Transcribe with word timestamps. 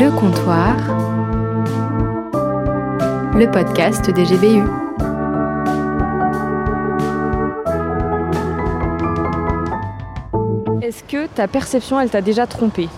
Le 0.00 0.10
comptoir, 0.12 0.76
le 3.36 3.50
podcast 3.50 4.08
des 4.10 4.24
GBU. 4.24 4.62
Est-ce 10.80 11.04
que 11.04 11.26
ta 11.26 11.48
perception, 11.48 12.00
elle 12.00 12.08
t'a 12.08 12.22
déjà 12.22 12.46
trompé 12.46 12.88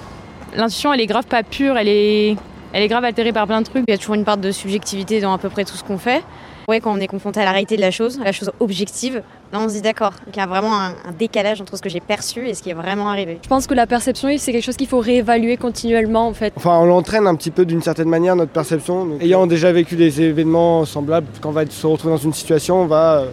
L'intuition, 0.55 0.93
elle 0.93 1.01
est 1.01 1.07
grave 1.07 1.27
pas 1.27 1.43
pure, 1.43 1.77
elle 1.77 1.89
est, 1.89 2.37
elle 2.73 2.85
est 2.85 2.89
grave 2.89 3.05
altérée 3.05 3.33
par 3.33 3.49
plein 3.49 3.63
de 3.63 3.67
trucs. 3.67 3.83
Il 3.89 3.91
y 3.91 3.95
a 3.95 3.99
toujours 3.99 4.15
une 4.15 4.25
part 4.25 4.39
de 4.39 4.53
subjectivité 4.53 5.21
dans 5.21 5.33
à 5.33 5.39
peu 5.39 5.49
près 5.49 5.65
tout 5.65 5.75
ce 5.75 5.83
qu'on 5.83 5.99
fait. 5.99 6.23
Ouais, 6.69 6.81
quand 6.81 6.93
on 6.93 7.01
est 7.01 7.07
confronté 7.07 7.41
à 7.41 7.45
la 7.45 7.51
réalité 7.51 7.77
de 7.77 7.81
la 7.81 7.91
chose, 7.91 8.21
à 8.21 8.25
la 8.25 8.33
chose 8.33 8.51
objective, 8.61 9.23
là 9.53 9.59
on 9.61 9.69
se 9.69 9.75
dit 9.75 9.83
d'accord. 9.83 10.13
Il 10.29 10.37
y 10.37 10.41
a 10.41 10.47
vraiment 10.47 10.79
un, 10.79 10.91
un, 10.91 11.13
décalage 11.19 11.61
entre 11.61 11.77
ce 11.77 11.83
que 11.83 11.89
j'ai 11.89 12.01
perçu 12.01 12.49
et 12.49 12.55
ce 12.55 12.63
qui 12.63 12.71
est 12.71 12.75
vraiment 12.75 13.09
arrivé. 13.09 13.39
Je 13.43 13.49
pense 13.49 13.67
que 13.67 13.75
la 13.75 13.87
perception, 13.87 14.29
c'est 14.39 14.53
quelque 14.53 14.65
chose 14.65 14.77
qu'il 14.77 14.89
faut 14.89 15.01
réévaluer 15.01 15.57
continuellement 15.57 16.27
en 16.27 16.35
fait. 16.35 16.53
Enfin, 16.57 16.79
on 16.79 16.87
l'entraîne 16.87 17.27
un 17.27 17.35
petit 17.35 17.51
peu 17.51 17.65
d'une 17.65 17.83
certaine 17.83 18.09
manière, 18.09 18.37
notre 18.37 18.53
perception. 18.53 19.07
Donc, 19.07 19.23
ayant 19.23 19.47
déjà 19.47 19.73
vécu 19.73 19.97
des 19.97 20.21
événements 20.23 20.85
semblables, 20.85 21.27
quand 21.41 21.51
on 21.51 21.53
va 21.53 21.67
se 21.67 21.87
retrouver 21.87 22.15
dans 22.15 22.23
une 22.23 22.33
situation, 22.33 22.83
on 22.83 22.87
va 22.87 23.21
euh, 23.21 23.27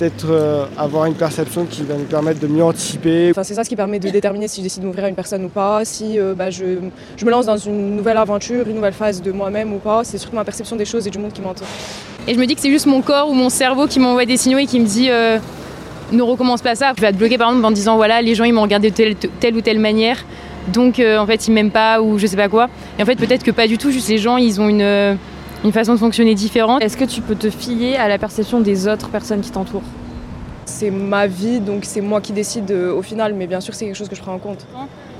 peut-être 0.00 0.30
euh, 0.30 0.64
avoir 0.78 1.04
une 1.04 1.14
perception 1.14 1.66
qui 1.66 1.82
va 1.82 1.94
nous 1.94 2.04
permettre 2.04 2.40
de 2.40 2.46
mieux 2.46 2.64
anticiper. 2.64 3.28
Enfin, 3.30 3.42
c'est 3.42 3.52
ça 3.52 3.64
ce 3.64 3.68
qui 3.68 3.76
permet 3.76 3.98
de 3.98 4.08
déterminer 4.08 4.48
si 4.48 4.60
je 4.60 4.62
décide 4.62 4.82
d'ouvrir 4.82 5.04
à 5.04 5.08
une 5.10 5.14
personne 5.14 5.44
ou 5.44 5.48
pas, 5.48 5.84
si 5.84 6.18
euh, 6.18 6.34
bah, 6.34 6.48
je, 6.48 6.78
je, 7.18 7.24
me 7.26 7.30
lance 7.30 7.44
dans 7.44 7.58
une 7.58 7.96
nouvelle 7.96 8.16
aventure, 8.16 8.66
une 8.66 8.76
nouvelle 8.76 8.94
phase 8.94 9.20
de 9.20 9.30
moi-même 9.30 9.74
ou 9.74 9.78
pas. 9.78 10.02
C'est 10.04 10.16
surtout 10.16 10.36
ma 10.36 10.44
perception 10.44 10.76
des 10.76 10.86
choses 10.86 11.06
et 11.06 11.10
du 11.10 11.18
monde 11.18 11.34
qui 11.34 11.42
m'entoure. 11.42 11.66
Et 12.26 12.32
je 12.32 12.38
me 12.38 12.46
dis 12.46 12.54
que 12.54 12.62
c'est 12.62 12.70
juste 12.70 12.86
mon 12.86 13.02
corps 13.02 13.28
ou 13.28 13.34
mon 13.34 13.50
cerveau 13.50 13.86
qui 13.86 14.00
m'envoie 14.00 14.24
des 14.24 14.38
signaux 14.38 14.56
et 14.56 14.64
qui 14.64 14.80
me 14.80 14.86
dit 14.86 15.10
euh, 15.10 15.38
ne 16.12 16.22
recommence 16.22 16.62
pas 16.62 16.74
ça. 16.74 16.92
Je 16.96 17.02
vais 17.02 17.08
être 17.08 17.18
bloqué 17.18 17.36
par 17.36 17.50
exemple 17.50 17.66
en 17.66 17.70
disant 17.70 17.96
voilà, 17.96 18.22
les 18.22 18.34
gens 18.34 18.44
ils 18.44 18.54
m'ont 18.54 18.62
regardé 18.62 18.90
de 18.90 18.94
telle, 18.94 19.16
telle, 19.16 19.54
ou 19.54 19.60
telle 19.60 19.78
manière, 19.78 20.24
donc 20.68 20.98
euh, 20.98 21.18
en 21.18 21.26
fait 21.26 21.46
ils 21.46 21.52
m'aiment 21.52 21.70
pas 21.70 22.00
ou 22.00 22.18
je 22.18 22.26
sais 22.26 22.36
pas 22.36 22.48
quoi. 22.48 22.70
Et 22.98 23.02
en 23.02 23.06
fait 23.06 23.16
peut-être 23.16 23.42
que 23.42 23.50
pas 23.50 23.66
du 23.66 23.76
tout, 23.76 23.90
juste 23.90 24.08
les 24.08 24.18
gens 24.18 24.38
ils 24.38 24.62
ont 24.62 24.68
une, 24.70 25.18
une 25.64 25.72
façon 25.72 25.94
de 25.94 25.98
fonctionner 25.98 26.34
différente. 26.34 26.82
Est-ce 26.82 26.96
que 26.96 27.04
tu 27.04 27.20
peux 27.20 27.34
te 27.34 27.50
fier 27.50 27.96
à 27.96 28.08
la 28.08 28.18
perception 28.18 28.60
des 28.60 28.88
autres 28.88 29.08
personnes 29.08 29.40
qui 29.40 29.50
t'entourent? 29.50 29.82
C'est 30.64 30.90
ma 30.90 31.26
vie, 31.26 31.60
donc 31.60 31.84
c'est 31.84 32.00
moi 32.00 32.20
qui 32.20 32.32
décide 32.32 32.70
euh, 32.70 32.94
au 32.94 33.02
final, 33.02 33.34
mais 33.34 33.46
bien 33.46 33.60
sûr 33.60 33.74
c'est 33.74 33.86
quelque 33.86 33.96
chose 33.96 34.08
que 34.08 34.14
je 34.14 34.22
prends 34.22 34.34
en 34.34 34.38
compte. 34.38 34.66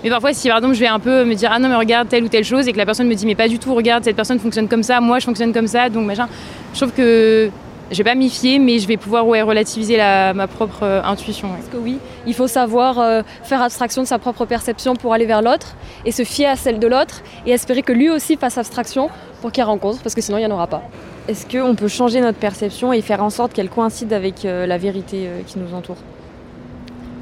Mais 0.02 0.08
parfois 0.08 0.32
si 0.32 0.48
par 0.48 0.58
exemple 0.58 0.74
je 0.74 0.80
vais 0.80 0.86
un 0.86 1.00
peu 1.00 1.24
me 1.24 1.34
dire 1.34 1.50
ah 1.52 1.58
non 1.58 1.68
mais 1.68 1.74
regarde 1.74 2.08
telle 2.08 2.24
ou 2.24 2.28
telle 2.28 2.44
chose 2.44 2.68
et 2.68 2.72
que 2.72 2.78
la 2.78 2.86
personne 2.86 3.08
me 3.08 3.14
dit 3.14 3.26
mais 3.26 3.34
pas 3.34 3.48
du 3.48 3.58
tout 3.58 3.74
regarde 3.74 4.04
cette 4.04 4.16
personne 4.16 4.38
fonctionne 4.38 4.68
comme 4.68 4.82
ça, 4.82 5.00
moi 5.00 5.18
je 5.18 5.24
fonctionne 5.24 5.52
comme 5.52 5.66
ça, 5.66 5.90
donc 5.90 6.06
machin, 6.06 6.28
je 6.72 6.80
trouve 6.80 6.92
que 6.92 7.50
je 7.90 7.96
vais 7.96 8.04
pas 8.04 8.14
m'y 8.14 8.30
fier, 8.30 8.58
mais 8.58 8.78
je 8.78 8.86
vais 8.86 8.96
pouvoir 8.96 9.26
ouais, 9.26 9.42
relativiser 9.42 9.96
la, 9.96 10.32
ma 10.34 10.46
propre 10.46 10.82
euh, 10.82 11.02
intuition. 11.02 11.48
Ouais. 11.48 11.54
Parce 11.56 11.68
que 11.68 11.76
oui, 11.76 11.98
il 12.26 12.34
faut 12.34 12.48
savoir 12.48 12.98
euh, 12.98 13.22
faire 13.42 13.62
abstraction 13.62 14.02
de 14.02 14.06
sa 14.06 14.18
propre 14.18 14.44
perception 14.44 14.94
pour 14.96 15.12
aller 15.12 15.26
vers 15.26 15.42
l'autre 15.42 15.76
et 16.04 16.12
se 16.12 16.24
fier 16.24 16.46
à 16.46 16.56
celle 16.56 16.78
de 16.78 16.86
l'autre 16.86 17.22
et 17.46 17.50
espérer 17.50 17.82
que 17.82 17.92
lui 17.92 18.10
aussi 18.10 18.36
fasse 18.36 18.58
abstraction 18.58 19.10
pour 19.40 19.52
qu'il 19.52 19.64
rencontre, 19.64 20.02
parce 20.02 20.14
que 20.14 20.20
sinon 20.20 20.38
il 20.38 20.42
n'y 20.42 20.46
en 20.46 20.54
aura 20.54 20.66
pas. 20.66 20.82
Est-ce 21.28 21.46
qu'on 21.46 21.74
peut 21.74 21.88
changer 21.88 22.20
notre 22.20 22.38
perception 22.38 22.92
et 22.92 23.02
faire 23.02 23.22
en 23.22 23.30
sorte 23.30 23.52
qu'elle 23.52 23.68
coïncide 23.68 24.12
avec 24.12 24.44
euh, 24.44 24.66
la 24.66 24.78
vérité 24.78 25.26
euh, 25.26 25.40
qui 25.46 25.58
nous 25.58 25.74
entoure? 25.74 25.98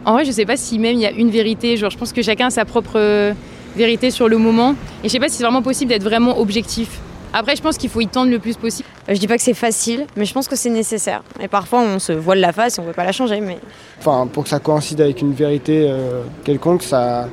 En 0.05 0.13
vrai, 0.13 0.25
je 0.25 0.31
sais 0.31 0.47
pas 0.47 0.57
si 0.57 0.79
même 0.79 0.95
il 0.95 1.01
y 1.01 1.07
a 1.07 1.11
une 1.11 1.31
vérité. 1.31 1.77
Genre, 1.77 1.91
je 1.91 1.99
pense 1.99 2.13
que 2.13 2.23
chacun 2.23 2.47
a 2.47 2.51
sa 2.51 2.65
propre 2.65 2.93
euh, 2.97 3.35
vérité 3.77 4.11
sur 4.11 4.29
le 4.29 4.39
moment. 4.39 4.75
Et 5.03 5.09
je 5.09 5.13
sais 5.13 5.19
pas 5.19 5.29
si 5.29 5.37
c'est 5.37 5.43
vraiment 5.43 5.63
possible 5.63 5.91
d'être 5.91 6.05
vraiment 6.05 6.39
objectif. 6.39 7.01
Après, 7.33 7.57
je 7.57 7.63
pense 7.63 7.77
qu'il 7.77 7.91
faut 7.91 8.01
y 8.01 8.07
tendre 8.07 8.31
le 8.31 8.39
plus 8.39 8.57
possible. 8.57 8.89
Je 9.07 9.19
dis 9.19 9.27
pas 9.27 9.37
que 9.37 9.43
c'est 9.43 9.55
facile, 9.55 10.07
mais 10.17 10.25
je 10.25 10.33
pense 10.33 10.49
que 10.49 10.57
c'est 10.57 10.71
nécessaire. 10.71 11.23
Et 11.41 11.49
parfois, 11.49 11.81
on 11.81 11.99
se 11.99 12.13
voile 12.13 12.41
la 12.41 12.53
face 12.53 12.79
et 12.79 12.81
on 12.81 12.85
ne 12.85 12.89
peut 12.89 12.95
pas 12.95 13.05
la 13.05 13.13
changer. 13.13 13.41
Mais... 13.41 13.59
Enfin, 13.99 14.27
pour 14.33 14.45
que 14.45 14.49
ça 14.49 14.61
coïncide 14.61 15.01
avec 15.01 15.21
une 15.21 15.33
vérité 15.33 15.87
euh, 15.89 16.23
quelconque, 16.45 16.83
ça, 16.83 17.29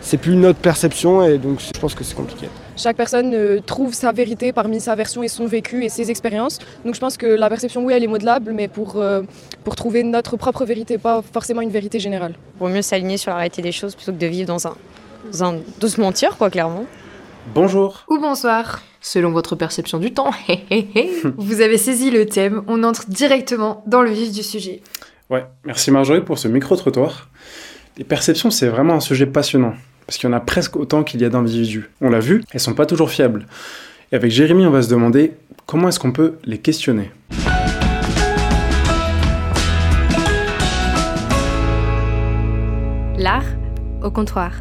c'est 0.00 0.16
plus 0.16 0.36
notre 0.36 0.58
perception 0.58 1.22
et 1.24 1.38
donc 1.38 1.60
je 1.60 1.78
pense 1.78 1.94
que 1.94 2.04
c'est 2.04 2.14
compliqué. 2.14 2.48
Chaque 2.76 2.96
personne 2.96 3.34
euh, 3.34 3.60
trouve 3.60 3.92
sa 3.92 4.12
vérité 4.12 4.52
parmi 4.52 4.80
sa 4.80 4.94
version 4.94 5.22
et 5.22 5.28
son 5.28 5.46
vécu 5.46 5.84
et 5.84 5.88
ses 5.88 6.10
expériences. 6.10 6.58
Donc 6.84 6.94
je 6.94 7.00
pense 7.00 7.16
que 7.16 7.26
la 7.26 7.48
perception, 7.48 7.84
oui, 7.84 7.92
elle 7.92 8.04
est 8.04 8.08
modelable, 8.08 8.52
mais 8.52 8.68
pour, 8.68 8.96
euh, 8.96 9.22
pour 9.64 9.76
trouver 9.76 10.02
notre 10.02 10.36
propre 10.36 10.64
vérité, 10.64 10.96
pas 10.96 11.22
forcément 11.32 11.60
une 11.60 11.70
vérité 11.70 11.98
générale. 11.98 12.34
Pour 12.58 12.68
mieux 12.68 12.82
s'aligner 12.82 13.18
sur 13.18 13.30
la 13.30 13.36
réalité 13.36 13.62
des 13.62 13.72
choses 13.72 13.94
plutôt 13.94 14.12
que 14.12 14.18
de 14.18 14.26
vivre 14.26 14.46
dans 14.46 14.66
un, 14.66 14.76
dans 15.30 15.44
un 15.44 15.58
de 15.80 15.86
se 15.86 16.00
mentir, 16.00 16.38
quoi, 16.38 16.48
clairement. 16.48 16.84
Bonjour. 17.54 18.04
Ou 18.08 18.18
bonsoir. 18.18 18.80
Selon 19.00 19.30
votre 19.30 19.56
perception 19.56 19.98
du 19.98 20.12
temps, 20.12 20.30
vous 21.36 21.60
avez 21.60 21.78
saisi 21.78 22.10
le 22.10 22.26
thème, 22.26 22.62
on 22.66 22.82
entre 22.84 23.08
directement 23.08 23.82
dans 23.86 24.02
le 24.02 24.10
vif 24.10 24.30
du 24.32 24.42
sujet. 24.42 24.82
Ouais, 25.30 25.46
merci 25.64 25.90
Marjorie 25.90 26.20
pour 26.20 26.38
ce 26.38 26.48
micro-trottoir. 26.48 27.28
Les 27.96 28.04
perceptions, 28.04 28.50
c'est 28.50 28.68
vraiment 28.68 28.94
un 28.94 29.00
sujet 29.00 29.26
passionnant 29.26 29.74
parce 30.06 30.18
qu'il 30.18 30.28
y 30.28 30.32
en 30.32 30.36
a 30.36 30.40
presque 30.40 30.76
autant 30.76 31.02
qu'il 31.02 31.20
y 31.20 31.24
a 31.24 31.28
d'individus. 31.28 31.88
On 32.00 32.10
l'a 32.10 32.20
vu, 32.20 32.42
elles 32.52 32.60
sont 32.60 32.74
pas 32.74 32.84
toujours 32.84 33.10
fiables. 33.10 33.46
Et 34.12 34.16
avec 34.16 34.30
Jérémy, 34.30 34.66
on 34.66 34.70
va 34.70 34.82
se 34.82 34.90
demander 34.90 35.34
comment 35.66 35.88
est-ce 35.88 36.00
qu'on 36.00 36.12
peut 36.12 36.34
les 36.44 36.58
questionner. 36.58 37.10
L'art 43.16 43.44
au 44.02 44.10
comptoir. 44.10 44.52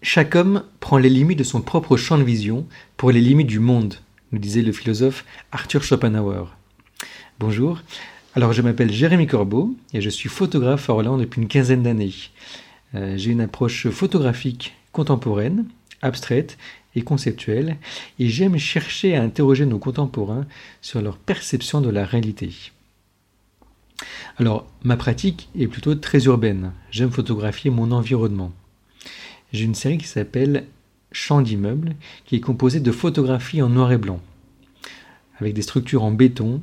Chaque 0.00 0.36
homme 0.36 0.62
prend 0.78 0.96
les 0.96 1.08
limites 1.08 1.40
de 1.40 1.44
son 1.44 1.60
propre 1.60 1.96
champ 1.96 2.18
de 2.18 2.22
vision 2.22 2.66
pour 2.96 3.10
les 3.10 3.20
limites 3.20 3.48
du 3.48 3.58
monde, 3.58 3.96
nous 4.30 4.38
disait 4.38 4.62
le 4.62 4.70
philosophe 4.70 5.24
Arthur 5.50 5.82
Schopenhauer. 5.82 6.54
Bonjour, 7.40 7.82
alors 8.36 8.52
je 8.52 8.62
m'appelle 8.62 8.92
Jérémy 8.92 9.26
Corbeau 9.26 9.74
et 9.92 10.00
je 10.00 10.08
suis 10.08 10.28
photographe 10.28 10.88
à 10.88 10.92
Orléans 10.92 11.18
depuis 11.18 11.42
une 11.42 11.48
quinzaine 11.48 11.82
d'années. 11.82 12.14
Euh, 12.94 13.16
j'ai 13.16 13.32
une 13.32 13.40
approche 13.40 13.88
photographique 13.88 14.76
contemporaine, 14.92 15.66
abstraite 16.00 16.58
et 16.94 17.02
conceptuelle, 17.02 17.76
et 18.20 18.28
j'aime 18.28 18.56
chercher 18.56 19.16
à 19.16 19.22
interroger 19.22 19.66
nos 19.66 19.80
contemporains 19.80 20.46
sur 20.80 21.02
leur 21.02 21.18
perception 21.18 21.80
de 21.80 21.90
la 21.90 22.04
réalité. 22.04 22.52
Alors, 24.38 24.68
ma 24.84 24.96
pratique 24.96 25.48
est 25.58 25.66
plutôt 25.66 25.96
très 25.96 26.26
urbaine. 26.26 26.72
J'aime 26.92 27.10
photographier 27.10 27.70
mon 27.70 27.90
environnement. 27.90 28.52
J'ai 29.52 29.64
une 29.64 29.74
série 29.74 29.98
qui 29.98 30.06
s'appelle 30.06 30.66
Champs 31.10 31.40
d'immeubles, 31.40 31.94
qui 32.26 32.36
est 32.36 32.40
composée 32.40 32.80
de 32.80 32.92
photographies 32.92 33.62
en 33.62 33.70
noir 33.70 33.92
et 33.92 33.98
blanc, 33.98 34.20
avec 35.40 35.54
des 35.54 35.62
structures 35.62 36.04
en 36.04 36.10
béton, 36.10 36.60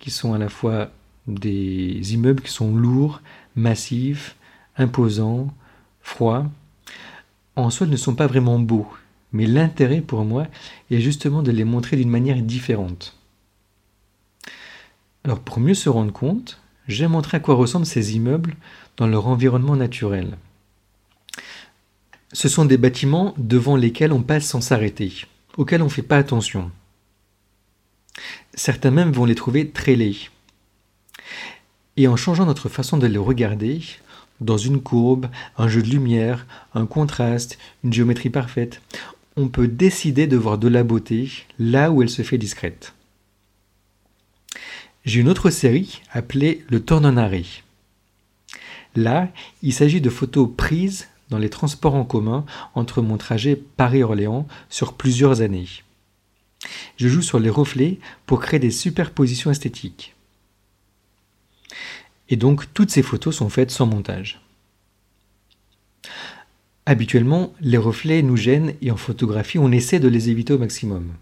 qui 0.00 0.10
sont 0.10 0.32
à 0.32 0.38
la 0.38 0.48
fois 0.48 0.90
des 1.28 2.12
immeubles 2.12 2.42
qui 2.42 2.50
sont 2.50 2.74
lourds, 2.74 3.22
massifs, 3.54 4.36
imposants, 4.76 5.54
froids, 6.00 6.50
en 7.56 7.70
soi 7.70 7.86
ne 7.86 7.96
sont 7.96 8.14
pas 8.14 8.26
vraiment 8.26 8.58
beaux, 8.58 8.88
mais 9.32 9.46
l'intérêt 9.46 10.00
pour 10.00 10.24
moi 10.24 10.48
est 10.90 11.00
justement 11.00 11.42
de 11.42 11.52
les 11.52 11.64
montrer 11.64 11.96
d'une 11.96 12.10
manière 12.10 12.40
différente. 12.42 13.16
Alors 15.24 15.40
pour 15.40 15.60
mieux 15.60 15.74
se 15.74 15.88
rendre 15.88 16.12
compte, 16.12 16.60
j'ai 16.88 17.06
montré 17.06 17.36
à 17.36 17.40
quoi 17.40 17.54
ressemblent 17.54 17.86
ces 17.86 18.16
immeubles 18.16 18.56
dans 18.96 19.06
leur 19.06 19.28
environnement 19.28 19.76
naturel. 19.76 20.36
Ce 22.32 22.48
sont 22.48 22.64
des 22.64 22.78
bâtiments 22.78 23.34
devant 23.36 23.76
lesquels 23.76 24.12
on 24.12 24.22
passe 24.22 24.46
sans 24.46 24.60
s'arrêter, 24.60 25.26
auxquels 25.56 25.82
on 25.82 25.86
ne 25.86 25.90
fait 25.90 26.02
pas 26.02 26.18
attention. 26.18 26.70
Certains 28.54 28.90
même 28.90 29.12
vont 29.12 29.24
les 29.24 29.34
trouver 29.34 29.70
très 29.70 29.96
laids. 29.96 30.30
Et 31.96 32.08
en 32.08 32.16
changeant 32.16 32.46
notre 32.46 32.68
façon 32.68 32.96
de 32.96 33.06
les 33.06 33.18
regarder, 33.18 33.80
dans 34.40 34.58
une 34.58 34.80
courbe, 34.80 35.28
un 35.56 35.68
jeu 35.68 35.82
de 35.82 35.88
lumière, 35.88 36.46
un 36.74 36.86
contraste, 36.86 37.58
une 37.84 37.92
géométrie 37.92 38.30
parfaite, 38.30 38.80
on 39.36 39.48
peut 39.48 39.68
décider 39.68 40.26
de 40.26 40.36
voir 40.36 40.58
de 40.58 40.68
la 40.68 40.84
beauté 40.84 41.30
là 41.58 41.90
où 41.90 42.02
elle 42.02 42.10
se 42.10 42.22
fait 42.22 42.38
discrète. 42.38 42.94
J'ai 45.04 45.20
une 45.20 45.28
autre 45.28 45.50
série 45.50 46.00
appelée 46.12 46.64
Le 46.70 46.80
temps 46.80 47.00
d'un 47.00 47.16
arrêt. 47.16 47.44
Là, 48.96 49.28
il 49.62 49.72
s'agit 49.72 50.00
de 50.00 50.10
photos 50.10 50.48
prises 50.56 51.08
les 51.38 51.50
transports 51.50 51.94
en 51.94 52.04
commun 52.04 52.44
entre 52.74 53.02
mon 53.02 53.16
trajet 53.16 53.56
Paris-Orléans 53.76 54.46
sur 54.68 54.94
plusieurs 54.94 55.40
années. 55.40 55.68
Je 56.96 57.08
joue 57.08 57.22
sur 57.22 57.38
les 57.38 57.50
reflets 57.50 57.98
pour 58.26 58.40
créer 58.40 58.60
des 58.60 58.70
superpositions 58.70 59.50
esthétiques. 59.50 60.14
Et 62.28 62.36
donc 62.36 62.72
toutes 62.72 62.90
ces 62.90 63.02
photos 63.02 63.36
sont 63.36 63.48
faites 63.50 63.70
sans 63.70 63.86
montage. 63.86 64.40
Habituellement, 66.86 67.52
les 67.60 67.78
reflets 67.78 68.22
nous 68.22 68.36
gênent 68.36 68.74
et 68.82 68.90
en 68.90 68.96
photographie, 68.96 69.58
on 69.58 69.72
essaie 69.72 70.00
de 70.00 70.08
les 70.08 70.28
éviter 70.28 70.52
au 70.52 70.58
maximum. 70.58 71.14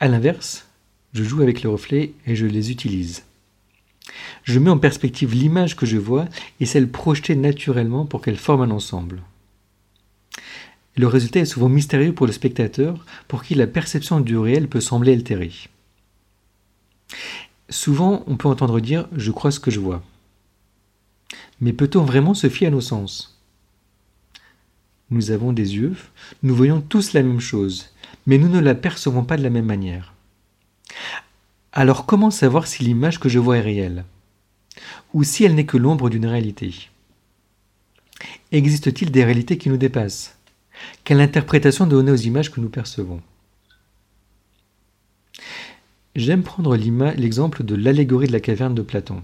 A 0.00 0.08
l'inverse, 0.08 0.66
je 1.14 1.24
joue 1.24 1.42
avec 1.42 1.62
les 1.62 1.68
reflets 1.68 2.12
et 2.26 2.36
je 2.36 2.46
les 2.46 2.70
utilise. 2.70 3.25
Je 4.44 4.58
mets 4.58 4.70
en 4.70 4.78
perspective 4.78 5.34
l'image 5.34 5.76
que 5.76 5.86
je 5.86 5.96
vois 5.96 6.26
et 6.60 6.66
celle 6.66 6.90
projetée 6.90 7.36
naturellement 7.36 8.06
pour 8.06 8.22
qu'elle 8.22 8.36
forme 8.36 8.62
un 8.62 8.70
ensemble. 8.70 9.22
Le 10.96 11.06
résultat 11.06 11.40
est 11.40 11.44
souvent 11.44 11.68
mystérieux 11.68 12.14
pour 12.14 12.26
le 12.26 12.32
spectateur, 12.32 13.04
pour 13.28 13.42
qui 13.42 13.54
la 13.54 13.66
perception 13.66 14.20
du 14.20 14.38
réel 14.38 14.68
peut 14.68 14.80
sembler 14.80 15.12
altérée. 15.12 15.52
Souvent, 17.68 18.24
on 18.26 18.36
peut 18.36 18.48
entendre 18.48 18.80
dire 18.80 19.08
je 19.14 19.30
crois 19.30 19.50
ce 19.50 19.60
que 19.60 19.70
je 19.70 19.80
vois. 19.80 20.02
Mais 21.60 21.72
peut-on 21.72 22.04
vraiment 22.04 22.34
se 22.34 22.48
fier 22.48 22.68
à 22.68 22.70
nos 22.70 22.80
sens? 22.80 23.40
Nous 25.10 25.30
avons 25.30 25.52
des 25.52 25.76
yeux, 25.76 25.94
nous 26.42 26.54
voyons 26.54 26.80
tous 26.80 27.12
la 27.12 27.22
même 27.22 27.40
chose, 27.40 27.90
mais 28.26 28.38
nous 28.38 28.48
ne 28.48 28.58
la 28.58 28.74
percevons 28.74 29.24
pas 29.24 29.36
de 29.36 29.42
la 29.42 29.50
même 29.50 29.66
manière. 29.66 30.15
Alors 31.78 32.06
comment 32.06 32.30
savoir 32.30 32.66
si 32.66 32.84
l'image 32.84 33.20
que 33.20 33.28
je 33.28 33.38
vois 33.38 33.58
est 33.58 33.60
réelle? 33.60 34.06
Ou 35.12 35.24
si 35.24 35.44
elle 35.44 35.54
n'est 35.54 35.66
que 35.66 35.76
l'ombre 35.76 36.08
d'une 36.08 36.24
réalité? 36.24 36.88
Existe-t-il 38.50 39.10
des 39.10 39.24
réalités 39.24 39.58
qui 39.58 39.68
nous 39.68 39.76
dépassent? 39.76 40.38
Quelle 41.04 41.20
interprétation 41.20 41.86
donner 41.86 42.10
aux 42.10 42.16
images 42.16 42.50
que 42.50 42.62
nous 42.62 42.70
percevons? 42.70 43.20
J'aime 46.14 46.42
prendre 46.42 46.74
l'exemple 46.76 47.62
de 47.62 47.74
l'allégorie 47.74 48.28
de 48.28 48.32
la 48.32 48.40
caverne 48.40 48.74
de 48.74 48.80
Platon. 48.80 49.22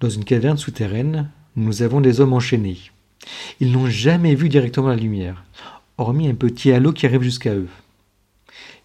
Dans 0.00 0.10
une 0.10 0.24
caverne 0.24 0.58
souterraine, 0.58 1.30
nous 1.54 1.82
avons 1.82 2.00
des 2.00 2.20
hommes 2.20 2.32
enchaînés. 2.32 2.90
Ils 3.60 3.70
n'ont 3.70 3.86
jamais 3.86 4.34
vu 4.34 4.48
directement 4.48 4.88
la 4.88 4.96
lumière, 4.96 5.44
hormis 5.96 6.26
un 6.26 6.34
petit 6.34 6.72
halo 6.72 6.92
qui 6.92 7.06
arrive 7.06 7.22
jusqu'à 7.22 7.54
eux. 7.54 7.68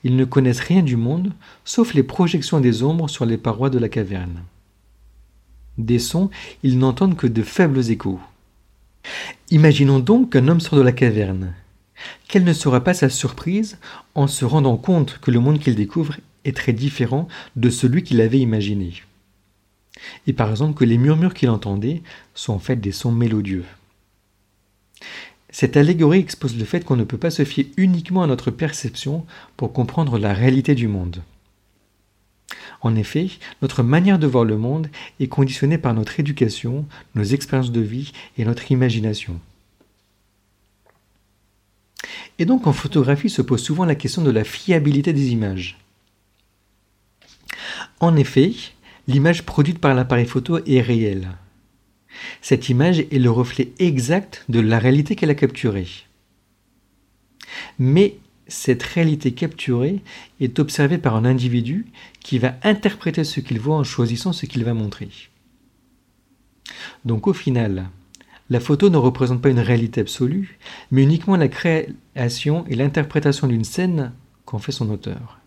Ils 0.05 0.15
ne 0.15 0.23
connaissent 0.23 0.59
rien 0.59 0.83
du 0.83 0.97
monde, 0.97 1.33
sauf 1.65 1.95
les 1.95 2.03
projections 2.03 2.59
des 2.59 2.83
ombres 2.83 3.09
sur 3.09 3.25
les 3.25 3.39
parois 3.39 3.71
de 3.71 3.79
la 3.79 3.89
caverne. 3.89 4.43
Des 5.79 5.97
sons, 5.97 6.29
ils 6.61 6.77
n'entendent 6.77 7.17
que 7.17 7.25
de 7.25 7.41
faibles 7.41 7.89
échos. 7.89 8.19
Imaginons 9.49 9.97
donc 9.97 10.31
qu'un 10.31 10.47
homme 10.47 10.61
sort 10.61 10.77
de 10.77 10.83
la 10.83 10.91
caverne. 10.91 11.55
Quelle 12.27 12.43
ne 12.43 12.53
sera 12.53 12.83
pas 12.83 12.93
sa 12.93 13.09
surprise 13.09 13.79
en 14.13 14.27
se 14.27 14.45
rendant 14.45 14.77
compte 14.77 15.17
que 15.21 15.31
le 15.31 15.39
monde 15.39 15.57
qu'il 15.57 15.73
découvre 15.73 16.17
est 16.43 16.55
très 16.55 16.73
différent 16.73 17.27
de 17.55 17.71
celui 17.71 18.03
qu'il 18.03 18.21
avait 18.21 18.39
imaginé. 18.39 19.01
Et 20.27 20.33
par 20.33 20.51
exemple 20.51 20.77
que 20.77 20.85
les 20.85 20.99
murmures 20.99 21.33
qu'il 21.33 21.49
entendait 21.49 22.03
sont 22.35 22.53
en 22.53 22.59
fait 22.59 22.75
des 22.75 22.91
sons 22.91 23.11
mélodieux. 23.11 23.65
Cette 25.57 25.77
allégorie 25.77 26.19
expose 26.19 26.57
le 26.57 26.65
fait 26.65 26.83
qu'on 26.83 26.97
ne 26.97 27.05
peut 27.05 27.17
pas 27.17 27.31
se 27.31 27.45
fier 27.45 27.71
uniquement 27.77 28.23
à 28.23 28.27
notre 28.27 28.51
perception 28.51 29.25
pour 29.55 29.71
comprendre 29.71 30.19
la 30.19 30.33
réalité 30.33 30.75
du 30.75 30.89
monde. 30.89 31.23
En 32.81 32.93
effet, 32.97 33.29
notre 33.61 33.81
manière 33.81 34.19
de 34.19 34.27
voir 34.27 34.43
le 34.43 34.57
monde 34.57 34.89
est 35.21 35.29
conditionnée 35.29 35.77
par 35.77 35.93
notre 35.93 36.19
éducation, 36.19 36.85
nos 37.15 37.23
expériences 37.23 37.71
de 37.71 37.79
vie 37.79 38.11
et 38.37 38.43
notre 38.43 38.69
imagination. 38.69 39.39
Et 42.37 42.43
donc 42.43 42.67
en 42.67 42.73
photographie 42.73 43.29
se 43.29 43.41
pose 43.41 43.63
souvent 43.63 43.85
la 43.85 43.95
question 43.95 44.23
de 44.23 44.31
la 44.31 44.43
fiabilité 44.43 45.13
des 45.13 45.29
images. 45.29 45.77
En 48.01 48.17
effet, 48.17 48.51
l'image 49.07 49.45
produite 49.45 49.79
par 49.79 49.95
l'appareil 49.95 50.25
photo 50.25 50.59
est 50.65 50.81
réelle. 50.81 51.29
Cette 52.41 52.69
image 52.69 52.99
est 52.99 53.19
le 53.19 53.31
reflet 53.31 53.71
exact 53.79 54.45
de 54.49 54.59
la 54.59 54.79
réalité 54.79 55.15
qu'elle 55.15 55.29
a 55.29 55.35
capturée. 55.35 55.87
Mais 57.79 58.17
cette 58.47 58.83
réalité 58.83 59.33
capturée 59.33 60.01
est 60.39 60.59
observée 60.59 60.97
par 60.97 61.15
un 61.15 61.25
individu 61.25 61.85
qui 62.19 62.37
va 62.37 62.55
interpréter 62.63 63.23
ce 63.23 63.39
qu'il 63.39 63.59
voit 63.59 63.77
en 63.77 63.83
choisissant 63.83 64.33
ce 64.33 64.45
qu'il 64.45 64.63
va 64.63 64.73
montrer. 64.73 65.09
Donc 67.05 67.27
au 67.27 67.33
final, 67.33 67.89
la 68.49 68.59
photo 68.59 68.89
ne 68.89 68.97
représente 68.97 69.41
pas 69.41 69.49
une 69.49 69.59
réalité 69.59 70.01
absolue, 70.01 70.59
mais 70.91 71.03
uniquement 71.03 71.35
la 71.35 71.47
création 71.47 72.65
et 72.67 72.75
l'interprétation 72.75 73.47
d'une 73.47 73.63
scène 73.63 74.13
qu'en 74.45 74.59
fait 74.59 74.71
son 74.71 74.89
auteur. 74.91 75.39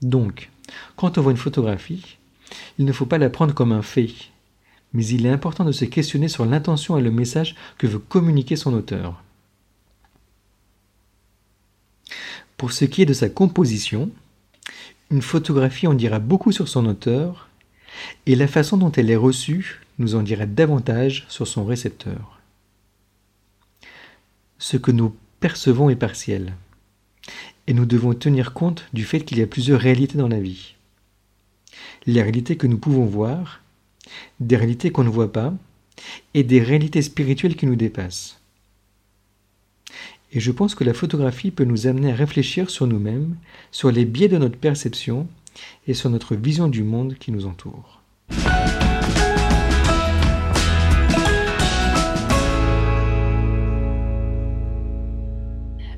Donc, 0.00 0.50
quand 0.96 1.18
on 1.18 1.22
voit 1.22 1.32
une 1.32 1.38
photographie, 1.38 2.16
il 2.78 2.86
ne 2.86 2.92
faut 2.92 3.06
pas 3.06 3.18
la 3.18 3.28
prendre 3.28 3.52
comme 3.52 3.72
un 3.72 3.82
fait, 3.82 4.08
mais 4.92 5.06
il 5.06 5.26
est 5.26 5.30
important 5.30 5.64
de 5.64 5.72
se 5.72 5.84
questionner 5.84 6.28
sur 6.28 6.44
l'intention 6.44 6.98
et 6.98 7.02
le 7.02 7.10
message 7.10 7.54
que 7.78 7.86
veut 7.86 7.98
communiquer 7.98 8.56
son 8.56 8.74
auteur. 8.74 9.22
Pour 12.56 12.72
ce 12.72 12.84
qui 12.84 13.02
est 13.02 13.06
de 13.06 13.14
sa 13.14 13.28
composition, 13.28 14.10
une 15.10 15.22
photographie 15.22 15.86
en 15.86 15.94
dira 15.94 16.18
beaucoup 16.18 16.52
sur 16.52 16.68
son 16.68 16.86
auteur, 16.86 17.48
et 18.26 18.36
la 18.36 18.46
façon 18.46 18.76
dont 18.76 18.92
elle 18.92 19.10
est 19.10 19.16
reçue 19.16 19.80
nous 19.98 20.14
en 20.14 20.22
dira 20.22 20.46
davantage 20.46 21.26
sur 21.28 21.46
son 21.46 21.64
récepteur. 21.64 22.40
Ce 24.58 24.76
que 24.76 24.90
nous 24.90 25.14
percevons 25.40 25.90
est 25.90 25.96
partiel, 25.96 26.54
et 27.66 27.72
nous 27.72 27.86
devons 27.86 28.14
tenir 28.14 28.52
compte 28.52 28.84
du 28.92 29.04
fait 29.04 29.20
qu'il 29.20 29.38
y 29.38 29.42
a 29.42 29.46
plusieurs 29.46 29.80
réalités 29.80 30.18
dans 30.18 30.28
la 30.28 30.40
vie. 30.40 30.74
Les 32.06 32.22
réalités 32.22 32.56
que 32.56 32.66
nous 32.66 32.78
pouvons 32.78 33.04
voir, 33.04 33.62
des 34.40 34.56
réalités 34.56 34.90
qu'on 34.90 35.04
ne 35.04 35.08
voit 35.08 35.32
pas, 35.32 35.52
et 36.34 36.42
des 36.42 36.60
réalités 36.60 37.02
spirituelles 37.02 37.56
qui 37.56 37.66
nous 37.66 37.76
dépassent. 37.76 38.40
Et 40.32 40.40
je 40.40 40.52
pense 40.52 40.74
que 40.74 40.84
la 40.84 40.94
photographie 40.94 41.50
peut 41.50 41.64
nous 41.64 41.86
amener 41.86 42.12
à 42.12 42.14
réfléchir 42.14 42.70
sur 42.70 42.86
nous-mêmes, 42.86 43.36
sur 43.72 43.90
les 43.90 44.04
biais 44.04 44.28
de 44.28 44.38
notre 44.38 44.56
perception 44.56 45.26
et 45.86 45.94
sur 45.94 46.08
notre 46.08 46.36
vision 46.36 46.68
du 46.68 46.84
monde 46.84 47.16
qui 47.18 47.32
nous 47.32 47.46
entoure. 47.46 48.00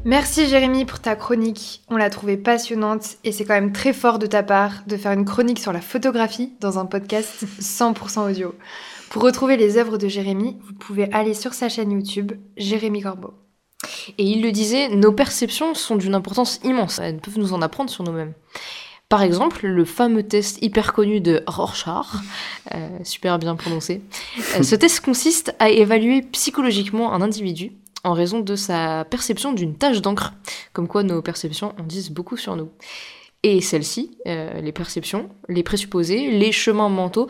Merci 0.04 0.48
Jérémy 0.48 0.84
pour 0.84 0.98
ta 0.98 1.14
chronique. 1.14 1.82
On 1.88 1.96
l'a 1.96 2.10
trouvée 2.10 2.36
passionnante 2.36 3.18
et 3.22 3.30
c'est 3.30 3.44
quand 3.44 3.54
même 3.54 3.72
très 3.72 3.92
fort 3.92 4.18
de 4.18 4.26
ta 4.26 4.42
part 4.42 4.82
de 4.88 4.96
faire 4.96 5.12
une 5.12 5.24
chronique 5.24 5.60
sur 5.60 5.72
la 5.72 5.80
photographie 5.80 6.52
dans 6.60 6.80
un 6.80 6.86
podcast 6.86 7.44
100% 7.60 8.30
audio. 8.30 8.52
Pour 9.10 9.22
retrouver 9.22 9.56
les 9.56 9.76
œuvres 9.76 9.98
de 9.98 10.08
Jérémy, 10.08 10.58
vous 10.66 10.74
pouvez 10.74 11.12
aller 11.12 11.34
sur 11.34 11.54
sa 11.54 11.68
chaîne 11.68 11.92
YouTube 11.92 12.32
Jérémy 12.56 13.02
Corbeau. 13.02 13.34
Et 14.18 14.24
il 14.24 14.42
le 14.42 14.50
disait, 14.50 14.88
nos 14.88 15.12
perceptions 15.12 15.74
sont 15.74 15.94
d'une 15.94 16.16
importance 16.16 16.58
immense. 16.64 16.98
Elles 16.98 17.18
peuvent 17.18 17.38
nous 17.38 17.52
en 17.52 17.62
apprendre 17.62 17.90
sur 17.90 18.02
nous-mêmes. 18.02 18.32
Par 19.08 19.22
exemple, 19.22 19.66
le 19.66 19.84
fameux 19.84 20.22
test 20.22 20.58
hyper 20.62 20.94
connu 20.94 21.20
de 21.20 21.44
Rorschach, 21.46 22.06
euh, 22.74 22.88
super 23.04 23.38
bien 23.38 23.54
prononcé. 23.54 24.00
Euh, 24.56 24.62
ce 24.62 24.74
test 24.74 25.00
consiste 25.00 25.54
à 25.58 25.68
évaluer 25.68 26.22
psychologiquement 26.22 27.12
un 27.12 27.20
individu 27.20 27.72
en 28.04 28.12
raison 28.12 28.40
de 28.40 28.56
sa 28.56 29.04
perception 29.04 29.52
d'une 29.52 29.74
tache 29.74 30.00
d'encre, 30.02 30.32
comme 30.72 30.88
quoi 30.88 31.02
nos 31.02 31.22
perceptions 31.22 31.74
en 31.78 31.82
disent 31.84 32.10
beaucoup 32.10 32.36
sur 32.36 32.56
nous. 32.56 32.70
Et 33.42 33.60
celles-ci, 33.60 34.16
euh, 34.26 34.60
les 34.60 34.72
perceptions, 34.72 35.28
les 35.48 35.62
présupposés, 35.62 36.30
les 36.30 36.52
chemins 36.52 36.88
mentaux, 36.88 37.28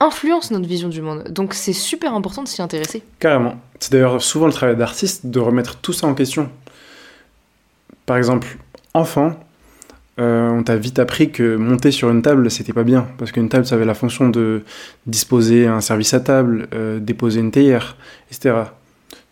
influencent 0.00 0.52
notre 0.52 0.68
vision 0.68 0.88
du 0.88 1.00
monde. 1.00 1.24
Donc 1.30 1.54
c'est 1.54 1.72
super 1.72 2.14
important 2.14 2.42
de 2.42 2.48
s'y 2.48 2.62
intéresser. 2.62 3.02
Carrément. 3.18 3.56
C'est 3.78 3.92
d'ailleurs 3.92 4.22
souvent 4.22 4.46
le 4.46 4.52
travail 4.52 4.76
d'artiste 4.76 5.26
de 5.26 5.40
remettre 5.40 5.76
tout 5.76 5.92
ça 5.92 6.06
en 6.06 6.14
question. 6.14 6.50
Par 8.04 8.16
exemple, 8.16 8.58
enfant, 8.94 9.36
euh, 10.18 10.48
on 10.48 10.62
t'a 10.62 10.76
vite 10.76 10.98
appris 10.98 11.30
que 11.30 11.56
monter 11.56 11.90
sur 11.90 12.10
une 12.10 12.22
table, 12.22 12.50
c'était 12.50 12.72
pas 12.72 12.84
bien, 12.84 13.06
parce 13.18 13.32
qu'une 13.32 13.48
table, 13.48 13.66
ça 13.66 13.74
avait 13.74 13.84
la 13.84 13.94
fonction 13.94 14.28
de 14.28 14.64
disposer 15.06 15.66
un 15.66 15.80
service 15.80 16.14
à 16.14 16.20
table, 16.20 16.68
euh, 16.74 16.98
déposer 16.98 17.40
une 17.40 17.50
théière, 17.50 17.96
etc. 18.30 18.54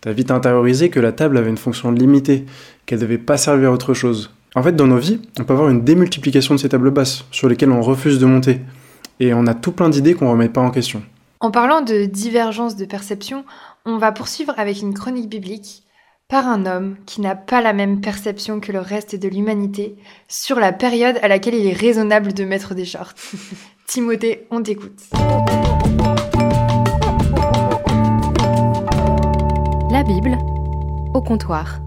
T'as 0.04 0.12
vite 0.12 0.30
intériorisé 0.30 0.90
que 0.90 1.00
la 1.00 1.12
table 1.12 1.38
avait 1.38 1.48
une 1.48 1.56
fonction 1.56 1.90
limitée, 1.90 2.44
qu'elle 2.84 2.98
devait 2.98 3.16
pas 3.16 3.38
servir 3.38 3.70
à 3.70 3.72
autre 3.72 3.94
chose. 3.94 4.34
En 4.54 4.62
fait, 4.62 4.76
dans 4.76 4.86
nos 4.86 4.98
vies, 4.98 5.18
on 5.40 5.44
peut 5.44 5.54
avoir 5.54 5.70
une 5.70 5.82
démultiplication 5.82 6.54
de 6.54 6.60
ces 6.60 6.68
tables 6.68 6.90
basses, 6.90 7.24
sur 7.30 7.48
lesquelles 7.48 7.70
on 7.70 7.80
refuse 7.80 8.18
de 8.18 8.26
monter. 8.26 8.60
Et 9.18 9.32
on 9.32 9.46
a 9.46 9.54
tout 9.54 9.72
plein 9.72 9.88
d'idées 9.88 10.12
qu'on 10.12 10.30
remet 10.30 10.50
pas 10.50 10.60
en 10.60 10.70
question. 10.70 11.02
En 11.40 11.50
parlant 11.50 11.80
de 11.80 12.04
divergence 12.04 12.76
de 12.76 12.84
perception, 12.84 13.46
on 13.86 13.96
va 13.96 14.12
poursuivre 14.12 14.52
avec 14.58 14.82
une 14.82 14.92
chronique 14.92 15.30
biblique 15.30 15.84
par 16.28 16.48
un 16.48 16.66
homme 16.66 16.96
qui 17.06 17.22
n'a 17.22 17.34
pas 17.34 17.62
la 17.62 17.72
même 17.72 18.02
perception 18.02 18.60
que 18.60 18.72
le 18.72 18.80
reste 18.80 19.16
de 19.16 19.28
l'humanité 19.28 19.96
sur 20.28 20.60
la 20.60 20.74
période 20.74 21.18
à 21.22 21.28
laquelle 21.28 21.54
il 21.54 21.66
est 21.66 21.72
raisonnable 21.72 22.34
de 22.34 22.44
mettre 22.44 22.74
des 22.74 22.84
shorts. 22.84 23.14
Timothée, 23.86 24.46
on 24.50 24.62
t'écoute. 24.62 25.00
Bible 30.06 30.36
au 31.14 31.22
comptoir. 31.22 31.80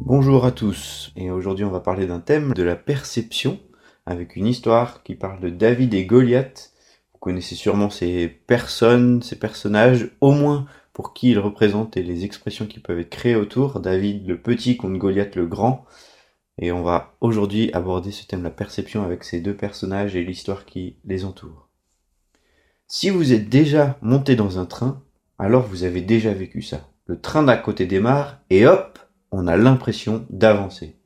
Bonjour 0.00 0.44
à 0.44 0.50
tous, 0.50 1.12
et 1.14 1.30
aujourd'hui 1.30 1.64
on 1.64 1.70
va 1.70 1.78
parler 1.78 2.06
d'un 2.06 2.18
thème 2.18 2.52
de 2.52 2.64
la 2.64 2.74
perception, 2.74 3.60
avec 4.06 4.34
une 4.34 4.48
histoire 4.48 5.04
qui 5.04 5.14
parle 5.14 5.38
de 5.38 5.48
David 5.48 5.94
et 5.94 6.04
Goliath. 6.04 6.72
Vous 7.12 7.20
connaissez 7.20 7.54
sûrement 7.54 7.90
ces 7.90 8.26
personnes, 8.26 9.22
ces 9.22 9.38
personnages, 9.38 10.10
au 10.20 10.32
moins 10.32 10.66
pour 10.92 11.14
qui 11.14 11.30
ils 11.30 11.38
représentent 11.38 11.96
et 11.96 12.02
les 12.02 12.24
expressions 12.24 12.66
qui 12.66 12.80
peuvent 12.80 12.98
être 12.98 13.10
créées 13.10 13.36
autour. 13.36 13.78
David 13.78 14.26
le 14.26 14.40
petit 14.40 14.76
contre 14.76 14.98
Goliath 14.98 15.36
le 15.36 15.46
grand. 15.46 15.84
Et 16.58 16.72
on 16.72 16.82
va 16.82 17.14
aujourd'hui 17.20 17.70
aborder 17.72 18.10
ce 18.10 18.26
thème 18.26 18.40
de 18.40 18.44
la 18.46 18.50
perception 18.50 19.04
avec 19.04 19.22
ces 19.22 19.40
deux 19.40 19.56
personnages 19.56 20.16
et 20.16 20.24
l'histoire 20.24 20.64
qui 20.64 20.96
les 21.04 21.24
entoure. 21.24 21.68
Si 22.88 23.10
vous 23.10 23.32
êtes 23.32 23.48
déjà 23.48 23.96
monté 24.02 24.34
dans 24.34 24.58
un 24.58 24.66
train, 24.66 25.04
alors 25.38 25.62
vous 25.62 25.84
avez 25.84 26.00
déjà 26.00 26.34
vécu 26.34 26.62
ça 26.62 26.91
le 27.06 27.20
train 27.20 27.42
d'à 27.42 27.56
côté 27.56 27.86
démarre 27.86 28.38
et 28.50 28.66
hop, 28.66 28.98
on 29.30 29.46
a 29.46 29.56
l'impression 29.56 30.26
d'avancer. 30.30 30.96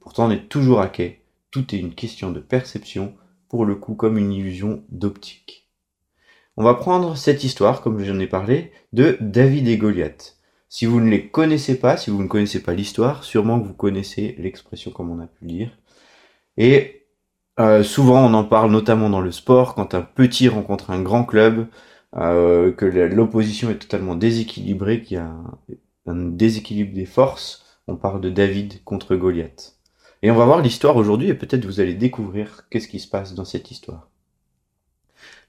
Pourtant, 0.00 0.26
on 0.26 0.30
est 0.30 0.48
toujours 0.48 0.80
à 0.80 0.88
quai. 0.88 1.22
Tout 1.50 1.74
est 1.74 1.78
une 1.78 1.94
question 1.94 2.30
de 2.30 2.40
perception, 2.40 3.14
pour 3.48 3.64
le 3.64 3.74
coup 3.74 3.94
comme 3.94 4.18
une 4.18 4.32
illusion 4.32 4.82
d'optique. 4.90 5.68
On 6.56 6.64
va 6.64 6.74
prendre 6.74 7.16
cette 7.16 7.44
histoire, 7.44 7.82
comme 7.82 8.02
j'en 8.02 8.18
ai 8.18 8.26
parlé, 8.26 8.72
de 8.92 9.16
David 9.20 9.68
et 9.68 9.76
Goliath. 9.76 10.36
Si 10.68 10.86
vous 10.86 11.00
ne 11.00 11.10
les 11.10 11.28
connaissez 11.28 11.78
pas, 11.78 11.96
si 11.96 12.10
vous 12.10 12.22
ne 12.22 12.28
connaissez 12.28 12.62
pas 12.62 12.74
l'histoire, 12.74 13.24
sûrement 13.24 13.60
que 13.60 13.66
vous 13.66 13.74
connaissez 13.74 14.34
l'expression 14.38 14.90
comme 14.90 15.10
on 15.10 15.20
a 15.20 15.26
pu 15.26 15.44
le 15.44 15.48
dire. 15.48 15.70
Et 16.56 17.06
euh, 17.60 17.82
souvent 17.82 18.26
on 18.26 18.34
en 18.34 18.44
parle 18.44 18.70
notamment 18.70 19.10
dans 19.10 19.20
le 19.20 19.32
sport, 19.32 19.74
quand 19.74 19.94
un 19.94 20.02
petit 20.02 20.48
rencontre 20.48 20.90
un 20.90 21.00
grand 21.00 21.24
club, 21.24 21.66
euh, 22.14 22.72
que 22.72 22.84
l'opposition 22.84 23.70
est 23.70 23.78
totalement 23.78 24.14
déséquilibrée, 24.14 25.02
qu'il 25.02 25.16
y 25.16 25.20
a 25.20 25.26
un, 25.26 25.58
un 26.06 26.14
déséquilibre 26.14 26.94
des 26.94 27.06
forces, 27.06 27.80
on 27.88 27.96
parle 27.96 28.20
de 28.20 28.30
David 28.30 28.82
contre 28.84 29.16
Goliath. 29.16 29.76
Et 30.22 30.30
on 30.30 30.36
va 30.36 30.44
voir 30.44 30.62
l'histoire 30.62 30.96
aujourd'hui 30.96 31.28
et 31.28 31.34
peut-être 31.34 31.64
vous 31.64 31.80
allez 31.80 31.94
découvrir 31.94 32.66
qu'est-ce 32.70 32.88
qui 32.88 33.00
se 33.00 33.08
passe 33.08 33.34
dans 33.34 33.44
cette 33.44 33.70
histoire. 33.70 34.08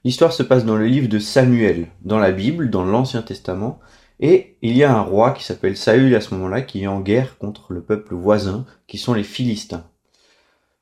L'histoire 0.04 0.32
se 0.32 0.42
passe 0.42 0.64
dans 0.64 0.76
le 0.76 0.86
livre 0.86 1.08
de 1.08 1.18
Samuel, 1.18 1.88
dans 2.02 2.18
la 2.18 2.32
Bible, 2.32 2.70
dans 2.70 2.84
l'Ancien 2.84 3.22
Testament, 3.22 3.80
et 4.20 4.56
il 4.62 4.76
y 4.76 4.84
a 4.84 4.96
un 4.96 5.02
roi 5.02 5.32
qui 5.32 5.44
s'appelle 5.44 5.76
Saül 5.76 6.14
à 6.14 6.20
ce 6.20 6.34
moment-là 6.34 6.62
qui 6.62 6.82
est 6.82 6.86
en 6.86 7.00
guerre 7.00 7.38
contre 7.38 7.72
le 7.72 7.82
peuple 7.82 8.14
voisin, 8.14 8.66
qui 8.86 8.98
sont 8.98 9.14
les 9.14 9.24
Philistins. 9.24 9.84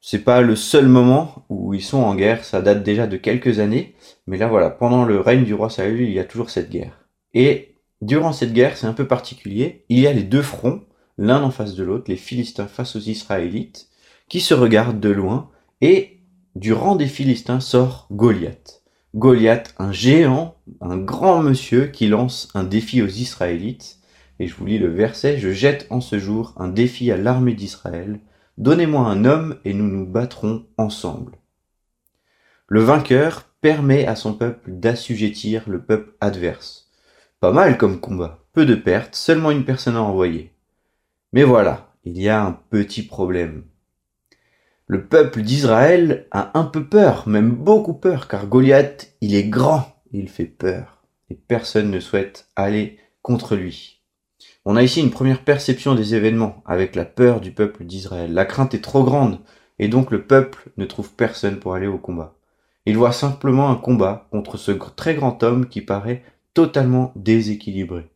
C'est 0.09 0.23
pas 0.23 0.41
le 0.41 0.55
seul 0.55 0.87
moment 0.87 1.45
où 1.49 1.75
ils 1.75 1.83
sont 1.83 1.99
en 1.99 2.15
guerre, 2.15 2.45
ça 2.45 2.63
date 2.63 2.85
déjà 2.85 3.09
de 3.09 3.17
quelques 3.17 3.59
années, 3.59 3.97
mais 4.29 4.37
là 4.37 4.47
voilà, 4.47 4.71
pendant 4.71 5.05
le 5.05 5.19
règne 5.19 5.43
du 5.43 5.53
roi 5.53 5.69
Saül, 5.69 6.01
il 6.01 6.13
y 6.13 6.21
a 6.21 6.25
toujours 6.25 6.51
cette 6.51 6.71
guerre. 6.71 7.09
Et 7.35 7.75
durant 8.03 8.33
cette 8.33 8.53
guerre, 8.53 8.77
c'est 8.77 8.87
un 8.87 8.93
peu 8.93 9.09
particulier, 9.09 9.85
il 9.89 9.99
y 9.99 10.07
a 10.07 10.13
les 10.13 10.23
deux 10.23 10.43
fronts, 10.43 10.85
l'un 11.19 11.43
en 11.43 11.51
face 11.51 11.75
de 11.75 11.83
l'autre, 11.83 12.05
les 12.07 12.17
Philistins 12.17 12.69
face 12.69 12.95
aux 12.95 13.01
Israélites, 13.01 13.89
qui 14.29 14.39
se 14.39 14.55
regardent 14.55 15.01
de 15.01 15.09
loin, 15.09 15.51
et 15.81 16.21
du 16.55 16.73
rang 16.73 16.95
des 16.95 17.09
Philistins 17.09 17.59
sort 17.59 18.07
Goliath. 18.13 18.85
Goliath, 19.17 19.75
un 19.77 19.91
géant, 19.91 20.55
un 20.81 20.99
grand 20.99 21.43
monsieur 21.43 21.89
qui 21.89 22.07
lance 22.07 22.49
un 22.55 22.63
défi 22.63 23.03
aux 23.03 23.09
Israélites. 23.09 23.99
Et 24.39 24.47
je 24.47 24.55
vous 24.55 24.67
lis 24.67 24.79
le 24.79 24.95
verset, 24.95 25.39
je 25.39 25.51
jette 25.51 25.89
en 25.91 26.01
ce 26.01 26.21
jour 26.21 26.55
un 26.59 26.69
défi 26.69 27.11
à 27.11 27.17
l'armée 27.17 27.55
d'Israël. 27.55 28.21
Donnez-moi 28.59 29.07
un 29.07 29.27
homme 29.27 29.57
et 29.67 29.75
nous 29.75 29.87
nous 29.87 30.07
battrons 30.07 30.67
ensemble. 30.79 31.33
Le 32.69 32.81
vainqueur 32.81 33.43
permet 33.61 34.07
à 34.07 34.17
son 34.17 34.33
peuple 34.33 34.71
d'assujettir 34.73 35.69
le 35.69 35.83
peuple 35.83 36.15
adverse. 36.21 36.91
Pas 37.41 37.53
mal 37.53 37.77
comme 37.77 38.01
combat, 38.01 38.39
peu 38.55 38.65
de 38.65 38.75
pertes, 38.75 39.15
seulement 39.15 39.51
une 39.51 39.67
personne 39.67 39.97
à 39.97 40.03
envoyer. 40.03 40.55
Mais 41.35 41.43
voilà, 41.43 41.93
il 42.05 42.19
y 42.21 42.31
a 42.31 42.43
un 42.43 42.53
petit 42.53 43.03
problème. 43.03 43.65
Le 44.87 45.07
peuple 45.07 45.43
d'Israël 45.43 46.27
a 46.31 46.59
un 46.59 46.65
peu 46.65 46.87
peur, 46.87 47.29
même 47.29 47.51
beaucoup 47.51 47.95
peur, 47.95 48.27
car 48.27 48.47
Goliath, 48.47 49.15
il 49.21 49.35
est 49.35 49.49
grand, 49.49 50.01
il 50.13 50.31
fait 50.31 50.47
peur, 50.47 51.03
et 51.29 51.35
personne 51.35 51.91
ne 51.91 52.01
souhaite 52.01 52.49
aller 52.57 52.99
contre 53.21 53.55
lui. 53.55 53.96
On 54.69 54.75
a 54.75 54.83
ici 54.83 55.01
une 55.01 55.13
première 55.13 55.45
perception 55.45 55.95
des 55.95 56.17
événements, 56.17 56.61
avec 56.67 56.97
la 56.97 57.05
peur 57.05 57.41
du 57.41 57.53
peuple 57.53 57.85
d'Israël. 57.85 58.35
La 58.35 58.45
crainte 58.45 58.75
est 58.75 58.83
trop 58.83 59.05
grande, 59.05 59.39
et 59.79 59.87
donc 59.87 60.11
le 60.11 60.25
peuple 60.25 60.71
ne 60.77 60.85
trouve 60.85 61.13
personne 61.13 61.61
pour 61.61 61.75
aller 61.77 61.87
au 61.87 61.99
combat. 61.99 62.35
Il 62.85 62.97
voit 62.97 63.13
simplement 63.13 63.71
un 63.71 63.77
combat 63.77 64.27
contre 64.33 64.57
ce 64.57 64.73
très 64.73 65.15
grand 65.15 65.41
homme 65.45 65.69
qui 65.69 65.83
paraît 65.83 66.25
totalement 66.53 67.13
déséquilibré. 67.15 68.11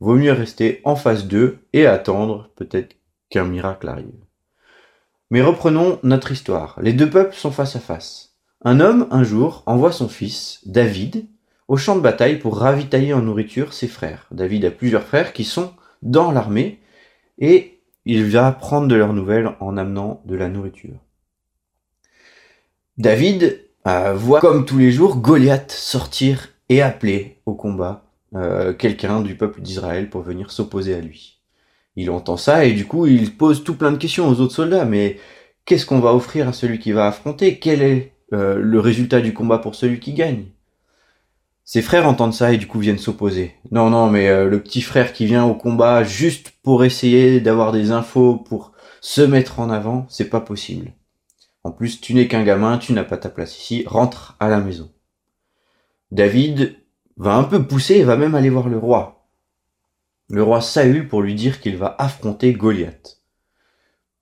Vaut 0.00 0.16
mieux 0.16 0.32
rester 0.32 0.80
en 0.82 0.96
face 0.96 1.28
d'eux 1.28 1.60
et 1.72 1.86
attendre 1.86 2.50
peut-être 2.56 2.96
qu'un 3.30 3.44
miracle 3.44 3.88
arrive. 3.88 4.24
Mais 5.30 5.40
reprenons 5.40 6.00
notre 6.02 6.32
histoire. 6.32 6.80
Les 6.82 6.94
deux 6.94 7.08
peuples 7.08 7.36
sont 7.36 7.52
face 7.52 7.76
à 7.76 7.80
face. 7.80 8.34
Un 8.64 8.80
homme, 8.80 9.06
un 9.12 9.22
jour, 9.22 9.62
envoie 9.66 9.92
son 9.92 10.08
fils, 10.08 10.62
David, 10.66 11.28
au 11.68 11.76
champ 11.76 11.94
de 11.94 12.00
bataille 12.00 12.40
pour 12.40 12.58
ravitailler 12.58 13.14
en 13.14 13.22
nourriture 13.22 13.72
ses 13.72 13.86
frères. 13.86 14.26
David 14.32 14.64
a 14.64 14.72
plusieurs 14.72 15.04
frères 15.04 15.32
qui 15.32 15.44
sont 15.44 15.70
dans 16.02 16.30
l'armée 16.30 16.80
et 17.38 17.80
il 18.04 18.24
va 18.24 18.52
prendre 18.52 18.88
de 18.88 18.94
leurs 18.94 19.12
nouvelles 19.12 19.54
en 19.60 19.76
amenant 19.76 20.22
de 20.26 20.34
la 20.34 20.48
nourriture. 20.48 20.98
David 22.98 23.64
euh, 23.86 24.14
voit 24.14 24.40
comme 24.40 24.64
tous 24.64 24.78
les 24.78 24.92
jours 24.92 25.16
Goliath 25.16 25.72
sortir 25.72 26.50
et 26.68 26.82
appeler 26.82 27.38
au 27.46 27.54
combat 27.54 28.04
euh, 28.34 28.72
quelqu'un 28.72 29.20
du 29.20 29.36
peuple 29.36 29.60
d'Israël 29.60 30.10
pour 30.10 30.22
venir 30.22 30.50
s'opposer 30.50 30.94
à 30.94 31.00
lui 31.00 31.42
il 31.96 32.10
entend 32.10 32.36
ça 32.36 32.64
et 32.64 32.72
du 32.72 32.86
coup 32.86 33.06
il 33.06 33.36
pose 33.36 33.64
tout 33.64 33.76
plein 33.76 33.92
de 33.92 33.98
questions 33.98 34.28
aux 34.28 34.40
autres 34.40 34.54
soldats. 34.54 34.84
Mais 34.84 35.18
qu'est-ce 35.64 35.86
qu'on 35.86 36.00
va 36.00 36.14
offrir 36.14 36.48
à 36.48 36.52
celui 36.52 36.78
qui 36.78 36.92
va 36.92 37.06
affronter? 37.06 37.58
Quel 37.58 37.82
est 37.82 38.12
euh, 38.32 38.58
le 38.58 38.80
résultat 38.80 39.20
du 39.20 39.34
combat 39.34 39.58
pour 39.58 39.74
celui 39.74 40.00
qui 40.00 40.12
gagne? 40.14 40.44
Ses 41.64 41.82
frères 41.82 42.06
entendent 42.06 42.34
ça 42.34 42.52
et 42.52 42.58
du 42.58 42.66
coup 42.66 42.78
viennent 42.78 42.98
s'opposer. 42.98 43.54
Non, 43.70 43.90
non, 43.90 44.10
mais 44.10 44.28
euh, 44.28 44.48
le 44.48 44.62
petit 44.62 44.82
frère 44.82 45.12
qui 45.12 45.26
vient 45.26 45.44
au 45.44 45.54
combat 45.54 46.04
juste 46.04 46.50
pour 46.62 46.84
essayer 46.84 47.40
d'avoir 47.40 47.72
des 47.72 47.92
infos, 47.92 48.36
pour 48.36 48.72
se 49.00 49.22
mettre 49.22 49.60
en 49.60 49.70
avant, 49.70 50.06
c'est 50.08 50.28
pas 50.28 50.40
possible. 50.40 50.92
En 51.64 51.70
plus, 51.70 52.00
tu 52.00 52.14
n'es 52.14 52.28
qu'un 52.28 52.42
gamin, 52.42 52.78
tu 52.78 52.92
n'as 52.92 53.04
pas 53.04 53.16
ta 53.16 53.28
place 53.28 53.58
ici, 53.58 53.84
rentre 53.86 54.36
à 54.40 54.48
la 54.48 54.60
maison. 54.60 54.90
David 56.10 56.76
va 57.16 57.34
un 57.36 57.44
peu 57.44 57.64
pousser 57.64 57.96
et 57.96 58.04
va 58.04 58.16
même 58.16 58.34
aller 58.34 58.50
voir 58.50 58.68
le 58.68 58.78
roi 58.78 59.22
le 60.32 60.42
roi 60.42 60.62
Saül 60.62 61.08
pour 61.08 61.20
lui 61.20 61.34
dire 61.34 61.60
qu'il 61.60 61.76
va 61.76 61.94
affronter 61.98 62.54
Goliath. 62.54 63.20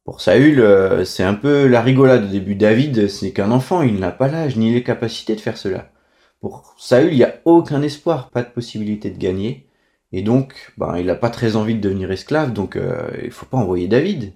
Pour 0.04 0.20
Saül, 0.20 0.61
euh, 0.61 1.04
c'est 1.04 1.23
un 1.23 1.35
peu 1.35 1.68
la 1.68 1.82
rigolade 1.82 2.25
au 2.25 2.28
début. 2.28 2.56
David, 2.56 3.09
ce 3.09 3.25
n'est 3.25 3.30
qu'un 3.30 3.52
enfant, 3.52 3.82
il 3.82 4.00
n'a 4.00 4.11
pas 4.11 4.26
l'âge 4.26 4.56
ni 4.56 4.73
les 4.73 4.82
capacités 4.82 5.37
de 5.37 5.40
faire 5.40 5.56
cela. 5.56 5.92
Pour 6.40 6.75
Saül, 6.78 7.12
il 7.12 7.16
n'y 7.16 7.25
a 7.25 7.40
aucun 7.44 7.82
espoir, 7.82 8.30
pas 8.30 8.42
de 8.42 8.49
possibilité 8.49 9.11
de 9.11 9.18
gagner. 9.18 9.66
Et 10.12 10.23
donc, 10.23 10.73
ben, 10.78 10.97
il 10.99 11.06
n'a 11.06 11.14
pas 11.14 11.30
très 11.30 11.54
envie 11.54 11.75
de 11.75 11.80
devenir 11.80 12.11
esclave, 12.11 12.52
donc 12.52 12.76
euh, 12.76 13.11
il 13.23 13.30
faut 13.30 13.47
pas 13.47 13.59
envoyer 13.59 13.88
David. 13.88 14.32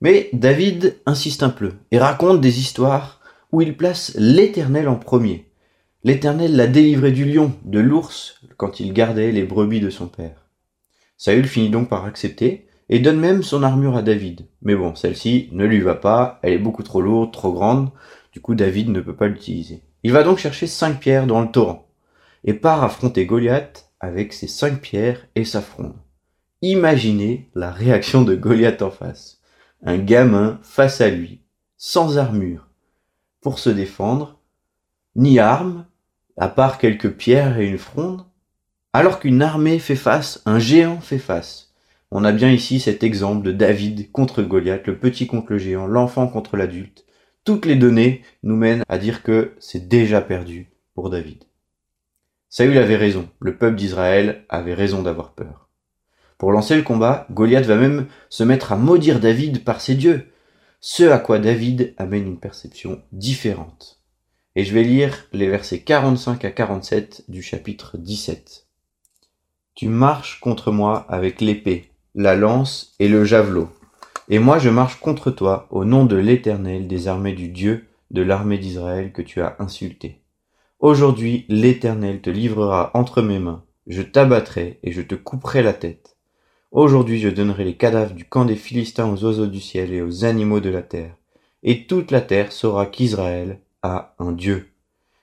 Mais 0.00 0.30
David 0.32 0.96
insiste 1.06 1.42
un 1.42 1.50
peu 1.50 1.74
et 1.92 1.98
raconte 1.98 2.40
des 2.40 2.58
histoires 2.58 3.20
où 3.52 3.60
il 3.60 3.76
place 3.76 4.12
l'Éternel 4.16 4.88
en 4.88 4.96
premier. 4.96 5.46
L'Éternel 6.02 6.56
l'a 6.56 6.66
délivré 6.66 7.12
du 7.12 7.24
lion, 7.24 7.52
de 7.64 7.78
l'ours, 7.78 8.40
quand 8.56 8.80
il 8.80 8.92
gardait 8.92 9.30
les 9.30 9.44
brebis 9.44 9.80
de 9.80 9.90
son 9.90 10.08
père. 10.08 10.48
Saül 11.16 11.46
finit 11.46 11.70
donc 11.70 11.88
par 11.88 12.04
accepter 12.04 12.66
et 12.88 12.98
donne 12.98 13.20
même 13.20 13.44
son 13.44 13.62
armure 13.62 13.96
à 13.96 14.02
David. 14.02 14.46
Mais 14.62 14.74
bon, 14.74 14.96
celle-ci 14.96 15.48
ne 15.52 15.64
lui 15.64 15.80
va 15.80 15.94
pas, 15.94 16.40
elle 16.42 16.54
est 16.54 16.58
beaucoup 16.58 16.82
trop 16.82 17.00
lourde, 17.00 17.32
trop 17.32 17.52
grande, 17.52 17.90
du 18.32 18.40
coup 18.40 18.56
David 18.56 18.88
ne 18.88 19.00
peut 19.00 19.14
pas 19.14 19.28
l'utiliser. 19.28 19.82
Il 20.02 20.12
va 20.12 20.22
donc 20.24 20.38
chercher 20.38 20.66
cinq 20.66 21.00
pierres 21.00 21.26
dans 21.26 21.40
le 21.40 21.50
torrent 21.50 21.86
et 22.44 22.54
part 22.54 22.82
affronter 22.82 23.26
Goliath 23.26 23.90
avec 24.00 24.32
ses 24.32 24.48
cinq 24.48 24.80
pierres 24.80 25.26
et 25.36 25.44
sa 25.44 25.60
fronde. 25.60 25.94
Imaginez 26.60 27.50
la 27.54 27.70
réaction 27.70 28.22
de 28.22 28.34
Goliath 28.34 28.82
en 28.82 28.90
face. 28.90 29.40
Un 29.84 29.98
gamin 29.98 30.60
face 30.62 31.00
à 31.00 31.08
lui, 31.08 31.40
sans 31.76 32.18
armure, 32.18 32.68
pour 33.40 33.58
se 33.58 33.70
défendre, 33.70 34.38
ni 35.16 35.38
arme, 35.38 35.86
à 36.36 36.48
part 36.48 36.78
quelques 36.78 37.12
pierres 37.16 37.58
et 37.58 37.66
une 37.66 37.78
fronde, 37.78 38.24
alors 38.92 39.18
qu'une 39.18 39.42
armée 39.42 39.78
fait 39.78 39.96
face, 39.96 40.42
un 40.46 40.58
géant 40.58 41.00
fait 41.00 41.18
face. 41.18 41.72
On 42.10 42.24
a 42.24 42.32
bien 42.32 42.50
ici 42.50 42.78
cet 42.78 43.02
exemple 43.02 43.42
de 43.42 43.52
David 43.52 44.12
contre 44.12 44.42
Goliath, 44.42 44.86
le 44.86 44.98
petit 44.98 45.26
contre 45.26 45.52
le 45.52 45.58
géant, 45.58 45.86
l'enfant 45.86 46.28
contre 46.28 46.56
l'adulte. 46.56 47.04
Toutes 47.44 47.66
les 47.66 47.76
données 47.76 48.22
nous 48.44 48.56
mènent 48.56 48.84
à 48.88 48.98
dire 48.98 49.24
que 49.24 49.54
c'est 49.58 49.88
déjà 49.88 50.20
perdu 50.20 50.70
pour 50.94 51.10
David. 51.10 51.44
Saül 52.48 52.78
avait 52.78 52.96
raison, 52.96 53.28
le 53.40 53.56
peuple 53.56 53.76
d'Israël 53.76 54.44
avait 54.48 54.74
raison 54.74 55.02
d'avoir 55.02 55.32
peur. 55.32 55.68
Pour 56.38 56.52
lancer 56.52 56.76
le 56.76 56.82
combat, 56.82 57.26
Goliath 57.30 57.66
va 57.66 57.76
même 57.76 58.06
se 58.28 58.44
mettre 58.44 58.72
à 58.72 58.76
maudire 58.76 59.20
David 59.20 59.64
par 59.64 59.80
ses 59.80 59.94
dieux, 59.94 60.30
ce 60.80 61.04
à 61.04 61.18
quoi 61.18 61.38
David 61.38 61.94
amène 61.96 62.26
une 62.26 62.38
perception 62.38 63.02
différente. 63.10 64.00
Et 64.54 64.64
je 64.64 64.74
vais 64.74 64.82
lire 64.82 65.26
les 65.32 65.48
versets 65.48 65.80
45 65.80 66.44
à 66.44 66.50
47 66.50 67.24
du 67.28 67.42
chapitre 67.42 67.96
17. 67.96 68.66
Tu 69.74 69.88
marches 69.88 70.38
contre 70.40 70.70
moi 70.70 71.06
avec 71.08 71.40
l'épée, 71.40 71.90
la 72.14 72.36
lance 72.36 72.94
et 72.98 73.08
le 73.08 73.24
javelot. 73.24 73.70
Et 74.28 74.38
moi 74.38 74.58
je 74.58 74.70
marche 74.70 75.00
contre 75.00 75.30
toi 75.30 75.66
au 75.70 75.84
nom 75.84 76.04
de 76.04 76.16
l'Éternel 76.16 76.86
des 76.86 77.08
armées 77.08 77.32
du 77.32 77.48
Dieu 77.48 77.86
de 78.10 78.22
l'armée 78.22 78.58
d'Israël 78.58 79.12
que 79.12 79.22
tu 79.22 79.40
as 79.40 79.56
insulté. 79.58 80.20
Aujourd'hui 80.78 81.44
l'Éternel 81.48 82.20
te 82.20 82.30
livrera 82.30 82.90
entre 82.94 83.20
mes 83.22 83.38
mains, 83.38 83.64
je 83.86 84.02
t'abattrai 84.02 84.78
et 84.82 84.92
je 84.92 85.02
te 85.02 85.14
couperai 85.14 85.62
la 85.62 85.72
tête. 85.72 86.16
Aujourd'hui 86.70 87.18
je 87.18 87.28
donnerai 87.28 87.64
les 87.64 87.76
cadavres 87.76 88.14
du 88.14 88.24
camp 88.24 88.44
des 88.44 88.56
Philistins 88.56 89.10
aux 89.10 89.24
oiseaux 89.24 89.46
du 89.46 89.60
ciel 89.60 89.92
et 89.92 90.02
aux 90.02 90.24
animaux 90.24 90.60
de 90.60 90.70
la 90.70 90.82
terre. 90.82 91.16
Et 91.64 91.86
toute 91.86 92.10
la 92.10 92.20
terre 92.20 92.52
saura 92.52 92.86
qu'Israël 92.86 93.60
a 93.82 94.14
un 94.18 94.32
Dieu. 94.32 94.68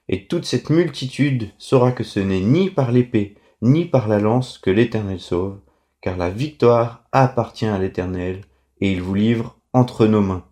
Et 0.10 0.26
toute 0.26 0.46
cette 0.46 0.70
multitude 0.70 1.50
saura 1.58 1.92
que 1.92 2.04
ce 2.04 2.20
n'est 2.20 2.42
ni 2.42 2.70
par 2.70 2.92
l'épée, 2.92 3.36
ni 3.62 3.86
par 3.86 4.08
la 4.08 4.20
lance 4.20 4.58
que 4.58 4.70
l'Éternel 4.70 5.20
sauve, 5.20 5.60
car 6.02 6.18
la 6.18 6.30
victoire 6.30 7.06
appartient 7.12 7.66
à 7.66 7.78
l'Éternel, 7.78 8.42
et 8.82 8.92
il 8.92 9.02
vous 9.02 9.16
livre 9.16 9.60
entre 9.74 10.06
nos 10.06 10.22
mains. 10.22 10.46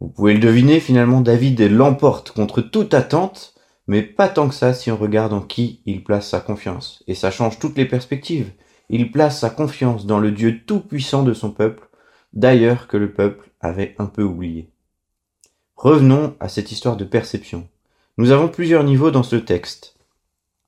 Vous 0.00 0.08
pouvez 0.08 0.34
le 0.34 0.40
deviner, 0.40 0.80
finalement, 0.80 1.20
David 1.20 1.60
l'emporte 1.60 2.30
contre 2.30 2.60
toute 2.60 2.94
attente, 2.94 3.54
mais 3.86 4.02
pas 4.02 4.28
tant 4.28 4.48
que 4.48 4.54
ça 4.54 4.74
si 4.74 4.90
on 4.90 4.96
regarde 4.96 5.32
en 5.32 5.40
qui 5.40 5.82
il 5.86 6.04
place 6.04 6.28
sa 6.28 6.40
confiance. 6.40 7.02
Et 7.06 7.14
ça 7.14 7.30
change 7.30 7.58
toutes 7.58 7.76
les 7.76 7.86
perspectives. 7.86 8.52
Il 8.88 9.10
place 9.10 9.40
sa 9.40 9.50
confiance 9.50 10.06
dans 10.06 10.18
le 10.18 10.30
Dieu 10.30 10.62
tout-puissant 10.66 11.22
de 11.22 11.32
son 11.32 11.50
peuple, 11.50 11.88
d'ailleurs 12.32 12.88
que 12.88 12.96
le 12.96 13.12
peuple 13.12 13.50
avait 13.60 13.94
un 13.98 14.06
peu 14.06 14.22
oublié. 14.22 14.70
Revenons 15.76 16.36
à 16.40 16.48
cette 16.48 16.70
histoire 16.70 16.96
de 16.96 17.04
perception. 17.04 17.68
Nous 18.16 18.30
avons 18.30 18.48
plusieurs 18.48 18.84
niveaux 18.84 19.10
dans 19.10 19.22
ce 19.22 19.36
texte. 19.36 19.96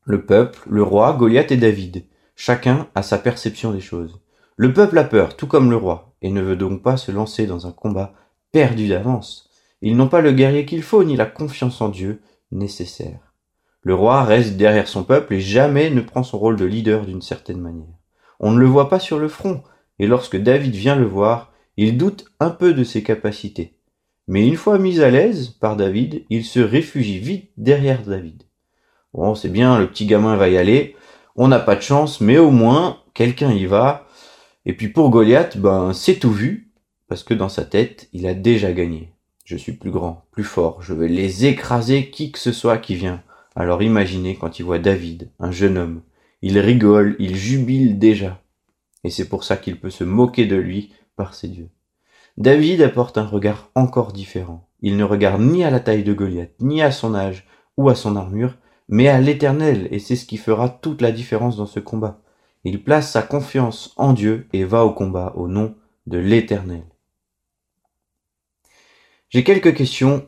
Le 0.04 0.24
peuple, 0.24 0.60
le 0.68 0.82
roi, 0.82 1.12
Goliath 1.12 1.52
et 1.52 1.56
David. 1.56 2.04
Chacun 2.36 2.88
a 2.94 3.02
sa 3.02 3.18
perception 3.18 3.72
des 3.72 3.80
choses. 3.80 4.20
Le 4.56 4.72
peuple 4.72 4.96
a 4.96 5.04
peur, 5.04 5.36
tout 5.36 5.46
comme 5.46 5.70
le 5.70 5.76
roi, 5.76 6.14
et 6.22 6.30
ne 6.30 6.40
veut 6.40 6.56
donc 6.56 6.82
pas 6.82 6.96
se 6.96 7.12
lancer 7.12 7.46
dans 7.46 7.66
un 7.66 7.72
combat 7.72 8.14
perdu 8.52 8.88
d'avance. 8.88 9.50
Ils 9.82 9.96
n'ont 9.96 10.08
pas 10.08 10.22
le 10.22 10.32
guerrier 10.32 10.64
qu'il 10.64 10.82
faut, 10.82 11.04
ni 11.04 11.14
la 11.14 11.26
confiance 11.26 11.82
en 11.82 11.90
Dieu 11.90 12.22
nécessaire. 12.50 13.34
Le 13.82 13.94
roi 13.94 14.24
reste 14.24 14.56
derrière 14.56 14.88
son 14.88 15.04
peuple 15.04 15.34
et 15.34 15.40
jamais 15.40 15.90
ne 15.90 16.00
prend 16.00 16.22
son 16.22 16.38
rôle 16.38 16.56
de 16.56 16.64
leader 16.64 17.04
d'une 17.04 17.20
certaine 17.20 17.60
manière. 17.60 17.94
On 18.40 18.50
ne 18.50 18.58
le 18.58 18.66
voit 18.66 18.88
pas 18.88 18.98
sur 18.98 19.18
le 19.18 19.28
front, 19.28 19.62
et 19.98 20.06
lorsque 20.06 20.38
David 20.38 20.74
vient 20.74 20.96
le 20.96 21.04
voir, 21.04 21.52
il 21.76 21.98
doute 21.98 22.24
un 22.40 22.50
peu 22.50 22.72
de 22.72 22.82
ses 22.82 23.02
capacités. 23.02 23.76
Mais 24.26 24.46
une 24.46 24.56
fois 24.56 24.78
mis 24.78 25.00
à 25.00 25.10
l'aise 25.10 25.50
par 25.50 25.76
David, 25.76 26.24
il 26.30 26.44
se 26.44 26.60
réfugie 26.60 27.18
vite 27.18 27.50
derrière 27.58 28.02
David. 28.02 28.42
Bon, 29.12 29.34
c'est 29.34 29.50
bien, 29.50 29.78
le 29.78 29.86
petit 29.86 30.06
gamin 30.06 30.36
va 30.36 30.48
y 30.48 30.56
aller, 30.56 30.96
on 31.36 31.48
n'a 31.48 31.58
pas 31.58 31.76
de 31.76 31.82
chance, 31.82 32.20
mais 32.22 32.38
au 32.38 32.50
moins, 32.50 32.98
quelqu'un 33.12 33.52
y 33.52 33.66
va. 33.66 34.05
Et 34.66 34.72
puis 34.72 34.88
pour 34.88 35.10
Goliath, 35.10 35.56
ben, 35.56 35.92
c'est 35.92 36.16
tout 36.16 36.32
vu, 36.32 36.72
parce 37.08 37.22
que 37.22 37.34
dans 37.34 37.48
sa 37.48 37.64
tête, 37.64 38.08
il 38.12 38.26
a 38.26 38.34
déjà 38.34 38.72
gagné. 38.72 39.12
Je 39.44 39.56
suis 39.56 39.72
plus 39.72 39.92
grand, 39.92 40.26
plus 40.32 40.42
fort, 40.42 40.82
je 40.82 40.92
vais 40.92 41.06
les 41.06 41.46
écraser 41.46 42.10
qui 42.10 42.32
que 42.32 42.38
ce 42.40 42.50
soit 42.50 42.78
qui 42.78 42.96
vient. 42.96 43.22
Alors 43.54 43.80
imaginez 43.80 44.34
quand 44.34 44.58
il 44.58 44.64
voit 44.64 44.80
David, 44.80 45.30
un 45.38 45.52
jeune 45.52 45.78
homme. 45.78 46.02
Il 46.42 46.58
rigole, 46.58 47.14
il 47.20 47.36
jubile 47.36 48.00
déjà. 48.00 48.42
Et 49.04 49.10
c'est 49.10 49.28
pour 49.28 49.44
ça 49.44 49.56
qu'il 49.56 49.78
peut 49.78 49.90
se 49.90 50.02
moquer 50.02 50.46
de 50.46 50.56
lui 50.56 50.92
par 51.14 51.34
ses 51.34 51.46
dieux. 51.46 51.70
David 52.36 52.82
apporte 52.82 53.18
un 53.18 53.24
regard 53.24 53.70
encore 53.76 54.12
différent. 54.12 54.68
Il 54.82 54.96
ne 54.96 55.04
regarde 55.04 55.40
ni 55.40 55.62
à 55.62 55.70
la 55.70 55.78
taille 55.78 56.02
de 56.02 56.12
Goliath, 56.12 56.54
ni 56.60 56.82
à 56.82 56.90
son 56.90 57.14
âge 57.14 57.46
ou 57.76 57.88
à 57.88 57.94
son 57.94 58.16
armure, 58.16 58.56
mais 58.88 59.06
à 59.06 59.20
l'Éternel, 59.20 59.86
et 59.92 60.00
c'est 60.00 60.16
ce 60.16 60.26
qui 60.26 60.36
fera 60.36 60.68
toute 60.68 61.02
la 61.02 61.12
différence 61.12 61.56
dans 61.56 61.66
ce 61.66 61.80
combat. 61.80 62.20
Il 62.68 62.82
place 62.82 63.12
sa 63.12 63.22
confiance 63.22 63.92
en 63.96 64.12
Dieu 64.12 64.48
et 64.52 64.64
va 64.64 64.84
au 64.84 64.90
combat 64.90 65.32
au 65.36 65.46
nom 65.46 65.76
de 66.08 66.18
l'Éternel. 66.18 66.82
J'ai 69.28 69.44
quelques 69.44 69.76
questions 69.76 70.26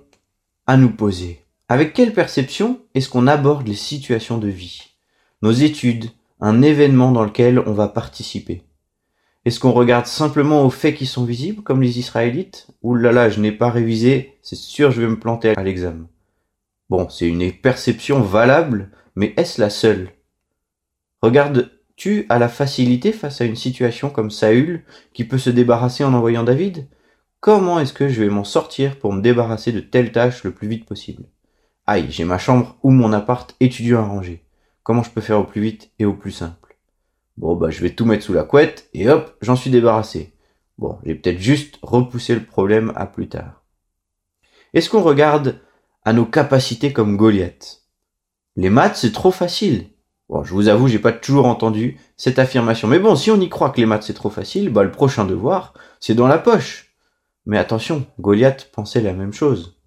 à 0.64 0.76
nous 0.76 0.92
poser. 0.92 1.45
Avec 1.68 1.95
quelle 1.95 2.14
perception 2.14 2.78
est-ce 2.95 3.09
qu'on 3.09 3.26
aborde 3.26 3.66
les 3.66 3.75
situations 3.75 4.38
de 4.38 4.47
vie 4.47 4.95
Nos 5.42 5.50
études, 5.50 6.11
un 6.40 6.62
événement 6.62 7.11
dans 7.11 7.25
lequel 7.25 7.59
on 7.59 7.73
va 7.73 7.88
participer? 7.88 8.62
Est-ce 9.45 9.59
qu'on 9.59 9.73
regarde 9.73 10.07
simplement 10.07 10.64
aux 10.64 10.71
faits 10.71 10.95
qui 10.95 11.07
sont 11.07 11.25
visibles, 11.25 11.64
comme 11.64 11.83
les 11.83 11.99
Israélites? 11.99 12.68
Ouh 12.83 12.95
là 12.95 13.11
là, 13.11 13.30
je 13.30 13.40
n'ai 13.40 13.50
pas 13.50 13.71
révisé, 13.71 14.38
c'est 14.42 14.54
sûr 14.54 14.92
je 14.92 15.00
vais 15.00 15.09
me 15.09 15.18
planter 15.18 15.54
à 15.57 15.62
l'examen. 15.64 16.07
Bon, 16.88 17.09
c'est 17.09 17.26
une 17.26 17.50
perception 17.50 18.21
valable, 18.21 18.92
mais 19.16 19.35
est-ce 19.37 19.61
la 19.61 19.71
seule? 19.71 20.12
Regardes-tu 21.99 22.26
à 22.28 22.38
la 22.38 22.49
facilité 22.49 23.11
face 23.11 23.40
à 23.40 23.45
une 23.45 23.57
situation 23.57 24.09
comme 24.09 24.31
Saül, 24.31 24.85
qui 25.12 25.25
peut 25.25 25.37
se 25.37 25.50
débarrasser 25.50 26.05
en 26.05 26.14
envoyant 26.14 26.45
David? 26.45 26.87
Comment 27.40 27.81
est-ce 27.81 27.93
que 27.93 28.09
je 28.09 28.23
vais 28.23 28.31
m'en 28.31 28.45
sortir 28.45 29.00
pour 29.00 29.12
me 29.12 29.21
débarrasser 29.21 29.73
de 29.73 29.81
telle 29.81 30.12
tâche 30.12 30.45
le 30.45 30.52
plus 30.52 30.69
vite 30.69 30.87
possible? 30.87 31.25
Aïe, 31.87 32.06
j'ai 32.08 32.25
ma 32.25 32.39
chambre 32.39 32.76
ou 32.84 32.91
mon 32.91 33.13
appart 33.13 33.52
étudiant 33.58 33.99
à 33.99 34.06
ranger. 34.06 34.45
Comment 34.84 35.02
je 35.02 35.11
peux 35.11 35.21
faire 35.21 35.41
au 35.41 35.45
plus 35.45 35.61
vite 35.61 35.91
et 35.99 36.04
au 36.04 36.15
plus 36.15 36.30
simple? 36.30 36.76
Bon, 37.37 37.56
bah, 37.56 37.71
je 37.71 37.80
vais 37.80 37.91
tout 37.91 38.04
mettre 38.04 38.23
sous 38.23 38.32
la 38.32 38.45
couette 38.45 38.89
et 38.95 39.08
hop, 39.08 39.37
j'en 39.43 39.56
suis 39.56 39.71
débarrassé. 39.71 40.34
Bon, 40.78 41.00
j'ai 41.04 41.17
peut-être 41.17 41.41
juste 41.41 41.80
repoussé 41.82 42.37
le 42.37 42.45
problème 42.45 42.93
à 42.95 43.06
plus 43.06 43.28
tard. 43.28 43.65
Est-ce 44.73 44.89
qu'on 44.89 45.02
regarde 45.02 45.61
à 46.04 46.13
nos 46.13 46.26
capacités 46.26 46.93
comme 46.93 47.17
Goliath? 47.17 47.82
Les 48.54 48.71
maths, 48.71 48.97
c'est 48.97 49.13
trop 49.13 49.32
facile. 49.32 49.89
Bon, 50.28 50.45
je 50.45 50.52
vous 50.52 50.69
avoue, 50.69 50.88
j'ai 50.88 50.99
pas 50.99 51.12
toujours 51.12 51.47
entendu 51.47 51.99
cette 52.17 52.38
affirmation. 52.38 52.86
Mais 52.86 52.99
bon, 52.99 53.17
si 53.17 53.30
on 53.30 53.41
y 53.41 53.49
croit 53.49 53.71
que 53.71 53.80
les 53.80 53.86
maths 53.86 54.02
c'est 54.02 54.14
trop 54.14 54.30
facile, 54.30 54.69
bah, 54.69 54.82
le 54.82 54.91
prochain 54.91 55.25
devoir, 55.25 55.73
c'est 56.00 56.14
dans 56.14 56.28
la 56.28 56.38
poche. 56.38 56.95
Mais 57.47 57.58
attention, 57.58 58.06
Goliath 58.21 58.71
pensait 58.73 59.00
la 59.00 59.14
même 59.14 59.32
chose. 59.32 59.78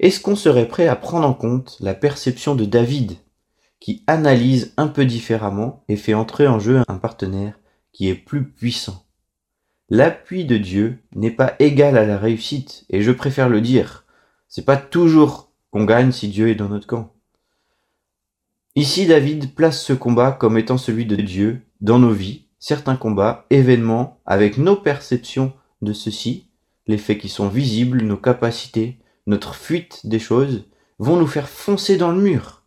Est-ce 0.00 0.20
qu'on 0.20 0.36
serait 0.36 0.68
prêt 0.68 0.86
à 0.86 0.96
prendre 0.96 1.26
en 1.26 1.34
compte 1.34 1.78
la 1.80 1.94
perception 1.94 2.54
de 2.54 2.66
David 2.66 3.16
qui 3.80 4.04
analyse 4.06 4.74
un 4.76 4.86
peu 4.86 5.06
différemment 5.06 5.82
et 5.88 5.96
fait 5.96 6.14
entrer 6.14 6.46
en 6.46 6.58
jeu 6.58 6.82
un 6.86 6.98
partenaire 6.98 7.58
qui 7.92 8.08
est 8.08 8.14
plus 8.14 8.50
puissant? 8.50 9.06
L'appui 9.88 10.44
de 10.44 10.58
Dieu 10.58 10.98
n'est 11.14 11.30
pas 11.30 11.54
égal 11.58 11.96
à 11.96 12.04
la 12.04 12.18
réussite, 12.18 12.84
et 12.90 13.00
je 13.00 13.10
préfère 13.10 13.48
le 13.48 13.62
dire. 13.62 14.04
C'est 14.46 14.66
pas 14.66 14.76
toujours 14.76 15.50
qu'on 15.70 15.84
gagne 15.84 16.12
si 16.12 16.28
Dieu 16.28 16.50
est 16.50 16.54
dans 16.54 16.68
notre 16.68 16.86
camp. 16.86 17.14
Ici, 18.78 19.06
David 19.06 19.54
place 19.54 19.82
ce 19.82 19.92
combat 19.92 20.30
comme 20.30 20.56
étant 20.56 20.78
celui 20.78 21.04
de 21.04 21.16
Dieu 21.16 21.62
dans 21.80 21.98
nos 21.98 22.12
vies, 22.12 22.44
certains 22.58 22.96
combats, 22.96 23.44
événements, 23.50 24.20
avec 24.24 24.56
nos 24.56 24.76
perceptions 24.76 25.52
de 25.82 25.92
ceci, 25.92 26.48
les 26.86 26.98
faits 26.98 27.18
qui 27.18 27.28
sont 27.28 27.48
visibles, 27.48 28.02
nos 28.02 28.16
capacités, 28.16 28.98
notre 29.26 29.54
fuite 29.54 30.06
des 30.06 30.20
choses, 30.20 30.64
vont 30.98 31.16
nous 31.16 31.26
faire 31.26 31.48
foncer 31.48 31.96
dans 31.96 32.12
le 32.12 32.20
mur 32.20 32.58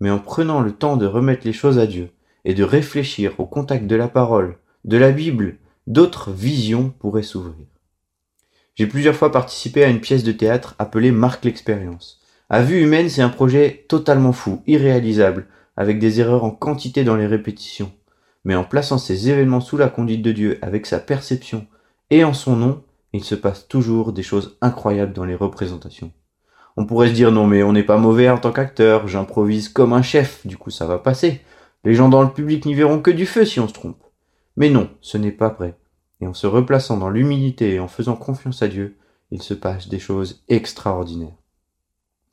mais 0.00 0.10
en 0.10 0.18
prenant 0.18 0.60
le 0.60 0.72
temps 0.72 0.96
de 0.96 1.06
remettre 1.06 1.46
les 1.46 1.52
choses 1.52 1.78
à 1.78 1.86
Dieu 1.86 2.10
et 2.44 2.54
de 2.54 2.64
réfléchir 2.64 3.38
au 3.38 3.46
contact 3.46 3.86
de 3.86 3.96
la 3.96 4.08
parole, 4.08 4.58
de 4.84 4.96
la 4.96 5.10
Bible, 5.10 5.58
d'autres 5.86 6.30
visions 6.30 6.90
pourraient 6.98 7.22
s'ouvrir. 7.22 7.66
J'ai 8.76 8.86
plusieurs 8.86 9.16
fois 9.16 9.32
participé 9.32 9.82
à 9.82 9.88
une 9.88 10.00
pièce 10.00 10.22
de 10.22 10.32
théâtre 10.32 10.76
appelée 10.78 11.10
Marque 11.10 11.44
l'expérience. 11.44 12.20
À 12.50 12.62
vue 12.62 12.82
humaine, 12.82 13.10
c'est 13.10 13.20
un 13.20 13.28
projet 13.28 13.84
totalement 13.88 14.32
fou, 14.32 14.62
irréalisable, 14.66 15.48
avec 15.76 15.98
des 15.98 16.20
erreurs 16.20 16.44
en 16.44 16.50
quantité 16.50 17.04
dans 17.04 17.16
les 17.16 17.26
répétitions. 17.26 17.92
Mais 18.44 18.54
en 18.54 18.64
plaçant 18.64 18.96
ces 18.96 19.28
événements 19.28 19.60
sous 19.60 19.76
la 19.76 19.88
conduite 19.88 20.22
de 20.22 20.32
Dieu, 20.32 20.58
avec 20.62 20.86
sa 20.86 20.98
perception 20.98 21.66
et 22.08 22.24
en 22.24 22.32
son 22.32 22.56
nom, 22.56 22.82
il 23.12 23.22
se 23.22 23.34
passe 23.34 23.68
toujours 23.68 24.14
des 24.14 24.22
choses 24.22 24.56
incroyables 24.62 25.12
dans 25.12 25.26
les 25.26 25.34
représentations. 25.34 26.10
On 26.78 26.86
pourrait 26.86 27.08
se 27.08 27.12
dire 27.12 27.32
non 27.32 27.46
mais 27.46 27.62
on 27.62 27.72
n'est 27.72 27.82
pas 27.82 27.98
mauvais 27.98 28.30
en 28.30 28.38
tant 28.38 28.52
qu'acteur, 28.52 29.08
j'improvise 29.08 29.68
comme 29.68 29.92
un 29.92 30.02
chef, 30.02 30.46
du 30.46 30.56
coup 30.56 30.70
ça 30.70 30.86
va 30.86 30.98
passer. 30.98 31.42
Les 31.84 31.94
gens 31.94 32.08
dans 32.08 32.22
le 32.22 32.32
public 32.32 32.64
n'y 32.64 32.74
verront 32.74 33.00
que 33.00 33.10
du 33.10 33.26
feu 33.26 33.44
si 33.44 33.60
on 33.60 33.68
se 33.68 33.74
trompe. 33.74 34.02
Mais 34.56 34.70
non, 34.70 34.88
ce 35.00 35.18
n'est 35.18 35.32
pas 35.32 35.50
vrai. 35.50 35.76
Et 36.20 36.26
en 36.26 36.34
se 36.34 36.46
replaçant 36.46 36.96
dans 36.96 37.10
l'humilité 37.10 37.74
et 37.74 37.80
en 37.80 37.88
faisant 37.88 38.16
confiance 38.16 38.62
à 38.62 38.68
Dieu, 38.68 38.96
il 39.30 39.42
se 39.42 39.54
passe 39.54 39.88
des 39.88 39.98
choses 39.98 40.42
extraordinaires. 40.48 41.36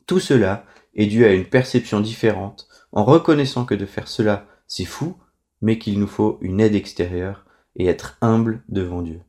Tout 0.08 0.20
cela 0.20 0.66
est 0.94 1.08
dû 1.08 1.26
à 1.26 1.34
une 1.34 1.46
perception 1.46 2.00
différente, 2.00 2.68
en 2.92 3.04
reconnaissant 3.04 3.66
que 3.66 3.76
de 3.76 3.86
faire 3.86 4.08
cela, 4.08 4.48
c'est 4.68 4.86
fou, 4.86 5.18
mais 5.62 5.78
qu'il 5.78 6.00
nous 6.00 6.08
faut 6.08 6.38
une 6.42 6.60
aide 6.60 6.76
extérieure 6.76 7.46
et 7.76 7.88
être 7.88 8.18
humble 8.22 8.64
devant 8.70 9.02
Dieu. 9.02 9.22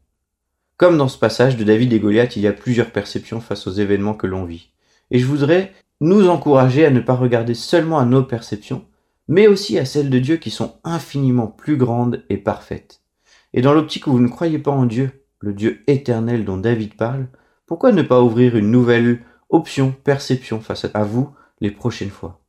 Comme 0.77 0.99
dans 0.99 1.09
ce 1.09 1.19
passage 1.19 1.57
de 1.57 1.65
David 1.65 1.93
et 1.93 2.01
Goliath, 2.01 2.37
il 2.37 2.43
y 2.43 2.47
a 2.47 2.53
plusieurs 2.53 2.93
perceptions 2.93 3.41
face 3.41 3.67
aux 3.67 3.73
événements 3.73 4.15
que 4.15 4.27
l'on 4.27 4.45
vit. 4.45 4.71
Et 5.11 5.19
je 5.19 5.27
voudrais 5.27 5.73
nous 6.01 6.29
encourager 6.29 6.85
à 6.85 6.91
ne 6.91 7.01
pas 7.01 7.15
regarder 7.15 7.55
seulement 7.55 7.99
à 7.99 8.05
nos 8.05 8.23
perceptions, 8.23 8.85
mais 9.29 9.49
aussi 9.49 9.79
à 9.79 9.87
celles 9.87 10.11
de 10.11 10.19
Dieu 10.19 10.37
qui 10.37 10.51
sont 10.51 10.77
infiniment 10.85 11.47
plus 11.47 11.77
grandes 11.77 12.23
et 12.29 12.37
parfaites. 12.37 13.01
Et 13.55 13.63
dans 13.63 13.73
l'optique 13.73 14.07
où 14.07 14.13
vous 14.13 14.21
ne 14.21 14.29
croyez 14.29 14.59
pas 14.59 14.71
en 14.71 14.85
Dieu, 14.85 15.25
le 15.41 15.55
Dieu 15.55 15.83
éternel 15.87 16.45
dont 16.45 16.59
David 16.59 16.95
parle, 16.95 17.29
pourquoi 17.65 17.93
ne 17.93 18.03
pas 18.03 18.21
ouvrir 18.21 18.57
une 18.57 18.71
nouvelle 18.71 19.25
option 19.49 19.93
perception 19.93 20.61
face 20.61 20.87
à 20.93 21.05
vous 21.05 21.35
les 21.61 21.71
prochaines 21.71 22.11
fois 22.11 22.41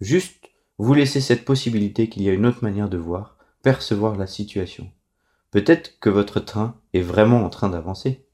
Juste 0.00 0.50
vous 0.78 0.94
laissez 0.94 1.20
cette 1.20 1.44
possibilité 1.44 2.08
qu'il 2.08 2.22
y 2.22 2.28
a 2.28 2.32
une 2.32 2.46
autre 2.46 2.62
manière 2.62 2.88
de 2.88 2.98
voir, 2.98 3.38
percevoir 3.62 4.16
la 4.16 4.26
situation. 4.26 4.90
Peut-être 5.50 5.98
que 6.00 6.10
votre 6.10 6.40
train 6.40 6.80
est 6.92 7.00
vraiment 7.00 7.44
en 7.44 7.48
train 7.48 7.68
d'avancer. 7.68 8.26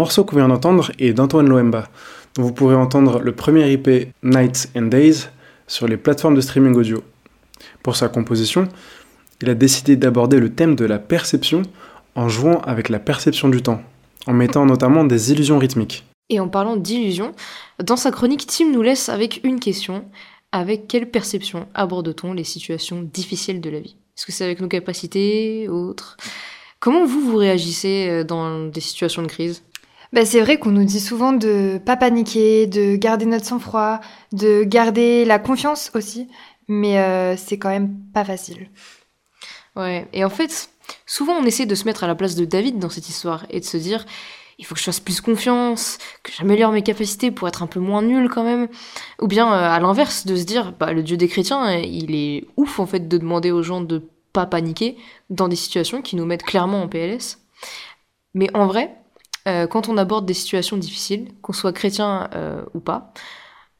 Morceau 0.00 0.24
qu'on 0.24 0.36
vient 0.36 0.48
d'entendre 0.48 0.92
est 0.98 1.12
d'Antoine 1.12 1.46
Loemba, 1.46 1.86
dont 2.34 2.44
vous 2.44 2.54
pourrez 2.54 2.74
entendre 2.74 3.20
le 3.20 3.32
premier 3.32 3.70
IP 3.70 4.08
Nights 4.22 4.70
and 4.74 4.86
Days 4.86 5.28
sur 5.66 5.86
les 5.86 5.98
plateformes 5.98 6.34
de 6.34 6.40
streaming 6.40 6.74
audio. 6.74 7.02
Pour 7.82 7.96
sa 7.96 8.08
composition, 8.08 8.66
il 9.42 9.50
a 9.50 9.54
décidé 9.54 9.96
d'aborder 9.96 10.40
le 10.40 10.54
thème 10.54 10.74
de 10.74 10.86
la 10.86 10.98
perception 10.98 11.64
en 12.14 12.30
jouant 12.30 12.62
avec 12.62 12.88
la 12.88 12.98
perception 12.98 13.50
du 13.50 13.60
temps, 13.60 13.82
en 14.26 14.32
mettant 14.32 14.64
notamment 14.64 15.04
des 15.04 15.32
illusions 15.32 15.58
rythmiques. 15.58 16.06
Et 16.30 16.40
en 16.40 16.48
parlant 16.48 16.76
d'illusions, 16.76 17.34
dans 17.78 17.98
sa 17.98 18.10
chronique, 18.10 18.46
Tim 18.46 18.72
nous 18.72 18.80
laisse 18.80 19.10
avec 19.10 19.42
une 19.44 19.60
question. 19.60 20.06
Avec 20.50 20.88
quelle 20.88 21.10
perception 21.10 21.68
aborde-t-on 21.74 22.32
les 22.32 22.44
situations 22.44 23.02
difficiles 23.02 23.60
de 23.60 23.68
la 23.68 23.80
vie? 23.80 23.96
Est-ce 24.16 24.24
que 24.24 24.32
c'est 24.32 24.44
avec 24.44 24.62
nos 24.62 24.68
capacités, 24.68 25.68
autres? 25.68 26.16
Comment 26.78 27.04
vous, 27.04 27.20
vous 27.20 27.36
réagissez 27.36 28.08
euh, 28.08 28.24
dans 28.24 28.66
des 28.66 28.80
situations 28.80 29.20
de 29.20 29.28
crise? 29.28 29.62
Bah, 30.12 30.24
c'est 30.24 30.40
vrai 30.40 30.58
qu'on 30.58 30.70
nous 30.70 30.84
dit 30.84 31.00
souvent 31.00 31.32
de 31.32 31.80
pas 31.84 31.96
paniquer, 31.96 32.66
de 32.66 32.96
garder 32.96 33.26
notre 33.26 33.44
sang-froid, 33.44 34.00
de 34.32 34.64
garder 34.64 35.24
la 35.24 35.38
confiance 35.38 35.90
aussi, 35.94 36.28
mais 36.68 36.98
euh, 36.98 37.36
c'est 37.36 37.58
quand 37.58 37.68
même 37.68 37.94
pas 38.12 38.24
facile. 38.24 38.70
Ouais, 39.76 40.08
et 40.12 40.24
en 40.24 40.30
fait, 40.30 40.70
souvent 41.06 41.34
on 41.34 41.44
essaie 41.44 41.66
de 41.66 41.74
se 41.74 41.84
mettre 41.84 42.02
à 42.04 42.06
la 42.08 42.14
place 42.14 42.34
de 42.34 42.44
David 42.44 42.78
dans 42.78 42.90
cette 42.90 43.08
histoire 43.08 43.46
et 43.50 43.60
de 43.60 43.64
se 43.64 43.76
dire 43.76 44.04
il 44.58 44.66
faut 44.66 44.74
que 44.74 44.80
je 44.80 44.84
fasse 44.84 45.00
plus 45.00 45.22
confiance, 45.22 45.96
que 46.22 46.32
j'améliore 46.32 46.70
mes 46.70 46.82
capacités 46.82 47.30
pour 47.30 47.48
être 47.48 47.62
un 47.62 47.66
peu 47.66 47.80
moins 47.80 48.02
nul 48.02 48.28
quand 48.28 48.44
même. 48.44 48.68
Ou 49.20 49.26
bien 49.26 49.50
euh, 49.50 49.70
à 49.70 49.80
l'inverse, 49.80 50.26
de 50.26 50.36
se 50.36 50.44
dire 50.44 50.74
bah, 50.78 50.92
le 50.92 51.02
Dieu 51.02 51.16
des 51.16 51.28
chrétiens, 51.28 51.72
il 51.78 52.14
est 52.14 52.46
ouf 52.56 52.78
en 52.78 52.86
fait 52.86 53.08
de 53.08 53.16
demander 53.16 53.52
aux 53.52 53.62
gens 53.62 53.80
de 53.80 54.02
pas 54.32 54.46
paniquer 54.46 54.96
dans 55.30 55.48
des 55.48 55.56
situations 55.56 56.02
qui 56.02 56.14
nous 56.14 56.26
mettent 56.26 56.42
clairement 56.42 56.82
en 56.82 56.88
PLS. 56.88 57.38
Mais 58.34 58.54
en 58.54 58.66
vrai, 58.66 58.94
euh, 59.48 59.66
quand 59.66 59.88
on 59.88 59.96
aborde 59.96 60.26
des 60.26 60.34
situations 60.34 60.76
difficiles, 60.76 61.28
qu'on 61.42 61.52
soit 61.52 61.72
chrétien 61.72 62.28
euh, 62.34 62.62
ou 62.74 62.80
pas, 62.80 63.12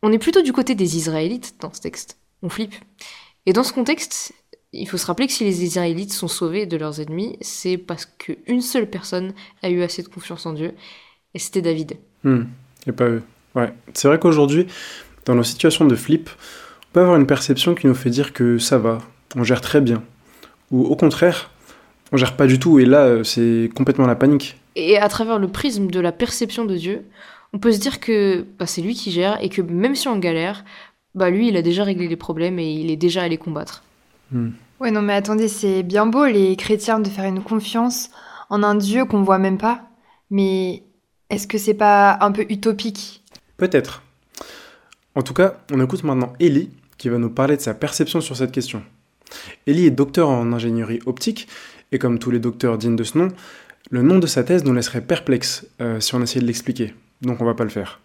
on 0.02 0.12
est 0.12 0.18
plutôt 0.18 0.42
du 0.42 0.52
côté 0.52 0.74
des 0.74 0.96
Israélites 0.96 1.56
dans 1.60 1.72
ce 1.72 1.80
texte. 1.80 2.18
On 2.42 2.48
flippe. 2.48 2.74
Et 3.46 3.52
dans 3.52 3.64
ce 3.64 3.72
contexte, 3.72 4.32
il 4.72 4.88
faut 4.88 4.96
se 4.96 5.06
rappeler 5.06 5.26
que 5.26 5.32
si 5.32 5.44
les 5.44 5.64
Israélites 5.64 6.12
sont 6.12 6.28
sauvés 6.28 6.66
de 6.66 6.76
leurs 6.76 7.00
ennemis, 7.00 7.36
c'est 7.40 7.76
parce 7.76 8.06
qu'une 8.06 8.62
seule 8.62 8.88
personne 8.88 9.32
a 9.62 9.70
eu 9.70 9.82
assez 9.82 10.02
de 10.02 10.08
confiance 10.08 10.46
en 10.46 10.52
Dieu, 10.52 10.74
et 11.34 11.38
c'était 11.38 11.62
David. 11.62 11.96
Hmm. 12.22 12.44
et 12.86 12.92
pas 12.92 13.08
eux. 13.08 13.22
Ouais. 13.54 13.72
C'est 13.94 14.08
vrai 14.08 14.18
qu'aujourd'hui, 14.18 14.66
dans 15.24 15.34
nos 15.34 15.42
situations 15.42 15.86
de 15.86 15.96
flip, 15.96 16.30
on 16.30 16.92
peut 16.92 17.00
avoir 17.00 17.16
une 17.16 17.26
perception 17.26 17.74
qui 17.74 17.86
nous 17.86 17.94
fait 17.94 18.10
dire 18.10 18.32
que 18.32 18.58
ça 18.58 18.78
va, 18.78 18.98
on 19.36 19.44
gère 19.44 19.60
très 19.60 19.80
bien. 19.80 20.02
Ou 20.70 20.84
au 20.84 20.96
contraire, 20.96 21.50
on 22.12 22.16
gère 22.16 22.36
pas 22.36 22.46
du 22.46 22.58
tout, 22.58 22.78
et 22.78 22.84
là, 22.84 23.04
euh, 23.04 23.24
c'est 23.24 23.70
complètement 23.74 24.06
la 24.06 24.16
panique. 24.16 24.56
Et 24.76 24.98
à 24.98 25.08
travers 25.08 25.38
le 25.38 25.48
prisme 25.48 25.88
de 25.88 26.00
la 26.00 26.12
perception 26.12 26.64
de 26.64 26.76
Dieu, 26.76 27.04
on 27.52 27.58
peut 27.58 27.72
se 27.72 27.78
dire 27.78 28.00
que 28.00 28.46
bah, 28.58 28.66
c'est 28.66 28.82
lui 28.82 28.94
qui 28.94 29.10
gère 29.10 29.42
et 29.42 29.48
que 29.48 29.62
même 29.62 29.94
si 29.94 30.08
on 30.08 30.18
galère, 30.18 30.64
bah 31.14 31.30
lui, 31.30 31.48
il 31.48 31.56
a 31.56 31.62
déjà 31.62 31.84
réglé 31.84 32.08
les 32.08 32.16
problèmes 32.16 32.58
et 32.58 32.72
il 32.72 32.90
est 32.90 32.96
déjà 32.96 33.22
allé 33.22 33.36
combattre. 33.36 33.82
Hmm. 34.30 34.50
Ouais, 34.78 34.90
non, 34.90 35.02
mais 35.02 35.14
attendez, 35.14 35.48
c'est 35.48 35.82
bien 35.82 36.06
beau, 36.06 36.24
les 36.24 36.56
chrétiens, 36.56 37.00
de 37.00 37.08
faire 37.08 37.24
une 37.24 37.42
confiance 37.42 38.10
en 38.48 38.62
un 38.62 38.74
Dieu 38.74 39.04
qu'on 39.04 39.22
voit 39.22 39.38
même 39.38 39.58
pas. 39.58 39.82
Mais 40.30 40.84
est-ce 41.28 41.46
que 41.46 41.58
c'est 41.58 41.74
pas 41.74 42.18
un 42.20 42.32
peu 42.32 42.46
utopique? 42.48 43.22
Peut-être. 43.56 44.02
En 45.14 45.22
tout 45.22 45.34
cas, 45.34 45.56
on 45.72 45.82
écoute 45.82 46.04
maintenant 46.04 46.32
Ellie 46.40 46.70
qui 46.96 47.08
va 47.08 47.18
nous 47.18 47.30
parler 47.30 47.56
de 47.56 47.62
sa 47.62 47.74
perception 47.74 48.20
sur 48.20 48.36
cette 48.36 48.52
question. 48.52 48.82
Ellie 49.66 49.86
est 49.86 49.90
docteur 49.90 50.28
en 50.28 50.52
ingénierie 50.52 51.00
optique 51.06 51.48
et 51.92 51.98
comme 51.98 52.18
tous 52.18 52.30
les 52.30 52.38
docteurs 52.38 52.78
dignes 52.78 52.96
de 52.96 53.04
ce 53.04 53.18
nom, 53.18 53.28
le 53.90 54.02
nom 54.02 54.18
de 54.18 54.26
sa 54.26 54.44
thèse 54.44 54.64
nous 54.64 54.72
laisserait 54.72 55.00
perplexes 55.00 55.66
euh, 55.80 56.00
si 56.00 56.14
on 56.14 56.22
essayait 56.22 56.42
de 56.42 56.46
l'expliquer, 56.46 56.94
donc 57.22 57.40
on 57.40 57.44
va 57.44 57.54
pas 57.54 57.64
le 57.64 57.70
faire. 57.70 58.00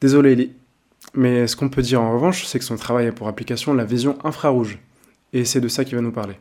Désolé 0.00 0.32
Ellie. 0.32 0.52
Mais 1.14 1.46
ce 1.46 1.56
qu'on 1.56 1.68
peut 1.68 1.82
dire 1.82 2.00
en 2.00 2.12
revanche, 2.12 2.44
c'est 2.44 2.58
que 2.58 2.64
son 2.64 2.76
travail 2.76 3.08
a 3.08 3.12
pour 3.12 3.26
application 3.26 3.74
la 3.74 3.84
vision 3.84 4.16
infrarouge. 4.24 4.78
Et 5.32 5.44
c'est 5.44 5.60
de 5.60 5.66
ça 5.66 5.84
qu'il 5.84 5.96
va 5.96 6.02
nous 6.02 6.12
parler. 6.12 6.34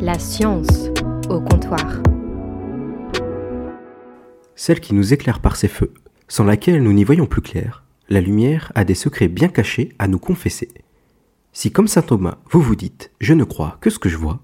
La 0.00 0.18
science 0.18 0.88
au 1.28 1.40
comptoir. 1.40 2.02
Celle 4.54 4.80
qui 4.80 4.94
nous 4.94 5.12
éclaire 5.12 5.40
par 5.40 5.56
ses 5.56 5.68
feux, 5.68 5.92
sans 6.28 6.44
laquelle 6.44 6.82
nous 6.82 6.92
n'y 6.92 7.04
voyons 7.04 7.26
plus 7.26 7.42
clair, 7.42 7.84
la 8.08 8.20
lumière 8.20 8.72
a 8.74 8.84
des 8.84 8.94
secrets 8.94 9.28
bien 9.28 9.48
cachés 9.48 9.90
à 9.98 10.08
nous 10.08 10.18
confesser. 10.18 10.68
Si 11.56 11.70
comme 11.70 11.86
saint 11.86 12.02
Thomas, 12.02 12.38
vous 12.50 12.60
vous 12.60 12.74
dites⁇ 12.74 13.12
Je 13.20 13.32
ne 13.32 13.44
crois 13.44 13.78
que 13.80 13.88
ce 13.88 14.00
que 14.00 14.08
je 14.08 14.16
vois⁇ 14.16 14.34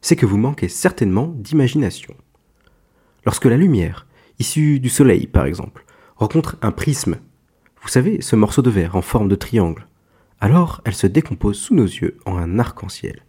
c'est 0.00 0.16
que 0.16 0.24
vous 0.24 0.38
manquez 0.38 0.68
certainement 0.68 1.26
d'imagination. 1.26 2.14
Lorsque 3.26 3.44
la 3.44 3.58
lumière, 3.58 4.06
issue 4.38 4.80
du 4.80 4.88
soleil 4.88 5.26
par 5.26 5.44
exemple, 5.44 5.84
rencontre 6.16 6.56
un 6.62 6.72
prisme, 6.72 7.18
vous 7.82 7.88
savez, 7.88 8.22
ce 8.22 8.34
morceau 8.34 8.62
de 8.62 8.70
verre 8.70 8.96
en 8.96 9.02
forme 9.02 9.28
de 9.28 9.34
triangle, 9.34 9.86
alors 10.40 10.80
elle 10.86 10.94
se 10.94 11.06
décompose 11.06 11.58
sous 11.58 11.74
nos 11.74 11.84
yeux 11.84 12.16
en 12.24 12.38
un 12.38 12.58
arc-en-ciel, 12.58 13.26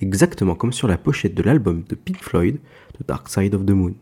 exactement 0.00 0.54
comme 0.54 0.72
sur 0.72 0.88
la 0.88 0.96
pochette 0.96 1.34
de 1.34 1.42
l'album 1.42 1.84
de 1.86 1.94
Pink 1.94 2.22
Floyd, 2.22 2.58
The 2.98 3.06
Dark 3.06 3.28
Side 3.28 3.54
of 3.54 3.66
the 3.66 3.70
Moon. 3.70 3.94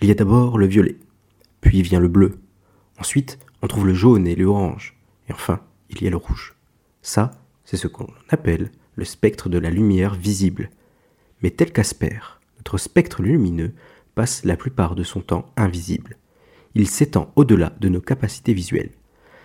Il 0.00 0.08
y 0.08 0.10
a 0.10 0.16
d'abord 0.16 0.58
le 0.58 0.66
violet, 0.66 0.96
puis 1.60 1.82
vient 1.82 2.00
le 2.00 2.08
bleu, 2.08 2.40
ensuite 2.98 3.38
on 3.62 3.68
trouve 3.68 3.86
le 3.86 3.94
jaune 3.94 4.26
et 4.26 4.34
l'orange, 4.34 4.96
et 5.28 5.32
enfin 5.32 5.60
il 5.88 6.02
y 6.02 6.08
a 6.08 6.10
le 6.10 6.16
rouge. 6.16 6.56
Ça, 7.00 7.30
c'est 7.64 7.76
ce 7.76 7.88
qu'on 7.88 8.08
appelle 8.28 8.70
le 8.94 9.04
spectre 9.04 9.48
de 9.48 9.58
la 9.58 9.70
lumière 9.70 10.14
visible. 10.14 10.70
Mais 11.42 11.50
tel 11.50 11.72
qu'Asper, 11.72 12.18
notre 12.58 12.78
spectre 12.78 13.22
lumineux 13.22 13.74
passe 14.14 14.44
la 14.44 14.56
plupart 14.56 14.94
de 14.94 15.02
son 15.02 15.20
temps 15.20 15.50
invisible. 15.56 16.16
Il 16.74 16.88
s'étend 16.88 17.32
au-delà 17.36 17.72
de 17.80 17.88
nos 17.88 18.00
capacités 18.00 18.54
visuelles. 18.54 18.92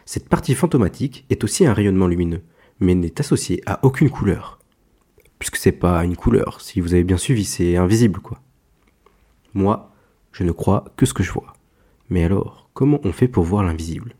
Cette 0.06 0.30
partie 0.30 0.56
fantomatique 0.56 1.26
est 1.30 1.44
aussi 1.44 1.66
un 1.66 1.74
rayonnement 1.74 2.08
lumineux, 2.08 2.44
mais 2.80 2.96
n'est 2.96 3.20
associée 3.20 3.62
à 3.66 3.84
aucune 3.86 4.10
couleur. 4.10 4.60
Puisque 5.40 5.58
c'est 5.58 5.72
pas 5.72 6.04
une 6.04 6.16
couleur, 6.16 6.62
si 6.62 6.82
vous 6.82 6.94
avez 6.94 7.04
bien 7.04 7.18
suivi, 7.18 7.46
c'est 7.46 7.78
invisible 7.78 8.20
quoi. 8.20 8.42
Moi, 9.54 9.92
je 10.32 10.44
ne 10.44 10.52
crois 10.52 10.86
que 10.98 11.06
ce 11.06 11.14
que 11.14 11.24
je 11.24 11.32
vois. 11.32 11.54
Mais 12.10 12.24
alors, 12.24 12.70
comment 12.74 13.00
on 13.04 13.12
fait 13.12 13.28
pour 13.28 13.44
voir 13.44 13.64
l'invisible? 13.64 14.16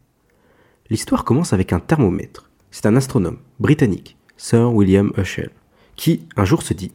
L'histoire 0.90 1.24
commence 1.24 1.54
avec 1.54 1.74
un 1.74 1.80
thermomètre 1.80 2.48
c'est 2.72 2.86
un 2.86 2.96
astronome 2.96 3.40
britannique, 3.60 4.18
Sir 4.38 4.74
William 4.74 5.12
Herschel, 5.18 5.50
qui 5.96 6.28
un 6.36 6.46
jour 6.46 6.62
se 6.62 6.74
dit 6.74 6.92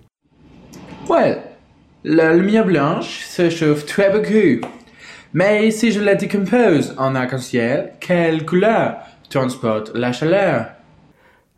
Ouais, 1.08 1.42
la 2.04 2.34
lumière 2.34 2.66
blanche 2.66 3.24
se 3.24 3.50
chauffe 3.50 3.86
très 3.86 4.10
beaucoup. 4.10 4.66
Mais 5.34 5.70
si 5.70 5.92
je 5.92 6.00
la 6.00 6.14
décompose 6.14 6.94
en 6.98 7.14
arc-en-ciel, 7.14 7.94
quelle 8.00 8.44
couleur 8.44 8.96
transporte 9.30 9.92
la 9.94 10.12
chaleur? 10.12 10.66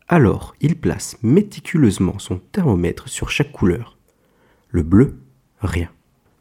Alors, 0.07 0.55
il 0.61 0.75
place 0.75 1.17
méticuleusement 1.21 2.19
son 2.19 2.37
thermomètre 2.37 3.09
sur 3.09 3.29
chaque 3.29 3.51
couleur. 3.51 3.97
Le 4.69 4.83
bleu, 4.83 5.19
rien. 5.59 5.89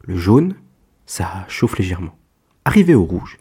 Le 0.03 0.17
jaune, 0.17 0.55
ça 1.07 1.45
chauffe 1.49 1.79
légèrement. 1.79 2.17
Arrivé 2.65 2.95
au 2.95 3.05
rouge, 3.05 3.39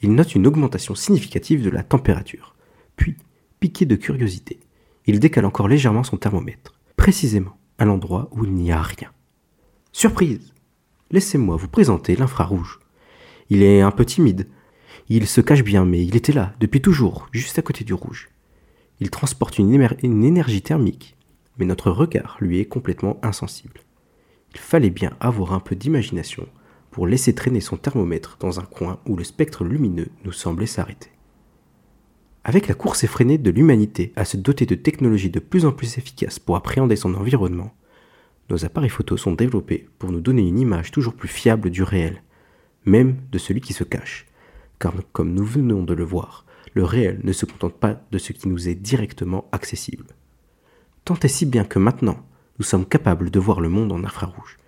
il 0.00 0.14
note 0.14 0.34
une 0.34 0.46
augmentation 0.46 0.94
significative 0.94 1.62
de 1.62 1.70
la 1.70 1.82
température. 1.82 2.54
Puis, 2.96 3.16
piqué 3.60 3.84
de 3.84 3.96
curiosité. 3.96 4.60
Il 5.06 5.20
décale 5.20 5.44
encore 5.44 5.68
légèrement 5.68 6.04
son 6.04 6.16
thermomètre, 6.16 6.74
précisément 6.96 7.56
à 7.78 7.84
l'endroit 7.84 8.28
où 8.32 8.44
il 8.44 8.52
n'y 8.52 8.72
a 8.72 8.80
rien. 8.80 9.10
Surprise 9.92 10.52
Laissez-moi 11.10 11.56
vous 11.56 11.68
présenter 11.68 12.16
l'infrarouge. 12.16 12.80
Il 13.50 13.62
est 13.62 13.82
un 13.82 13.90
peu 13.90 14.04
timide. 14.04 14.48
Il 15.08 15.26
se 15.26 15.40
cache 15.40 15.62
bien, 15.62 15.84
mais 15.84 16.04
il 16.04 16.16
était 16.16 16.32
là, 16.32 16.54
depuis 16.58 16.80
toujours, 16.80 17.28
juste 17.30 17.58
à 17.58 17.62
côté 17.62 17.84
du 17.84 17.94
rouge. 17.94 18.30
Il 19.00 19.10
transporte 19.10 19.58
une, 19.58 19.72
énergie 20.24 20.62
thermique, 20.62 21.16
mais 21.58 21.66
notre 21.66 21.90
regard 21.90 22.36
lui 22.40 22.58
est 22.58 22.64
complètement 22.64 23.18
insensible. 23.22 23.80
Il 24.54 24.60
fallait 24.60 24.90
bien 24.90 25.12
avoir 25.20 25.52
un 25.52 25.60
peu 25.60 25.76
d'imagination 25.76 26.48
pour 26.90 27.06
laisser 27.06 27.34
traîner 27.34 27.60
son 27.60 27.76
thermomètre 27.76 28.36
dans 28.40 28.60
un 28.60 28.64
coin 28.64 28.98
où 29.06 29.16
le 29.16 29.24
spectre 29.24 29.64
lumineux 29.64 30.08
nous 30.24 30.32
semblait 30.32 30.66
s'arrêter. 30.66 31.10
Avec 32.46 32.68
la 32.68 32.74
course 32.74 33.04
effrénée 33.04 33.38
de 33.38 33.50
l'humanité 33.50 34.12
à 34.16 34.26
se 34.26 34.36
doter 34.36 34.66
de 34.66 34.74
technologies 34.74 35.30
de 35.30 35.40
plus 35.40 35.64
en 35.64 35.72
plus 35.72 35.96
efficaces 35.96 36.38
pour 36.38 36.56
appréhender 36.56 36.94
son 36.94 37.14
environnement, 37.14 37.72
nos 38.50 38.66
appareils 38.66 38.90
photos 38.90 39.22
sont 39.22 39.32
développés 39.32 39.88
pour 39.98 40.12
nous 40.12 40.20
donner 40.20 40.46
une 40.46 40.58
image 40.58 40.90
toujours 40.90 41.14
plus 41.14 41.28
fiable 41.28 41.70
du 41.70 41.82
réel, 41.82 42.22
même 42.84 43.16
de 43.32 43.38
celui 43.38 43.62
qui 43.62 43.72
se 43.72 43.82
cache. 43.82 44.26
Car 44.78 44.92
comme 45.12 45.32
nous 45.32 45.44
venons 45.44 45.84
de 45.84 45.94
le 45.94 46.04
voir, 46.04 46.44
le 46.74 46.84
réel 46.84 47.18
ne 47.24 47.32
se 47.32 47.46
contente 47.46 47.80
pas 47.80 48.02
de 48.10 48.18
ce 48.18 48.34
qui 48.34 48.48
nous 48.48 48.68
est 48.68 48.74
directement 48.74 49.48
accessible. 49.50 50.04
Tant 51.06 51.18
et 51.22 51.28
si 51.28 51.46
bien 51.46 51.64
que 51.64 51.78
maintenant, 51.78 52.26
nous 52.58 52.64
sommes 52.64 52.84
capables 52.84 53.30
de 53.30 53.40
voir 53.40 53.62
le 53.62 53.70
monde 53.70 53.90
en 53.90 54.04
infrarouge. 54.04 54.58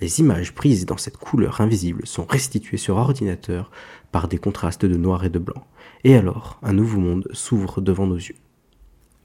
Les 0.00 0.20
images 0.20 0.54
prises 0.54 0.86
dans 0.86 0.96
cette 0.96 1.18
couleur 1.18 1.60
invisible 1.60 2.06
sont 2.06 2.24
restituées 2.24 2.76
sur 2.78 2.96
ordinateur 2.96 3.70
par 4.12 4.28
des 4.28 4.38
contrastes 4.38 4.86
de 4.86 4.96
noir 4.96 5.24
et 5.24 5.30
de 5.30 5.38
blanc. 5.38 5.66
Et 6.04 6.14
alors, 6.14 6.58
un 6.62 6.72
nouveau 6.72 7.00
monde 7.00 7.28
s'ouvre 7.32 7.80
devant 7.80 8.06
nos 8.06 8.16
yeux. 8.16 8.36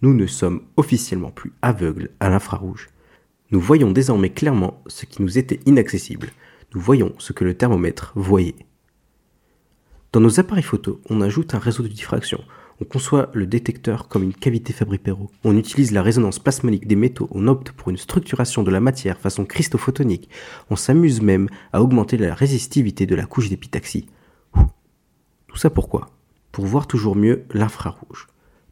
Nous 0.02 0.14
ne 0.14 0.26
sommes 0.26 0.64
officiellement 0.76 1.32
plus 1.32 1.54
aveugles 1.62 2.10
à 2.20 2.30
l'infrarouge. 2.30 2.90
Nous 3.52 3.62
voyons 3.62 3.92
désormais 3.92 4.32
clairement 4.32 4.82
ce 4.88 5.06
qui 5.06 5.22
nous 5.22 5.38
était 5.38 5.60
inaccessible. 5.66 6.32
Nous 6.74 6.82
voyons 6.82 7.14
ce 7.20 7.34
que 7.34 7.46
le 7.46 7.54
thermomètre 7.54 8.12
voyait. 8.16 8.66
Dans 10.12 10.20
nos 10.20 10.40
appareils 10.40 10.64
photo, 10.64 11.02
on 11.10 11.22
ajoute 11.22 11.56
un 11.56 11.60
réseau 11.60 11.84
de 11.84 11.88
diffraction. 11.88 12.44
On 12.82 12.86
conçoit 12.86 13.30
le 13.34 13.46
détecteur 13.46 14.08
comme 14.08 14.24
une 14.24 14.34
cavité 14.34 14.74
Fabry-Perot. 14.74 15.30
On 15.44 15.58
utilise 15.58 15.92
la 15.92 16.02
résonance 16.02 16.40
plasmonique 16.40 16.88
des 16.88 16.96
métaux. 16.96 17.30
On 17.32 17.48
opte 17.48 17.72
pour 17.72 17.90
une 17.90 17.98
structuration 17.98 18.64
de 18.64 18.72
la 18.72 18.80
matière 18.80 19.20
façon 19.20 19.46
christophotonique. 19.46 20.30
On 20.70 20.76
s'amuse 20.76 21.22
même 21.22 21.48
à 21.72 21.82
augmenter 21.82 22.18
la 22.18 22.34
résistivité 22.34 23.06
de 23.06 23.16
la 23.16 23.26
couche 23.26 23.50
d'épitaxie. 23.50 24.08
Tout 25.48 25.58
ça 25.58 25.70
pourquoi? 25.70 26.10
Pour 26.54 26.68
voir 26.68 26.86
toujours 26.86 27.16
mieux 27.16 27.46
l'infrarouge. 27.52 28.28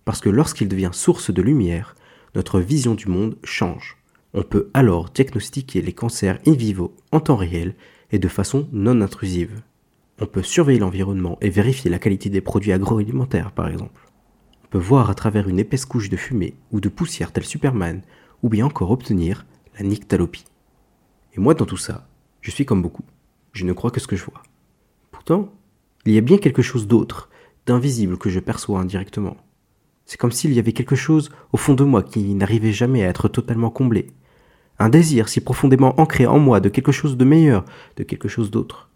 Parce 0.05 0.21
que 0.21 0.29
lorsqu'il 0.29 0.67
devient 0.67 0.91
source 0.93 1.33
de 1.33 1.41
lumière, 1.41 1.95
notre 2.35 2.59
vision 2.59 2.93
du 2.93 3.07
monde 3.07 3.37
change. 3.43 3.97
On 4.35 4.43
peut 4.43 4.69
alors 4.75 5.09
diagnostiquer 5.09 5.81
les 5.81 5.91
cancers 5.91 6.37
in 6.45 6.53
vivo 6.53 6.95
en 7.11 7.19
temps 7.19 7.35
réel 7.35 7.73
et 8.11 8.19
de 8.19 8.27
façon 8.27 8.69
non 8.71 9.01
intrusive. 9.01 9.63
On 10.19 10.27
peut 10.27 10.43
surveiller 10.43 10.77
l'environnement 10.77 11.39
et 11.41 11.49
vérifier 11.49 11.89
la 11.89 11.97
qualité 11.97 12.29
des 12.29 12.39
produits 12.39 12.71
agroalimentaires 12.71 13.51
par 13.51 13.67
exemple. 13.67 14.07
On 14.63 14.67
peut 14.67 14.77
voir 14.77 15.09
à 15.09 15.15
travers 15.15 15.49
une 15.49 15.57
épaisse 15.57 15.85
couche 15.85 16.09
de 16.09 16.17
fumée 16.17 16.53
ou 16.71 16.81
de 16.81 16.87
poussière 16.87 17.31
tel 17.31 17.45
Superman, 17.45 18.03
ou 18.43 18.49
bien 18.49 18.67
encore 18.67 18.91
obtenir 18.91 19.47
la 19.79 19.83
nyctalopie. 19.83 20.45
Et 21.33 21.39
moi 21.39 21.55
dans 21.55 21.65
tout 21.65 21.77
ça, 21.77 22.07
je 22.41 22.51
suis 22.51 22.65
comme 22.65 22.83
beaucoup. 22.83 23.05
Je 23.53 23.65
ne 23.65 23.73
crois 23.73 23.89
que 23.89 23.99
ce 23.99 24.07
que 24.07 24.15
je 24.15 24.25
vois. 24.25 24.43
Pourtant, 25.09 25.51
il 26.05 26.13
y 26.13 26.19
a 26.19 26.21
bien 26.21 26.37
quelque 26.37 26.61
chose 26.61 26.87
d'autre, 26.87 27.30
d'invisible 27.65 28.17
que 28.17 28.29
je 28.29 28.39
perçois 28.39 28.79
indirectement. 28.79 29.37
C'est 30.05 30.17
comme 30.17 30.31
s'il 30.31 30.53
y 30.53 30.59
avait 30.59 30.73
quelque 30.73 30.95
chose 30.95 31.29
au 31.53 31.57
fond 31.57 31.73
de 31.73 31.83
moi 31.83 32.03
qui 32.03 32.33
n'arrivait 32.33 32.73
jamais 32.73 33.03
à 33.03 33.09
être 33.09 33.27
totalement 33.27 33.69
comblé. 33.69 34.07
Un 34.79 34.89
désir 34.89 35.29
si 35.29 35.41
profondément 35.41 35.99
ancré 35.99 36.25
en 36.25 36.39
moi 36.39 36.59
de 36.59 36.69
quelque 36.69 36.91
chose 36.91 37.17
de 37.17 37.25
meilleur, 37.25 37.65
de 37.97 38.03
quelque 38.03 38.27
chose 38.27 38.51
d'autre. 38.51 38.89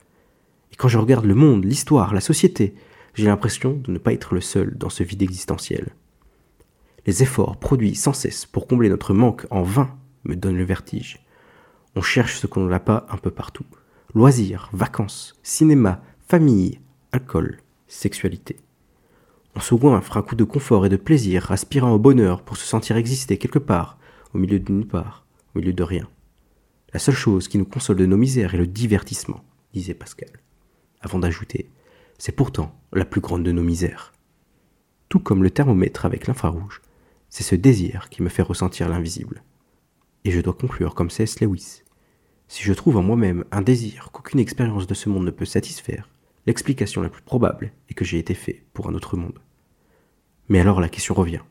Et 0.71 0.75
quand 0.75 0.87
je 0.87 0.97
regarde 0.97 1.25
le 1.25 1.35
monde, 1.35 1.63
l'histoire, 1.63 2.13
la 2.13 2.21
société, 2.21 2.75
j'ai 3.13 3.27
l'impression 3.27 3.79
de 3.81 3.91
ne 3.91 3.97
pas 3.97 4.13
être 4.13 4.33
le 4.33 4.41
seul 4.41 4.77
dans 4.77 4.89
ce 4.89 5.03
vide 5.03 5.21
existentiel. 5.21 5.95
Les 7.05 7.21
efforts 7.21 7.57
produits 7.57 7.95
sans 7.95 8.13
cesse 8.13 8.45
pour 8.45 8.67
combler 8.67 8.89
notre 8.89 9.13
manque 9.13 9.45
en 9.51 9.61
vain 9.61 9.95
me 10.23 10.35
donnent 10.35 10.57
le 10.57 10.63
vertige. 10.65 11.23
On 11.95 12.01
cherche 12.01 12.39
ce 12.39 12.47
qu'on 12.47 12.65
n'a 12.65 12.79
pas 12.79 13.05
un 13.09 13.17
peu 13.17 13.31
partout. 13.31 13.65
Loisirs, 14.13 14.69
vacances, 14.73 15.39
cinéma, 15.43 16.01
famille, 16.27 16.79
alcool, 17.11 17.59
sexualité. 17.87 18.57
On 19.55 19.61
se 19.61 19.75
goinfre 19.75 20.17
un 20.17 20.21
coup 20.21 20.35
de 20.35 20.43
confort 20.43 20.85
et 20.85 20.89
de 20.89 20.97
plaisir, 20.97 21.51
aspirant 21.51 21.91
au 21.91 21.99
bonheur 21.99 22.43
pour 22.43 22.57
se 22.57 22.65
sentir 22.65 22.97
exister 22.97 23.37
quelque 23.37 23.59
part, 23.59 23.97
au 24.33 24.37
milieu 24.37 24.59
de 24.59 24.71
nulle 24.71 24.87
part, 24.87 25.25
au 25.53 25.59
milieu 25.59 25.73
de 25.73 25.83
rien. 25.83 26.09
La 26.93 26.99
seule 26.99 27.15
chose 27.15 27.47
qui 27.47 27.57
nous 27.57 27.65
console 27.65 27.97
de 27.97 28.05
nos 28.05 28.17
misères 28.17 28.53
est 28.53 28.57
le 28.57 28.67
divertissement, 28.67 29.43
disait 29.73 29.93
Pascal. 29.93 30.29
Avant 31.01 31.19
d'ajouter, 31.19 31.69
c'est 32.17 32.31
pourtant 32.31 32.77
la 32.93 33.05
plus 33.05 33.21
grande 33.21 33.43
de 33.43 33.51
nos 33.51 33.63
misères. 33.63 34.13
Tout 35.09 35.19
comme 35.19 35.43
le 35.43 35.51
thermomètre 35.51 36.05
avec 36.05 36.27
l'infrarouge, 36.27 36.81
c'est 37.29 37.43
ce 37.43 37.55
désir 37.55 38.09
qui 38.09 38.23
me 38.23 38.29
fait 38.29 38.41
ressentir 38.41 38.89
l'invisible. 38.89 39.43
Et 40.23 40.31
je 40.31 40.41
dois 40.41 40.53
conclure 40.53 40.95
comme 40.95 41.09
C.S. 41.09 41.39
Lewis. 41.39 41.83
Si 42.47 42.63
je 42.63 42.73
trouve 42.73 42.97
en 42.97 43.03
moi-même 43.03 43.45
un 43.51 43.61
désir 43.61 44.09
qu'aucune 44.11 44.39
expérience 44.39 44.87
de 44.87 44.93
ce 44.93 45.09
monde 45.09 45.25
ne 45.25 45.31
peut 45.31 45.45
satisfaire, 45.45 46.09
l'explication 46.45 47.01
la 47.01 47.09
plus 47.09 47.21
probable 47.21 47.71
est 47.89 47.93
que 47.93 48.05
j'ai 48.05 48.19
été 48.19 48.33
fait 48.33 48.65
pour 48.73 48.87
un 48.87 48.93
autre 48.93 49.17
monde. 49.17 49.39
Mais 50.49 50.59
alors 50.59 50.81
la 50.81 50.89
question 50.89 51.13
revient. 51.13 51.41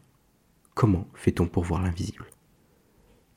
Comment 0.74 1.08
fait-on 1.14 1.46
pour 1.46 1.64
voir 1.64 1.82
l'invisible? 1.82 2.26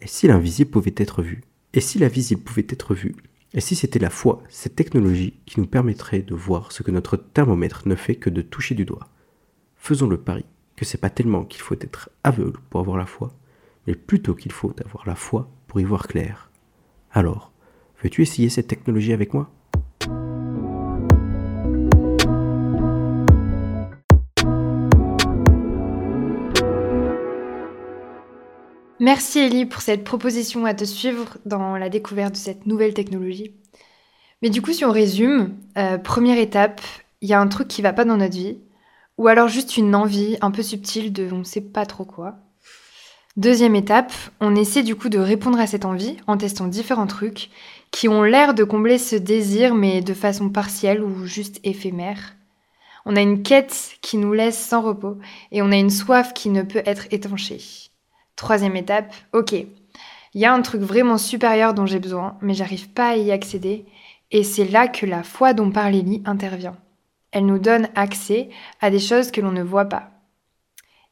Et 0.02 0.08
si 0.08 0.28
l'invisible 0.28 0.72
pouvait 0.72 0.94
être 0.98 1.22
vu? 1.22 1.44
Et 1.74 1.82
si 1.82 2.00
la 2.00 2.08
visible 2.08 2.42
pouvait 2.42 2.68
être 2.70 2.94
vue? 2.94 3.16
Et 3.54 3.62
si 3.62 3.76
c'était 3.76 4.00
la 4.00 4.10
foi, 4.10 4.44
cette 4.50 4.76
technologie 4.76 5.40
qui 5.46 5.60
nous 5.60 5.68
permettrait 5.68 6.22
de 6.22 6.36
voir 6.36 6.72
ce 6.72 6.84
que 6.84 6.92
notre 6.92 7.18
thermomètre 7.18 7.88
ne 7.88 7.96
fait 7.96 8.16
que 8.16 8.30
de 8.30 8.42
toucher 8.42 8.76
du 8.76 8.86
doigt? 8.86 9.08
Faisons 9.76 10.08
le 10.08 10.18
pari 10.18 10.46
que 10.76 10.86
c'est 10.86 11.00
pas 11.00 11.10
tellement 11.10 11.44
qu'il 11.44 11.62
faut 11.62 11.76
être 11.76 12.10
aveugle 12.24 12.60
pour 12.70 12.80
avoir 12.80 12.98
la 12.98 13.08
foi, 13.08 13.34
mais 13.88 13.96
plutôt 13.96 14.36
qu'il 14.36 14.52
faut 14.52 14.74
avoir 14.86 15.08
la 15.08 15.16
foi 15.16 15.50
pour 15.68 15.80
y 15.80 15.84
voir 15.84 16.08
clair. 16.08 16.52
Alors, 17.12 17.52
veux-tu 18.04 18.22
essayer 18.22 18.50
cette 18.50 18.68
technologie 18.68 19.14
avec 19.14 19.34
moi? 19.34 19.50
Merci 29.00 29.38
Ellie 29.40 29.68
pour 29.68 29.82
cette 29.82 30.04
proposition 30.04 30.66
à 30.66 30.74
te 30.74 30.84
suivre 30.84 31.38
dans 31.46 31.78
la 31.78 31.88
découverte 31.88 32.34
de 32.34 32.38
cette 32.38 32.66
nouvelle 32.66 32.96
technologie. 32.96 33.54
Mais 34.42 34.50
du 34.50 34.64
coup, 34.64 34.74
si 34.74 34.86
on 34.86 34.92
résume, 34.92 35.56
euh, 35.78 36.00
première 36.00 36.40
étape, 36.40 36.82
il 37.22 37.30
y 37.30 37.34
a 37.34 37.40
un 37.40 37.48
truc 37.48 37.68
qui 37.68 37.84
va 37.84 37.94
pas 37.94 38.06
dans 38.06 38.18
notre 38.18 38.36
vie, 38.36 38.58
ou 39.20 39.28
alors 39.28 39.50
juste 39.50 39.78
une 39.78 39.94
envie 39.94 40.38
un 40.42 40.50
peu 40.50 40.64
subtile 40.64 41.14
de 41.14 41.30
on 41.32 41.40
ne 41.40 41.44
sait 41.44 41.62
pas 41.62 41.86
trop 41.86 42.06
quoi. 42.06 42.38
Deuxième 43.36 43.76
étape, 43.76 44.14
on 44.42 44.56
essaie 44.56 44.82
du 44.82 44.96
coup 44.96 45.10
de 45.10 45.20
répondre 45.20 45.60
à 45.60 45.68
cette 45.68 45.86
envie 45.86 46.18
en 46.26 46.38
testant 46.38 46.68
différents 46.68 47.06
trucs 47.06 47.52
qui 47.92 48.10
ont 48.10 48.24
l'air 48.24 48.56
de 48.56 48.64
combler 48.64 48.98
ce 48.98 49.16
désir 49.16 49.76
mais 49.76 50.02
de 50.02 50.16
façon 50.16 50.50
partielle 50.50 51.04
ou 51.04 51.28
juste 51.28 51.60
éphémère. 51.64 52.36
On 53.06 53.16
a 53.16 53.22
une 53.22 53.44
quête 53.44 53.92
qui 54.02 54.18
nous 54.18 54.34
laisse 54.34 54.58
sans 54.58 54.82
repos 54.82 55.18
et 55.52 55.62
on 55.62 55.72
a 55.72 55.78
une 55.78 55.92
soif 55.92 56.34
qui 56.34 56.50
ne 56.50 56.64
peut 56.64 56.82
être 56.86 57.06
étanchée. 57.12 57.87
Troisième 58.38 58.76
étape, 58.76 59.14
ok, 59.34 59.52
il 59.52 60.42
y 60.42 60.46
a 60.46 60.54
un 60.54 60.62
truc 60.62 60.82
vraiment 60.82 61.18
supérieur 61.18 61.74
dont 61.74 61.88
j'ai 61.88 62.00
besoin, 62.00 62.38
mais 62.42 62.54
j'arrive 62.54 62.90
pas 62.90 63.10
à 63.10 63.16
y 63.16 63.32
accéder, 63.32 63.86
et 64.32 64.44
c'est 64.44 64.66
là 64.66 64.88
que 64.88 65.08
la 65.08 65.24
foi 65.24 65.54
dont 65.54 65.72
parle 65.72 65.96
Ellie 65.96 66.22
intervient. 66.24 66.78
Elle 67.32 67.48
nous 67.48 67.58
donne 67.58 67.90
accès 67.96 68.50
à 68.80 68.92
des 68.92 69.00
choses 69.00 69.32
que 69.32 69.42
l'on 69.42 69.52
ne 69.52 69.64
voit 69.64 69.86
pas. 69.86 70.12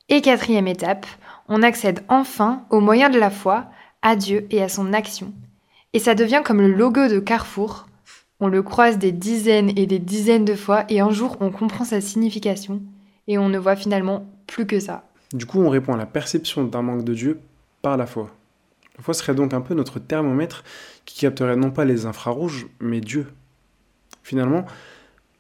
Et 0.08 0.22
quatrième 0.22 0.68
étape, 0.68 1.08
on 1.50 1.64
accède 1.64 2.04
enfin 2.10 2.64
au 2.70 2.80
moyen 2.80 3.10
de 3.10 3.20
la 3.20 3.32
foi 3.32 3.66
à 4.04 4.16
Dieu 4.16 4.46
et 4.52 4.62
à 4.62 4.70
son 4.70 4.94
action. 4.94 5.34
Et 5.94 6.00
ça 6.00 6.14
devient 6.14 6.44
comme 6.46 6.62
le 6.62 6.72
logo 6.72 7.08
de 7.08 7.20
Carrefour. 7.20 7.88
On 8.40 8.48
le 8.48 8.62
croise 8.62 9.00
des 9.00 9.12
dizaines 9.12 9.72
et 9.76 9.88
des 9.88 9.98
dizaines 9.98 10.46
de 10.46 10.54
fois 10.54 10.86
et 10.90 11.00
un 11.00 11.10
jour 11.10 11.38
on 11.40 11.50
comprend 11.50 11.86
sa 11.86 12.02
signification 12.02 12.84
et 13.28 13.40
on 13.40 13.50
ne 13.50 13.58
voit 13.58 13.76
finalement 13.76 14.28
plus 14.46 14.68
que 14.68 14.80
ça. 14.80 15.06
Du 15.36 15.46
coup, 15.46 15.60
on 15.60 15.70
répond 15.70 15.94
à 15.94 15.98
la 15.98 16.06
perception 16.06 16.64
d'un 16.64 16.82
manque 16.82 17.04
de 17.04 17.14
Dieu 17.14 17.42
par 17.82 17.98
la 17.98 18.06
foi. 18.06 18.32
La 18.98 19.04
foi 19.04 19.14
serait 19.14 19.36
donc 19.36 19.54
un 19.54 19.60
peu 19.60 19.74
notre 19.74 20.00
thermomètre 20.00 20.64
qui 21.04 21.20
capterait 21.20 21.58
non 21.58 21.72
pas 21.72 21.84
les 21.84 22.06
infrarouges, 22.06 22.68
mais 22.80 23.02
Dieu. 23.02 23.28
Finalement, 24.24 24.66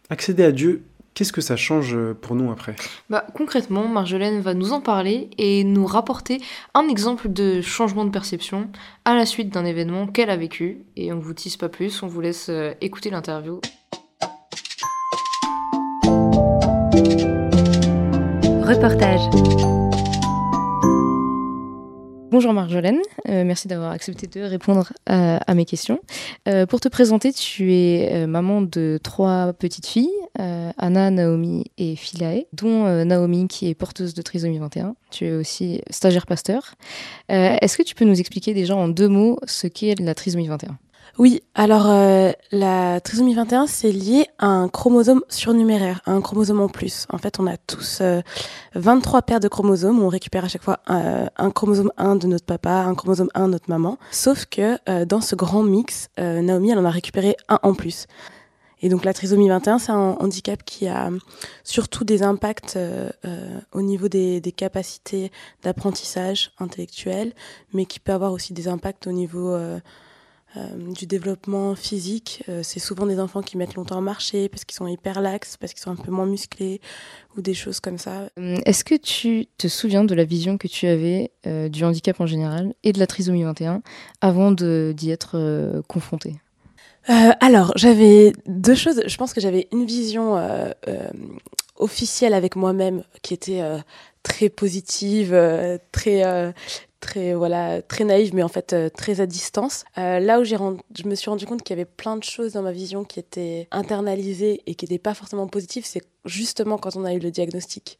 accéder 0.10 0.44
à 0.44 0.52
Dieu, 0.52 0.84
qu'est-ce 1.14 1.32
que 1.32 1.40
ça 1.40 1.56
change 1.56 1.98
pour 2.20 2.36
nous 2.36 2.52
après? 2.52 2.76
Bah, 3.10 3.26
Concrètement, 3.36 3.88
Marjolaine 3.88 4.42
va 4.42 4.54
nous 4.54 4.74
en 4.74 4.82
parler 4.82 5.30
et 5.38 5.64
nous 5.64 5.86
rapporter 5.86 6.42
un 6.74 6.90
exemple 6.90 7.32
de 7.32 7.62
changement 7.62 8.04
de 8.04 8.10
perception 8.10 8.68
à 9.06 9.16
la 9.16 9.26
suite 9.26 9.48
d'un 9.48 9.64
événement 9.64 10.08
qu'elle 10.08 10.30
a 10.30 10.36
vécu. 10.36 10.80
Et 10.98 11.14
on 11.14 11.16
ne 11.16 11.22
vous 11.22 11.34
tisse 11.34 11.56
pas 11.56 11.70
plus, 11.70 12.04
on 12.04 12.08
vous 12.08 12.20
laisse 12.20 12.50
euh, 12.50 12.74
écouter 12.82 13.12
l'interview. 13.12 13.62
Reportage. 18.66 19.75
Bonjour 22.36 22.52
Marjolaine, 22.52 23.00
euh, 23.30 23.46
merci 23.46 23.70
d'avoir 23.70 23.92
accepté 23.92 24.28
de 24.28 24.44
répondre 24.44 24.92
à, 25.06 25.38
à 25.38 25.54
mes 25.54 25.64
questions. 25.64 26.02
Euh, 26.50 26.66
pour 26.66 26.82
te 26.82 26.90
présenter, 26.90 27.32
tu 27.32 27.74
es 27.74 28.10
euh, 28.12 28.28
maman 28.28 28.62
de 28.62 29.00
trois 29.02 29.54
petites 29.54 29.86
filles, 29.86 30.10
euh, 30.42 30.70
Anna, 30.78 31.12
Naomi 31.12 31.64
et 31.78 31.96
Philae, 31.96 32.44
dont 32.52 32.88
euh, 32.88 33.06
Naomi 33.06 33.48
qui 33.48 33.70
est 33.70 33.74
porteuse 33.74 34.14
de 34.16 34.22
trisomie 34.22 34.58
21. 34.60 34.98
Tu 35.12 35.28
es 35.28 35.32
aussi 35.32 35.82
stagiaire 35.90 36.26
pasteur. 36.26 36.76
Euh, 37.32 37.56
Est-ce 37.62 37.78
que 37.78 37.84
tu 37.84 37.96
peux 37.96 38.04
nous 38.04 38.20
expliquer 38.20 38.54
déjà 38.54 38.76
en 38.76 38.90
deux 38.90 39.08
mots 39.08 39.40
ce 39.46 39.68
qu'est 39.68 39.98
la 40.02 40.14
trisomie 40.14 40.50
21 40.50 40.78
Oui, 41.18 41.42
alors 41.54 41.86
euh, 41.90 42.34
la 42.52 43.00
trisomie 43.00 43.36
21, 43.36 43.68
c'est 43.68 43.92
lié 43.94 44.28
à 44.38 44.48
un 44.48 44.68
chromosome 44.68 45.22
surnuméraire, 45.30 46.02
à 46.06 46.12
un 46.12 46.20
chromosome 46.20 46.60
en 46.60 46.68
plus. 46.68 47.08
En 47.10 47.18
fait, 47.18 47.40
on 47.40 47.48
a 47.48 47.56
tous 47.56 48.00
euh, 48.02 48.22
23 48.74 49.22
paires 49.22 49.40
de 49.40 49.48
chromosomes, 49.48 50.02
on 50.04 50.10
récupère 50.10 50.44
à 50.44 50.50
chaque 50.50 50.64
fois 50.64 50.80
euh, 50.90 51.28
un 51.38 51.52
chromosome 51.52 51.94
1 51.96 52.18
de 52.18 52.28
notre 52.28 52.46
papa, 52.46 52.70
un 52.70 52.96
chromosome 52.96 53.30
1 53.34 53.48
de 53.48 53.54
notre 53.54 53.70
maman. 53.70 53.98
Sauf 54.12 54.46
que 54.46 54.78
euh, 54.90 55.06
dans 55.06 55.22
ce 55.22 55.36
grand 55.36 55.64
mix, 55.64 56.10
euh, 56.20 56.42
Naomi, 56.42 56.72
elle 56.72 56.80
en 56.80 56.86
a 56.86 56.92
récupéré 56.92 57.38
un 57.48 57.60
en 57.64 57.74
plus. 57.74 58.08
Et 58.82 58.90
donc 58.90 59.06
la 59.06 59.14
trisomie 59.14 59.48
21, 59.48 59.80
c'est 59.80 59.94
un 59.94 60.18
handicap 60.20 60.64
qui 60.66 60.90
a 60.90 61.10
surtout 61.64 62.04
des 62.04 62.24
impacts 62.24 62.76
euh, 62.76 63.10
au 63.72 63.82
niveau 63.82 64.10
des, 64.10 64.42
des 64.42 64.52
capacités 64.52 65.32
d'apprentissage 65.64 66.52
intellectuel, 66.60 67.32
mais 67.72 67.86
qui 67.86 68.02
peut 68.02 68.12
avoir 68.12 68.34
aussi 68.34 68.52
des 68.52 68.68
impacts 68.68 69.08
au 69.08 69.14
niveau 69.14 69.58
du 70.88 71.06
développement 71.06 71.76
physique. 71.76 72.44
Euh, 72.50 72.62
c'est 72.64 72.80
souvent 72.80 73.06
des 73.06 73.20
enfants 73.20 73.42
qui 73.42 73.58
mettent 73.58 73.76
longtemps 73.76 73.98
à 73.98 74.02
marcher 74.02 74.50
parce 74.50 74.66
qu'ils 74.66 74.76
sont 74.76 74.88
hyper 74.88 75.22
laxes, 75.22 75.58
parce 75.58 75.74
qu'ils 75.74 75.82
sont 75.82 75.92
un 75.92 75.96
peu 75.96 76.12
moins 76.12 76.26
musclés 76.26 76.82
ou 77.38 77.42
des 77.42 77.54
choses 77.54 77.80
comme 77.80 77.98
ça. 77.98 78.30
Est-ce 78.38 78.84
que 78.84 78.96
tu 78.96 79.48
te 79.58 79.68
souviens 79.68 80.04
de 80.04 80.16
la 80.16 80.24
vision 80.24 80.58
que 80.58 80.68
tu 80.68 80.88
avais 80.88 81.32
du 81.70 81.84
handicap 81.84 82.20
en 82.22 82.26
général 82.26 82.74
et 82.84 82.94
de 82.94 83.00
la 83.00 83.08
trisomie 83.08 83.44
21 83.44 83.82
avant 84.22 84.52
d'y 84.52 85.12
être 85.12 85.82
confrontée? 85.88 86.36
Alors, 87.08 87.72
j'avais 87.76 88.34
deux 88.48 88.74
choses. 88.74 89.04
Je 89.06 89.18
pense 89.18 89.34
que 89.34 89.42
j'avais 89.42 89.68
une 89.72 89.86
vision 89.86 90.40
officielle 91.78 92.34
avec 92.34 92.56
moi-même 92.56 93.04
qui 93.22 93.34
était 93.34 93.62
très 94.26 94.50
positive, 94.50 95.34
euh, 95.34 95.78
très 95.92 96.26
euh, 96.26 96.52
très 97.00 97.34
voilà 97.34 97.82
très 97.82 98.04
naïve 98.04 98.34
mais 98.34 98.44
en 98.44 98.48
fait 98.48 98.74
euh, 98.74 98.90
très 98.90 99.22
à 99.22 99.26
distance. 99.26 99.86
Là 99.96 100.40
où 100.40 100.44
j'ai 100.44 100.58
je 100.98 101.08
me 101.08 101.16
suis 101.16 101.30
rendu 101.30 101.46
compte 101.46 101.64
qu'il 101.64 101.76
y 101.76 101.80
avait 101.80 101.90
plein 101.90 102.18
de 102.18 102.24
choses 102.24 102.54
dans 102.54 102.62
ma 102.62 102.72
vision 102.72 103.04
qui 103.04 103.20
étaient 103.20 103.68
internalisées 103.72 104.62
et 104.66 104.76
qui 104.76 104.86
n'étaient 104.86 105.00
pas 105.00 105.14
forcément 105.14 105.48
positives 105.48 105.86
c'est 105.86 106.02
justement 106.26 106.78
quand 106.78 106.96
on 106.96 107.06
a 107.06 107.14
eu 107.14 107.20
le 107.20 107.32
diagnostic. 107.32 108.00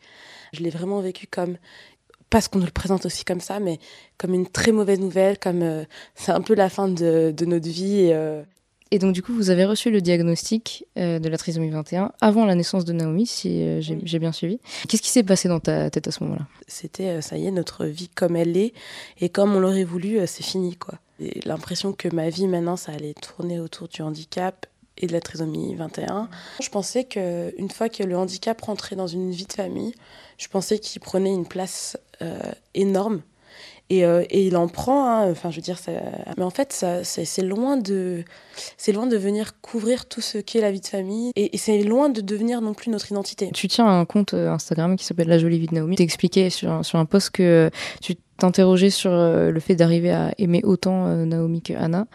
Je 0.54 0.62
l'ai 0.62 0.70
vraiment 0.70 1.02
vécu 1.02 1.28
comme 1.28 1.58
parce 2.30 2.48
qu'on 2.48 2.60
nous 2.60 2.66
le 2.66 2.72
présente 2.72 3.06
aussi 3.06 3.24
comme 3.24 3.42
ça 3.42 3.60
mais 3.60 3.80
comme 4.18 4.34
une 4.34 4.48
très 4.48 4.72
mauvaise 4.72 5.00
nouvelle 5.00 5.38
comme 5.38 5.86
c'est 6.16 6.32
un 6.32 6.42
peu 6.42 6.56
la 6.56 6.70
fin 6.70 6.88
de, 6.88 7.32
de 7.36 7.46
notre 7.46 7.70
vie 7.70 8.12
et 8.92 9.00
donc, 9.00 9.14
du 9.14 9.24
coup, 9.24 9.34
vous 9.34 9.50
avez 9.50 9.66
reçu 9.66 9.90
le 9.90 10.00
diagnostic 10.00 10.86
euh, 10.98 11.18
de 11.18 11.28
la 11.28 11.38
trisomie 11.38 11.70
21 11.70 12.12
avant 12.22 12.46
la 12.46 12.54
naissance 12.54 12.86
de 12.86 12.94
Naomi, 12.94 13.26
si 13.26 13.62
euh, 13.64 13.82
j'ai 13.82 14.20
bien 14.20 14.32
suivi. 14.32 14.60
Qu'est-ce 14.88 15.02
qui 15.02 15.10
s'est 15.10 15.24
passé 15.24 15.48
dans 15.48 15.60
ta 15.60 15.90
tête 15.90 16.08
à 16.08 16.12
ce 16.12 16.24
moment-là? 16.24 16.46
C'était, 16.68 17.08
euh, 17.08 17.22
ça 17.22 17.38
y 17.38 17.48
est, 17.48 17.52
notre 17.52 17.86
vie 17.86 18.10
comme 18.10 18.36
elle 18.36 18.56
est. 18.56 18.74
Et 19.20 19.30
comme 19.30 19.56
on 19.56 19.60
l'aurait 19.60 19.84
voulu, 19.84 20.20
c'est 20.28 20.44
fini, 20.44 20.76
quoi. 20.76 21.00
L'impression 21.46 21.94
que 21.94 22.14
ma 22.14 22.30
vie, 22.30 22.48
maintenant, 22.48 22.76
ça 22.76 22.92
allait 22.92 23.16
tourner 23.16 23.60
autour 23.60 23.88
du 23.88 24.04
handicap 24.04 24.68
et 24.98 25.08
de 25.08 25.14
la 25.14 25.20
trisomie 25.20 25.74
21. 25.76 26.30
Je 26.62 26.70
pensais 26.70 27.06
qu'une 27.06 27.72
fois 27.74 27.90
que 27.90 28.04
le 28.04 28.16
handicap 28.18 28.62
rentrait 28.62 28.96
dans 28.96 29.08
une 29.08 29.32
vie 29.32 29.46
de 29.46 29.54
famille, 29.54 29.96
je 30.38 30.48
pensais 30.48 30.78
qu'il 30.78 31.02
prenait 31.02 31.34
une 31.34 31.48
place 31.48 31.98
énorme 32.74 33.22
et, 33.90 34.06
euh, 34.06 34.24
et, 34.30 34.48
il 34.48 34.58
en 34.58 34.68
prend, 34.68 35.08
hein, 35.08 35.30
enfin 35.30 35.52
je 35.52 35.58
veux 35.58 35.62
dire, 35.62 35.78
ça... 35.78 35.92
mais 36.38 36.44
en 36.44 36.50
fait 36.50 36.74
ça, 36.74 37.04
c'est 37.04 37.42
loin 37.44 37.78
de, 37.78 38.24
loin 38.94 39.06
de 39.06 39.18
venir 39.18 39.62
couvrir 39.62 40.08
tout 40.08 40.22
ce 40.22 40.40
qu'est 40.40 40.62
la 40.62 40.72
vie 40.72 40.82
de 40.82 40.88
famille, 40.88 41.32
et, 41.36 41.56
c'est 41.58 41.84
loin 41.84 42.10
de 42.10 42.22
devenir 42.22 42.62
non 42.62 42.74
plus 42.74 42.90
notre 42.90 43.12
identité. 43.12 43.52
Tu 43.54 43.68
tiens 43.68 43.88
un 43.88 44.06
compte 44.06 44.34
euh, 44.34 44.50
Instagram 44.50 44.96
qui 44.96 45.06
s'appelle 45.06 45.28
La 45.28 45.38
Jolie 45.38 45.60
Vie 45.60 45.68
de 45.68 45.76
Naomi. 45.76 45.96
T'expliquais 45.96 46.50
sur, 46.50 46.84
sur 46.84 46.98
un 47.00 47.06
post 47.06 47.30
que 47.30 47.70
tu 48.02 48.16
t'interroger 48.38 48.90
sur 48.90 49.12
euh, 49.14 49.52
le 49.52 49.60
fait 49.60 49.76
d'arriver 49.76 50.12
à 50.12 50.32
aimer 50.38 50.62
autant 50.64 51.08
euh, 51.08 51.26
Naomi 51.26 51.62
que 51.62 51.74
Anna, 51.74 52.06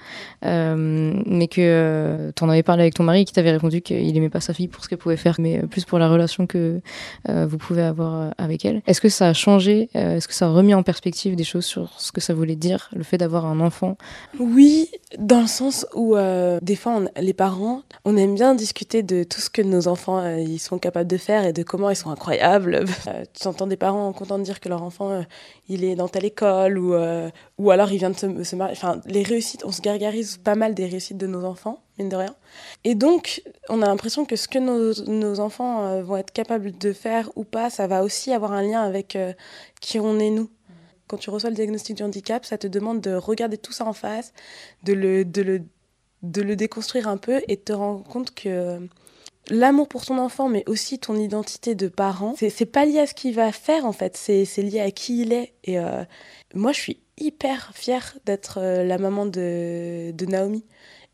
euh, 0.44 1.14
mais 1.26 1.48
que 1.48 2.30
tu 2.36 2.44
en 2.44 2.48
avais 2.48 2.62
parlé 2.62 2.82
avec 2.82 2.94
ton 2.94 3.04
mari 3.04 3.24
qui 3.24 3.32
t'avait 3.32 3.52
répondu 3.52 3.80
qu'il 3.80 4.16
aimait 4.16 4.28
pas 4.28 4.40
sa 4.40 4.52
fille 4.52 4.68
pour 4.68 4.84
ce 4.84 4.88
qu'elle 4.88 4.98
pouvait 4.98 5.16
faire, 5.16 5.36
mais 5.38 5.62
plus 5.66 5.84
pour 5.84 5.98
la 5.98 6.08
relation 6.08 6.46
que 6.46 6.80
vous 7.26 7.58
pouvez 7.58 7.82
avoir 7.82 8.34
avec 8.38 8.64
elle. 8.64 8.82
Est-ce 8.86 9.00
que 9.00 9.08
ça 9.08 9.28
a 9.28 9.32
changé 9.32 9.88
Est-ce 9.94 10.28
que 10.28 10.34
ça 10.34 10.46
a 10.46 10.50
remis 10.50 10.74
en 10.74 10.82
perspective 10.82 11.36
des 11.36 11.44
choses 11.44 11.64
sur 11.64 11.98
ce 11.98 12.12
que 12.12 12.20
ça 12.20 12.34
voulait 12.34 12.56
dire, 12.56 12.90
le 12.94 13.02
fait 13.02 13.18
d'avoir 13.18 13.46
un 13.46 13.60
enfant? 13.60 13.96
Oui, 14.38 14.90
dans 15.18 15.40
le 15.40 15.46
sens 15.46 15.86
où 15.94 16.16
des 16.62 16.76
fois, 16.76 17.00
les 17.20 17.32
parents, 17.34 17.82
on 18.04 18.16
aime 18.16 18.34
bien 18.34 18.54
discuter 18.54 19.02
de 19.02 19.24
tout 19.24 19.40
ce 19.40 19.50
que 19.50 19.62
nos 19.62 19.88
enfants 19.88 20.36
ils 20.36 20.58
sont 20.58 20.78
capables 20.78 21.08
de 21.08 21.16
faire 21.16 21.44
et 21.44 21.52
de 21.52 21.62
comment 21.62 21.90
ils 21.90 21.96
sont 21.96 22.10
incroyables. 22.10 22.84
tu 23.40 23.48
entends 23.48 23.66
des 23.66 23.76
parents 23.76 24.12
contents 24.12 24.38
de 24.38 24.44
dire 24.44 24.60
que 24.60 24.68
leur 24.68 24.82
enfant 24.82 25.24
il 25.68 25.84
est 25.84 25.94
dans 25.94 26.08
telle 26.10 26.24
école 26.24 26.78
ou, 26.78 26.94
euh, 26.94 27.30
ou 27.58 27.70
alors 27.70 27.92
il 27.92 27.98
vient 27.98 28.10
de 28.10 28.16
se, 28.16 28.56
marier. 28.56 28.72
Enfin, 28.72 29.00
les 29.06 29.22
réussites, 29.22 29.64
on 29.64 29.72
se 29.72 29.80
gargarise 29.80 30.36
pas 30.36 30.54
mal 30.54 30.74
des 30.74 30.86
réussites 30.86 31.16
de 31.16 31.26
nos 31.26 31.44
enfants, 31.44 31.82
mine 31.98 32.08
de 32.08 32.16
rien. 32.16 32.34
Et 32.84 32.94
donc, 32.94 33.42
on 33.68 33.82
a 33.82 33.86
l'impression 33.86 34.24
que 34.24 34.36
ce 34.36 34.48
que 34.48 34.58
nos, 34.58 34.94
nos 35.06 35.40
enfants 35.40 35.86
euh, 35.86 36.02
vont 36.02 36.16
être 36.16 36.32
capables 36.32 36.76
de 36.76 36.92
faire 36.92 37.30
ou 37.36 37.44
pas, 37.44 37.70
ça 37.70 37.86
va 37.86 38.02
aussi 38.02 38.32
avoir 38.32 38.52
un 38.52 38.62
lien 38.62 38.82
avec 38.82 39.16
euh, 39.16 39.32
qui 39.80 39.98
on 39.98 40.18
est 40.18 40.30
nous. 40.30 40.50
Quand 41.06 41.16
tu 41.16 41.30
reçois 41.30 41.50
le 41.50 41.56
diagnostic 41.56 41.96
du 41.96 42.02
handicap, 42.02 42.44
ça 42.44 42.58
te 42.58 42.66
demande 42.66 43.00
de 43.00 43.14
regarder 43.14 43.58
tout 43.58 43.72
ça 43.72 43.84
en 43.84 43.92
face, 43.92 44.32
de 44.84 44.92
le, 44.92 45.24
de 45.24 45.42
le, 45.42 45.62
de 46.22 46.42
le 46.42 46.54
déconstruire 46.54 47.08
un 47.08 47.16
peu 47.16 47.42
et 47.48 47.56
de 47.56 47.60
te 47.60 47.72
rendre 47.72 48.04
compte 48.04 48.32
que 48.34 48.78
l'amour 49.48 49.88
pour 49.88 50.04
ton 50.04 50.18
enfant, 50.18 50.48
mais 50.48 50.64
aussi 50.66 50.98
ton 50.98 51.16
identité 51.16 51.74
de 51.74 51.88
parent, 51.88 52.34
c'est 52.36 52.66
pas 52.66 52.84
lié 52.84 53.00
à 53.00 53.06
ce 53.06 53.14
qu'il 53.14 53.34
va 53.34 53.52
faire 53.52 53.84
en 53.84 53.92
fait, 53.92 54.16
c'est 54.16 54.62
lié 54.62 54.80
à 54.80 54.90
qui 54.90 55.22
il 55.22 55.32
est. 55.32 55.52
Et 55.64 55.78
euh, 55.78 56.04
moi, 56.54 56.72
je 56.72 56.80
suis 56.80 57.00
hyper 57.18 57.72
fière 57.74 58.16
d'être 58.24 58.58
euh, 58.58 58.84
la 58.84 58.98
maman 58.98 59.26
de, 59.26 60.12
de, 60.12 60.26
Naomi. 60.26 60.64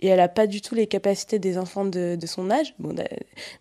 Et 0.01 0.09
elle 0.09 0.21
a 0.21 0.29
pas 0.29 0.47
du 0.47 0.61
tout 0.61 0.75
les 0.75 0.87
capacités 0.87 1.39
des 1.39 1.57
enfants 1.57 1.87
de, 1.87 2.17
de 2.21 2.27
son 2.27 2.51
âge. 2.51 2.75
Bon, 2.79 2.95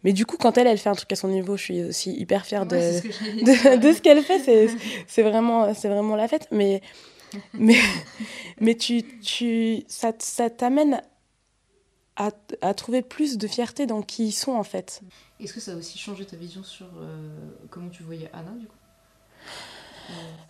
mais 0.04 0.12
du 0.12 0.26
coup, 0.26 0.36
quand 0.38 0.58
elle, 0.58 0.68
elle 0.68 0.78
fait 0.78 0.90
un 0.90 0.96
truc 0.96 1.12
à 1.14 1.16
son 1.16 1.30
niveau, 1.30 1.56
je 1.56 1.64
suis 1.64 1.84
aussi 1.84 2.12
hyper 2.12 2.46
fière 2.46 2.66
de, 2.66 2.76
de, 2.76 3.78
de, 3.78 3.94
ce 3.94 4.02
qu'elle 4.02 4.22
fait. 4.22 4.68
C'est 5.08 5.24
vraiment, 5.24 5.72
vraiment 5.72 6.18
la 6.18 6.28
fête. 6.28 6.48
Mais, 6.52 6.82
mais, 7.54 7.78
mais 8.60 8.76
tu, 8.76 9.04
tu, 9.22 9.84
ça, 9.88 10.12
ça 10.20 10.50
t'amène 10.50 11.02
à, 12.16 12.32
à, 12.62 12.74
trouver 12.74 13.02
plus 13.02 13.38
de 13.38 13.48
fierté 13.48 13.86
dans 13.86 14.02
qui 14.02 14.28
ils 14.28 14.32
sont 14.32 14.54
en 14.54 14.64
fait. 14.64 15.02
Est-ce 15.40 15.54
que 15.54 15.60
ça 15.60 15.74
a 15.74 15.76
aussi 15.76 15.98
changé 15.98 16.26
ta 16.26 16.38
vision 16.38 16.64
sur 16.64 16.88
euh, 16.98 17.30
comment 17.70 17.90
tu 17.90 18.04
voyais 18.04 18.30
Anna 18.34 18.52
du 18.52 18.68
coup? 18.68 18.76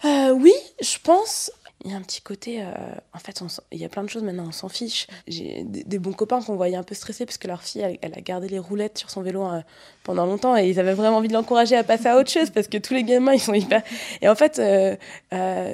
Euh, 0.05 0.31
Oui, 0.31 0.53
je 0.81 0.97
pense 0.99 1.51
il 1.85 1.91
y 1.91 1.93
a 1.93 1.97
un 1.97 2.01
petit 2.01 2.21
côté. 2.21 2.61
Euh, 2.61 2.71
en 3.13 3.19
fait, 3.19 3.41
il 3.71 3.77
y 3.77 3.85
a 3.85 3.89
plein 3.89 4.03
de 4.03 4.09
choses 4.09 4.23
maintenant, 4.23 4.45
on 4.47 4.51
s'en 4.51 4.69
fiche. 4.69 5.05
J'ai 5.27 5.63
des, 5.63 5.99
bons 5.99 6.13
copains 6.13 6.41
qu'on 6.41 6.55
voyait 6.55 6.75
un 6.75 6.83
peu 6.83 6.95
stressés 6.95 7.25
parce 7.25 7.37
que 7.37 7.47
leur 7.47 7.61
fille, 7.61 7.81
elle, 8.01 8.13
a 8.13 8.21
gardé 8.21 8.49
les 8.49 8.57
roulettes 8.57 8.97
sur 8.97 9.11
son 9.11 9.21
vélo 9.21 9.45
euh, 9.45 9.61
pendant 10.03 10.25
longtemps 10.25 10.57
et 10.57 10.67
ils 10.67 10.79
avaient 10.79 10.95
vraiment 10.95 11.17
envie 11.17 11.27
de 11.27 11.33
l'encourager 11.33 11.75
à 11.75 11.83
passer 11.83 12.07
à 12.07 12.17
autre 12.17 12.31
chose 12.31 12.49
parce 12.49 12.67
que 12.67 12.79
tous 12.79 12.95
les 12.95 13.03
gamins, 13.03 13.33
ils 13.33 13.39
sont 13.39 13.53
hyper. 13.53 13.83
Et 14.21 14.27
en 14.27 14.35
fait, 14.35 14.57
euh, 14.59 14.95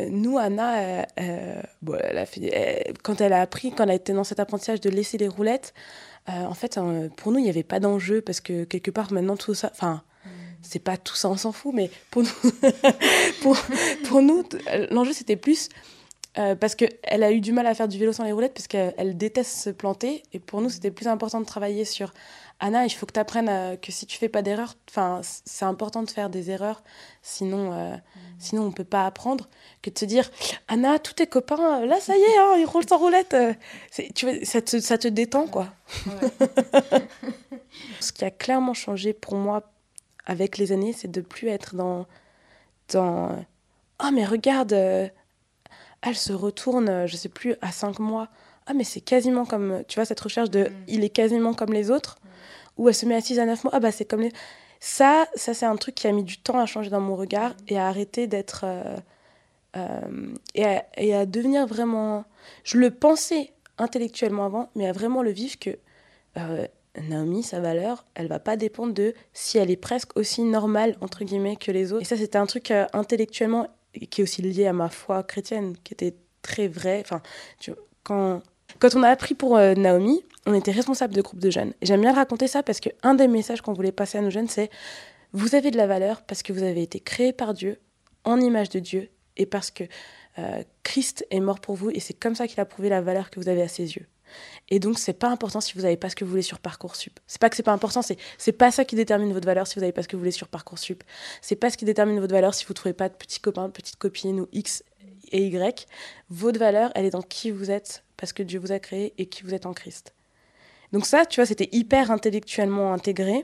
nous, 0.09 0.37
Anna, 0.37 1.05
bon, 1.81 1.95
elle 2.03 2.17
a 2.17 2.25
fait, 2.25 2.93
quand 3.03 3.21
elle 3.21 3.33
a 3.33 3.41
appris, 3.41 3.71
quand 3.71 3.85
elle 3.85 3.91
été 3.91 4.11
dans 4.11 4.25
cet 4.25 4.41
apprentissage 4.41 4.81
de 4.81 4.89
laisser 4.89 5.17
les 5.17 5.29
roulettes, 5.29 5.73
en 6.27 6.53
fait, 6.53 6.77
pour 7.15 7.31
nous, 7.31 7.39
il 7.39 7.43
n'y 7.43 7.49
avait 7.49 7.63
pas 7.63 7.79
d'enjeu 7.79 8.21
parce 8.21 8.41
que 8.41 8.65
quelque 8.65 8.91
part, 8.91 9.11
maintenant, 9.13 9.37
tout 9.37 9.53
ça. 9.53 9.69
Enfin, 9.73 10.03
c'est 10.61 10.79
pas 10.79 10.97
tout 10.97 11.15
ça, 11.15 11.29
on 11.29 11.37
s'en 11.37 11.51
fout, 11.51 11.73
mais 11.73 11.89
pour 12.11 12.23
nous, 12.23 12.29
pour, 13.41 13.57
pour 14.07 14.21
nous 14.21 14.43
l'enjeu 14.91 15.13
c'était 15.13 15.35
plus 15.35 15.69
euh, 16.37 16.55
parce 16.55 16.75
qu'elle 16.75 17.23
a 17.23 17.31
eu 17.31 17.41
du 17.41 17.51
mal 17.51 17.67
à 17.67 17.73
faire 17.73 17.87
du 17.87 17.97
vélo 17.97 18.13
sans 18.13 18.23
les 18.23 18.31
roulettes 18.31 18.53
parce 18.53 18.67
qu'elle 18.67 19.17
déteste 19.17 19.51
se 19.57 19.69
planter. 19.69 20.23
Et 20.33 20.39
pour 20.39 20.61
nous, 20.61 20.69
c'était 20.69 20.91
plus 20.91 21.07
important 21.07 21.41
de 21.41 21.45
travailler 21.45 21.85
sur 21.85 22.13
Anna, 22.61 22.85
il 22.85 22.91
faut 22.91 23.07
que 23.07 23.13
tu 23.13 23.19
apprennes 23.19 23.77
que 23.79 23.91
si 23.91 24.05
tu 24.05 24.19
fais 24.19 24.29
pas 24.29 24.43
d'erreurs, 24.43 24.75
c'est 25.23 25.65
important 25.65 26.03
de 26.03 26.11
faire 26.11 26.29
des 26.29 26.51
erreurs, 26.51 26.83
sinon, 27.23 27.73
euh, 27.73 27.95
mm. 27.95 28.19
sinon 28.37 28.63
on 28.65 28.71
peut 28.71 28.83
pas 28.83 29.07
apprendre. 29.07 29.49
Que 29.81 29.89
de 29.89 29.97
se 29.97 30.05
dire 30.05 30.29
Anna, 30.67 30.99
tous 30.99 31.13
tes 31.13 31.25
copains, 31.25 31.83
là 31.87 31.99
ça 31.99 32.15
y 32.15 32.21
est, 32.21 32.37
hein, 32.37 32.53
ils 32.59 32.65
roulent 32.65 32.87
sans 32.87 32.99
roulette. 32.99 33.33
Euh, 33.33 33.53
tu 34.13 34.29
vois, 34.29 34.45
ça, 34.45 34.61
te, 34.61 34.79
ça 34.79 34.99
te 34.99 35.07
détend 35.07 35.47
quoi. 35.47 35.73
Ce 37.99 38.11
qui 38.11 38.23
a 38.23 38.29
clairement 38.29 38.75
changé 38.75 39.13
pour 39.13 39.33
moi 39.33 39.63
avec 40.27 40.59
les 40.59 40.71
années, 40.71 40.93
c'est 40.93 41.09
de 41.09 41.21
plus 41.21 41.47
être 41.47 41.75
dans. 41.75 42.05
dans 42.93 43.43
oh, 44.03 44.09
mais 44.13 44.25
regarde, 44.25 44.73
euh, 44.73 45.09
elle 46.01 46.15
se 46.15 46.33
retourne, 46.33 46.89
euh, 46.89 47.07
je 47.07 47.15
sais 47.15 47.29
plus, 47.29 47.55
à 47.61 47.71
5 47.71 47.99
mois. 47.99 48.29
Ah, 48.65 48.73
mais 48.73 48.83
c'est 48.83 49.01
quasiment 49.01 49.45
comme. 49.45 49.83
Tu 49.87 49.95
vois, 49.95 50.05
cette 50.05 50.19
recherche 50.19 50.49
de 50.49 50.63
mm. 50.63 50.73
il 50.87 51.03
est 51.03 51.09
quasiment 51.09 51.53
comme 51.53 51.73
les 51.73 51.91
autres. 51.91 52.17
Ou 52.77 52.89
elle 52.89 52.95
se 52.95 53.05
met 53.05 53.15
à 53.15 53.21
6 53.21 53.39
à 53.39 53.45
9 53.45 53.63
mois. 53.63 53.73
Ah, 53.75 53.79
bah, 53.79 53.91
c'est 53.91 54.05
comme 54.05 54.21
les. 54.21 54.31
Ça, 54.79 55.27
ça 55.35 55.53
c'est 55.53 55.65
un 55.65 55.75
truc 55.75 55.95
qui 55.95 56.07
a 56.07 56.11
mis 56.11 56.23
du 56.23 56.37
temps 56.37 56.59
à 56.59 56.65
changer 56.65 56.89
dans 56.89 57.01
mon 57.01 57.15
regard 57.15 57.53
et 57.67 57.77
à 57.77 57.87
arrêter 57.87 58.27
d'être. 58.27 58.65
Euh, 58.65 58.97
et, 60.55 60.65
à, 60.65 60.85
et, 60.97 61.15
à, 61.15 61.25
devenir 61.25 61.67
vraiment. 61.67 62.25
Je 62.63 62.77
le 62.77 62.91
pensais 62.91 63.53
intellectuellement 63.77 64.45
avant, 64.45 64.69
mais 64.75 64.87
à 64.87 64.91
vraiment 64.91 65.21
le 65.21 65.31
vivre 65.31 65.57
que 65.59 65.77
Naomi, 66.99 67.43
sa 67.43 67.59
valeur, 67.59 68.05
elle 68.15 68.27
va 68.27 68.39
pas 68.39 68.57
dépendre 68.57 68.93
de 68.93 69.13
si 69.33 69.57
elle 69.57 69.71
est 69.71 69.77
presque 69.77 70.17
aussi 70.17 70.43
normale, 70.43 70.97
entre 71.01 71.23
guillemets, 71.23 71.55
que 71.55 71.71
les 71.71 71.93
autres. 71.93 72.01
Et 72.01 72.05
ça, 72.05 72.17
c'était 72.17 72.37
un 72.37 72.45
truc 72.45 72.71
euh, 72.71 72.85
qui 74.09 74.21
est 74.21 74.23
aussi 74.23 74.41
lié 74.41 74.67
à 74.67 74.73
ma 74.73 74.89
foi 74.89 75.23
chrétienne, 75.23 75.75
qui 75.83 75.93
était 75.93 76.15
très 76.41 76.67
vrai. 76.67 77.03
Enfin, 77.03 77.21
quand, 78.03 78.41
on 78.95 79.03
a 79.03 79.09
appris 79.09 79.35
pour 79.35 79.57
euh, 79.57 79.73
Naomi, 79.73 80.23
on 80.45 80.53
était 80.53 80.71
responsable 80.71 81.13
de 81.13 81.21
groupe 81.21 81.39
de 81.39 81.49
jeunes. 81.49 81.73
J'aime 81.81 82.01
bien 82.01 82.13
raconter 82.13 82.47
ça 82.47 82.63
parce 82.63 82.79
qu'un 82.79 83.13
des 83.13 83.27
messages 83.27 83.61
qu'on 83.61 83.73
voulait 83.73 83.91
passer 83.91 84.17
à 84.17 84.21
nos 84.21 84.29
jeunes, 84.29 84.47
c'est 84.47 84.69
vous 85.33 85.55
avez 85.55 85.71
de 85.71 85.77
la 85.77 85.87
valeur 85.87 86.21
parce 86.23 86.43
que 86.43 86.51
vous 86.53 86.63
avez 86.63 86.81
été 86.81 86.99
créé 86.99 87.33
par 87.33 87.53
Dieu, 87.53 87.79
en 88.23 88.39
image 88.39 88.69
de 88.69 88.79
Dieu, 88.79 89.09
et 89.37 89.45
parce 89.45 89.71
que 89.71 89.83
euh, 90.39 90.63
Christ 90.83 91.25
est 91.29 91.39
mort 91.39 91.59
pour 91.59 91.75
vous, 91.75 91.89
et 91.89 91.99
c'est 91.99 92.13
comme 92.13 92.35
ça 92.35 92.47
qu'il 92.47 92.59
a 92.59 92.65
prouvé 92.65 92.89
la 92.89 93.01
valeur 93.01 93.29
que 93.29 93.39
vous 93.39 93.49
avez 93.49 93.61
à 93.61 93.67
ses 93.67 93.95
yeux. 93.95 94.07
Et 94.69 94.79
donc, 94.79 94.99
c'est 94.99 95.13
pas 95.13 95.29
important 95.29 95.61
si 95.61 95.73
vous 95.73 95.81
n'avez 95.81 95.97
pas 95.97 96.09
ce 96.09 96.15
que 96.15 96.23
vous 96.23 96.29
voulez 96.31 96.41
sur 96.41 96.59
Parcoursup. 96.59 97.19
C'est 97.27 97.39
pas 97.39 97.49
que 97.49 97.55
c'est 97.55 97.63
pas 97.63 97.73
important, 97.73 98.01
c'est 98.01 98.17
c'est 98.37 98.51
pas 98.51 98.71
ça 98.71 98.85
qui 98.85 98.95
détermine 98.95 99.33
votre 99.33 99.45
valeur 99.45 99.67
si 99.67 99.75
vous 99.75 99.81
n'avez 99.81 99.91
pas 99.91 100.03
ce 100.03 100.07
que 100.07 100.15
vous 100.15 100.21
voulez 100.21 100.31
sur 100.31 100.47
Parcoursup. 100.47 101.03
C'est 101.41 101.55
pas 101.55 101.69
ce 101.69 101.77
qui 101.77 101.85
détermine 101.85 102.19
votre 102.19 102.33
valeur 102.33 102.53
si 102.53 102.65
vous 102.65 102.73
trouvez 102.73 102.93
pas 102.93 103.09
de 103.09 103.13
petits 103.15 103.39
copains, 103.39 103.67
de 103.67 103.73
petites 103.73 103.97
copines 103.97 104.39
ou 104.39 104.47
X 104.51 104.83
et 105.31 105.45
Y. 105.47 105.87
Votre 106.29 106.59
valeur, 106.59 106.91
elle 106.95 107.05
est 107.05 107.11
dans 107.11 107.21
qui 107.21 107.51
vous 107.51 107.71
êtes 107.71 108.03
parce 108.17 108.33
que 108.33 108.43
Dieu 108.43 108.59
vous 108.59 108.71
a 108.71 108.79
créé 108.79 109.13
et 109.17 109.25
qui 109.25 109.43
vous 109.43 109.53
êtes 109.53 109.65
en 109.65 109.73
Christ. 109.73 110.13
Donc 110.91 111.05
ça, 111.05 111.25
tu 111.25 111.39
vois, 111.39 111.45
c'était 111.45 111.69
hyper 111.71 112.11
intellectuellement 112.11 112.93
intégré. 112.93 113.43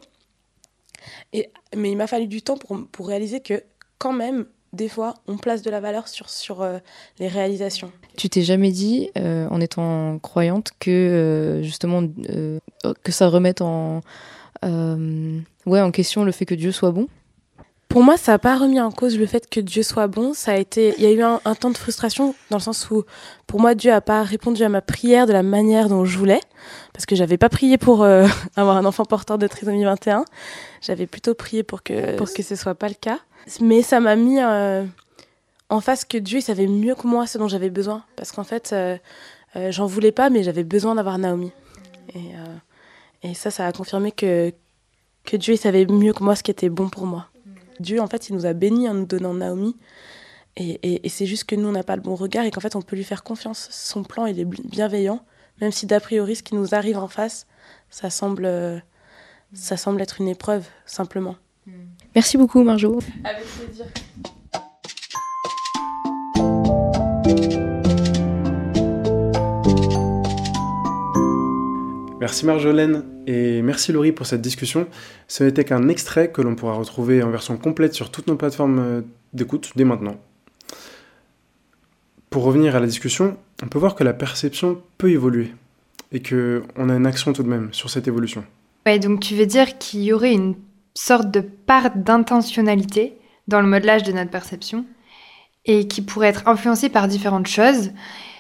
Et, 1.33 1.51
mais 1.75 1.91
il 1.91 1.95
m'a 1.95 2.07
fallu 2.07 2.27
du 2.27 2.41
temps 2.41 2.57
pour, 2.57 2.87
pour 2.91 3.07
réaliser 3.07 3.39
que 3.39 3.63
quand 3.97 4.13
même, 4.13 4.45
des 4.73 4.89
fois, 4.89 5.15
on 5.27 5.37
place 5.37 5.61
de 5.61 5.69
la 5.69 5.79
valeur 5.79 6.07
sur, 6.07 6.29
sur 6.29 6.61
euh, 6.61 6.77
les 7.19 7.27
réalisations. 7.27 7.91
Tu 8.17 8.29
t'es 8.29 8.41
jamais 8.41 8.71
dit, 8.71 9.09
euh, 9.17 9.47
en 9.49 9.61
étant 9.61 10.19
croyante, 10.19 10.71
que 10.79 10.91
euh, 10.91 11.63
justement, 11.63 12.03
que 13.03 13.11
ça 13.11 13.29
remette 13.29 13.61
en, 13.61 14.01
ouais, 14.63 15.81
en 15.81 15.91
question 15.91 16.23
le 16.23 16.31
fait 16.31 16.45
que 16.45 16.55
Dieu 16.55 16.71
soit 16.71 16.91
bon? 16.91 17.07
Pour 17.97 18.03
moi, 18.03 18.15
ça 18.15 18.33
n'a 18.33 18.37
pas 18.37 18.55
remis 18.55 18.79
en 18.79 18.91
cause 18.91 19.17
le 19.17 19.25
fait 19.25 19.49
que 19.49 19.59
Dieu 19.59 19.81
soit 19.81 20.05
bon. 20.05 20.35
Ça 20.35 20.51
a 20.51 20.57
été, 20.57 20.93
il 20.99 21.03
y 21.03 21.07
a 21.07 21.11
eu 21.11 21.23
un, 21.23 21.55
temps 21.55 21.71
de 21.71 21.77
frustration 21.77 22.35
dans 22.51 22.57
le 22.57 22.61
sens 22.61 22.91
où, 22.91 23.05
pour 23.47 23.59
moi, 23.59 23.73
Dieu 23.73 23.89
n'a 23.89 24.01
pas 24.01 24.21
répondu 24.21 24.61
à 24.61 24.69
ma 24.69 24.81
prière 24.81 25.25
de 25.25 25.33
la 25.33 25.41
manière 25.41 25.89
dont 25.89 26.05
je 26.05 26.15
voulais, 26.15 26.41
parce 26.93 27.07
que 27.07 27.15
j'avais 27.15 27.39
pas 27.39 27.49
prié 27.49 27.79
pour 27.79 28.03
euh, 28.03 28.27
avoir 28.55 28.77
un 28.77 28.85
enfant 28.85 29.03
porteur 29.03 29.39
de 29.39 29.47
trisomie 29.47 29.83
21. 29.83 30.25
J'avais 30.79 31.07
plutôt 31.07 31.33
prié 31.33 31.63
pour 31.63 31.81
que 31.81 32.15
pour 32.17 32.31
que 32.31 32.43
ce 32.43 32.55
soit 32.55 32.75
pas 32.75 32.87
le 32.87 32.93
cas. 32.93 33.17
Mais 33.61 33.81
ça 33.81 33.99
m'a 33.99 34.15
mis 34.15 34.39
euh, 34.39 34.85
en 35.69 35.81
face 35.81 36.05
que 36.05 36.19
Dieu 36.19 36.37
il 36.37 36.43
savait 36.43 36.67
mieux 36.67 36.93
que 36.93 37.07
moi 37.07 37.25
ce 37.25 37.39
dont 37.39 37.47
j'avais 37.47 37.71
besoin, 37.71 38.03
parce 38.15 38.31
qu'en 38.31 38.43
fait, 38.43 38.73
euh, 38.73 38.99
j'en 39.71 39.87
voulais 39.87 40.11
pas, 40.11 40.29
mais 40.29 40.43
j'avais 40.43 40.63
besoin 40.63 40.93
d'avoir 40.93 41.17
Naomi. 41.17 41.51
Et, 42.13 43.27
et 43.27 43.33
ça, 43.33 43.49
ça 43.49 43.65
a 43.65 43.71
confirmé 43.71 44.11
que 44.11 44.53
que 45.23 45.35
Dieu 45.35 45.55
il 45.55 45.57
savait 45.57 45.87
mieux 45.87 46.13
que 46.13 46.23
moi 46.23 46.35
ce 46.35 46.43
qui 46.43 46.51
était 46.51 46.69
bon 46.69 46.89
pour 46.89 47.07
moi. 47.07 47.27
Dieu, 47.79 48.01
en 48.01 48.07
fait, 48.07 48.29
il 48.29 48.35
nous 48.35 48.45
a 48.45 48.53
bénis 48.53 48.89
en 48.89 48.93
nous 48.93 49.05
donnant 49.05 49.33
Naomi. 49.33 49.75
Et, 50.55 51.07
c'est 51.09 51.27
juste 51.27 51.43
que 51.43 51.55
nous, 51.55 51.67
on 51.67 51.71
n'a 51.71 51.83
pas 51.83 51.95
le 51.95 52.01
bon 52.01 52.15
regard 52.15 52.45
et 52.45 52.51
qu'en 52.51 52.61
fait, 52.61 52.75
on 52.75 52.81
peut 52.81 52.95
lui 52.95 53.03
faire 53.03 53.23
confiance. 53.23 53.67
Son 53.71 54.03
plan, 54.03 54.25
il 54.25 54.39
est 54.39 54.45
bienveillant, 54.45 55.23
même 55.61 55.71
si 55.71 55.85
d'a 55.85 55.99
priori, 55.99 56.35
ce 56.35 56.43
qui 56.43 56.55
nous 56.55 56.73
arrive 56.73 56.97
en 56.97 57.07
face, 57.07 57.45
ça 57.91 58.09
semble, 58.09 58.83
ça 59.53 59.77
semble 59.77 60.01
être 60.01 60.19
une 60.19 60.27
épreuve, 60.27 60.65
simplement. 60.85 61.35
Merci 62.15 62.37
beaucoup, 62.37 62.63
Marjo. 62.63 62.99
Avec 63.23 63.45
plaisir. 63.45 63.85
Merci 72.27 72.45
Marjolaine 72.45 73.05
et 73.25 73.61
merci 73.61 73.93
Laurie 73.93 74.11
pour 74.11 74.25
cette 74.25 74.41
discussion. 74.41 74.89
Ce 75.29 75.45
n'était 75.45 75.63
qu'un 75.63 75.87
extrait 75.87 76.29
que 76.29 76.41
l'on 76.41 76.55
pourra 76.55 76.73
retrouver 76.73 77.23
en 77.23 77.29
version 77.29 77.55
complète 77.55 77.93
sur 77.93 78.11
toutes 78.11 78.27
nos 78.27 78.35
plateformes 78.35 78.79
euh, 78.79 79.01
d'écoute 79.31 79.71
dès 79.77 79.85
maintenant. 79.85 80.17
Pour 82.29 82.43
revenir 82.43 82.75
à 82.75 82.81
la 82.81 82.85
discussion, 82.85 83.37
on 83.63 83.67
peut 83.67 83.79
voir 83.79 83.95
que 83.95 84.03
la 84.03 84.11
perception 84.11 84.81
peut 84.97 85.09
évoluer 85.09 85.53
et 86.11 86.21
qu'on 86.21 86.89
a 86.89 86.95
une 86.95 87.05
action 87.05 87.31
tout 87.31 87.43
de 87.43 87.47
même 87.47 87.69
sur 87.71 87.89
cette 87.89 88.09
évolution. 88.09 88.43
Ouais, 88.85 88.99
donc 88.99 89.21
tu 89.21 89.33
veux 89.33 89.45
dire 89.45 89.77
qu'il 89.77 90.03
y 90.03 90.11
aurait 90.11 90.33
une 90.33 90.55
sorte 90.95 91.31
de 91.31 91.39
part 91.39 91.95
d'intentionnalité 91.95 93.13
dans 93.47 93.61
le 93.61 93.67
modelage 93.67 94.03
de 94.03 94.11
notre 94.11 94.31
perception 94.31 94.83
et 95.63 95.87
qui 95.87 96.01
pourrait 96.01 96.27
être 96.27 96.49
influencée 96.49 96.89
par 96.89 97.07
différentes 97.07 97.47
choses 97.47 97.91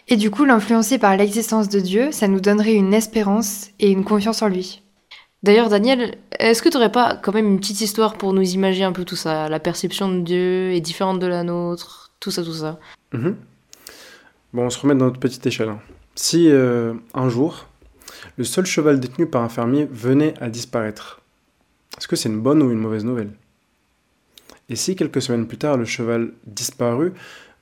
et 0.07 0.15
du 0.15 0.31
coup, 0.31 0.45
l'influencer 0.45 0.97
par 0.97 1.15
l'existence 1.17 1.69
de 1.69 1.79
Dieu, 1.79 2.11
ça 2.11 2.27
nous 2.27 2.39
donnerait 2.39 2.73
une 2.73 2.93
espérance 2.93 3.67
et 3.79 3.91
une 3.91 4.03
confiance 4.03 4.41
en 4.41 4.47
lui. 4.47 4.81
D'ailleurs, 5.43 5.69
Daniel, 5.69 6.15
est-ce 6.39 6.61
que 6.61 6.69
tu 6.69 6.75
n'aurais 6.75 6.91
pas 6.91 7.15
quand 7.15 7.33
même 7.33 7.47
une 7.47 7.59
petite 7.59 7.81
histoire 7.81 8.15
pour 8.17 8.33
nous 8.33 8.41
imaginer 8.41 8.85
un 8.85 8.91
peu 8.91 9.05
tout 9.05 9.15
ça? 9.15 9.49
La 9.49 9.59
perception 9.59 10.09
de 10.09 10.21
Dieu 10.21 10.71
est 10.71 10.81
différente 10.81 11.19
de 11.19 11.27
la 11.27 11.43
nôtre, 11.43 12.11
tout 12.19 12.31
ça, 12.31 12.43
tout 12.43 12.53
ça. 12.53 12.79
Mhm. 13.13 13.35
Bon, 14.53 14.63
on 14.63 14.69
se 14.69 14.79
remet 14.79 14.95
dans 14.95 15.05
notre 15.05 15.19
petite 15.19 15.45
échelle. 15.45 15.69
Hein. 15.69 15.79
Si 16.15 16.49
euh, 16.49 16.93
un 17.13 17.29
jour, 17.29 17.67
le 18.37 18.43
seul 18.43 18.65
cheval 18.65 18.99
détenu 18.99 19.27
par 19.27 19.43
un 19.43 19.49
fermier 19.49 19.87
venait 19.91 20.33
à 20.41 20.49
disparaître, 20.49 21.21
est-ce 21.97 22.07
que 22.07 22.15
c'est 22.15 22.29
une 22.29 22.41
bonne 22.41 22.63
ou 22.63 22.71
une 22.71 22.79
mauvaise 22.79 23.05
nouvelle? 23.05 23.31
Et 24.69 24.75
si 24.75 24.95
quelques 24.95 25.21
semaines 25.21 25.47
plus 25.47 25.57
tard, 25.57 25.77
le 25.77 25.85
cheval 25.85 26.31
disparu 26.45 27.13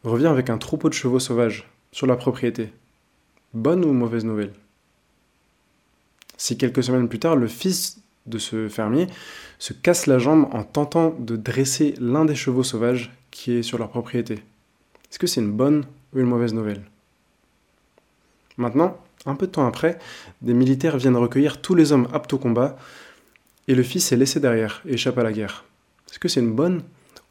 revient 0.03 0.27
avec 0.27 0.49
un 0.49 0.57
troupeau 0.57 0.89
de 0.89 0.93
chevaux 0.93 1.19
sauvages? 1.19 1.69
Sur 1.95 2.07
la 2.07 2.17
propriété. 2.17 2.73
Bonne 3.53 3.85
ou 3.85 3.93
mauvaise 3.93 4.25
nouvelle? 4.25 4.51
Si 6.35 6.57
quelques 6.57 6.83
semaines 6.83 7.07
plus 7.07 7.19
tard, 7.19 7.37
le 7.37 7.47
fils 7.47 8.01
de 8.25 8.37
ce 8.37 8.67
fermier 8.67 9.07
se 9.59 9.71
casse 9.71 10.05
la 10.05 10.19
jambe 10.19 10.49
en 10.51 10.63
tentant 10.63 11.15
de 11.17 11.37
dresser 11.37 11.95
l'un 12.01 12.25
des 12.25 12.35
chevaux 12.35 12.63
sauvages 12.63 13.13
qui 13.31 13.53
est 13.53 13.63
sur 13.63 13.77
leur 13.77 13.87
propriété, 13.87 14.33
est-ce 14.33 15.19
que 15.19 15.25
c'est 15.25 15.39
une 15.39 15.53
bonne 15.53 15.85
ou 16.13 16.19
une 16.19 16.25
mauvaise 16.25 16.53
nouvelle? 16.53 16.83
Maintenant, 18.57 18.97
un 19.25 19.35
peu 19.35 19.47
de 19.47 19.53
temps 19.53 19.65
après, 19.65 19.97
des 20.41 20.53
militaires 20.53 20.97
viennent 20.97 21.15
recueillir 21.15 21.61
tous 21.61 21.75
les 21.75 21.93
hommes 21.93 22.09
aptes 22.11 22.33
au 22.33 22.37
combat 22.37 22.77
et 23.69 23.73
le 23.73 23.83
fils 23.83 24.11
est 24.11 24.17
laissé 24.17 24.41
derrière 24.41 24.81
et 24.85 24.95
échappe 24.95 25.17
à 25.17 25.23
la 25.23 25.31
guerre. 25.31 25.63
Est-ce 26.09 26.19
que 26.19 26.27
c'est 26.27 26.41
une 26.41 26.55
bonne 26.55 26.83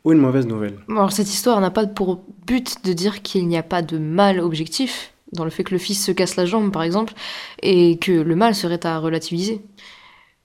ou 0.05 0.13
une 0.13 0.19
mauvaise 0.19 0.47
nouvelle 0.47 0.79
Alors 0.89 1.13
cette 1.13 1.33
histoire 1.33 1.61
n'a 1.61 1.71
pas 1.71 1.87
pour 1.87 2.25
but 2.47 2.85
de 2.85 2.93
dire 2.93 3.23
qu'il 3.23 3.49
n'y 3.49 3.57
a 3.57 3.63
pas 3.63 3.83
de 3.83 3.99
mal 3.99 4.39
objectif 4.39 5.13
dans 5.33 5.45
le 5.45 5.51
fait 5.51 5.65
que 5.65 5.73
le 5.73 5.79
fils 5.79 6.05
se 6.05 6.13
casse 6.13 6.37
la 6.37 6.47
jambe 6.47 6.73
par 6.73 6.83
exemple 6.83 7.15
et 7.63 7.99
que 7.99 8.13
le 8.13 8.37
mal 8.37 8.55
serait 8.55 8.85
à 8.87 8.99
relativiser. 8.99 9.63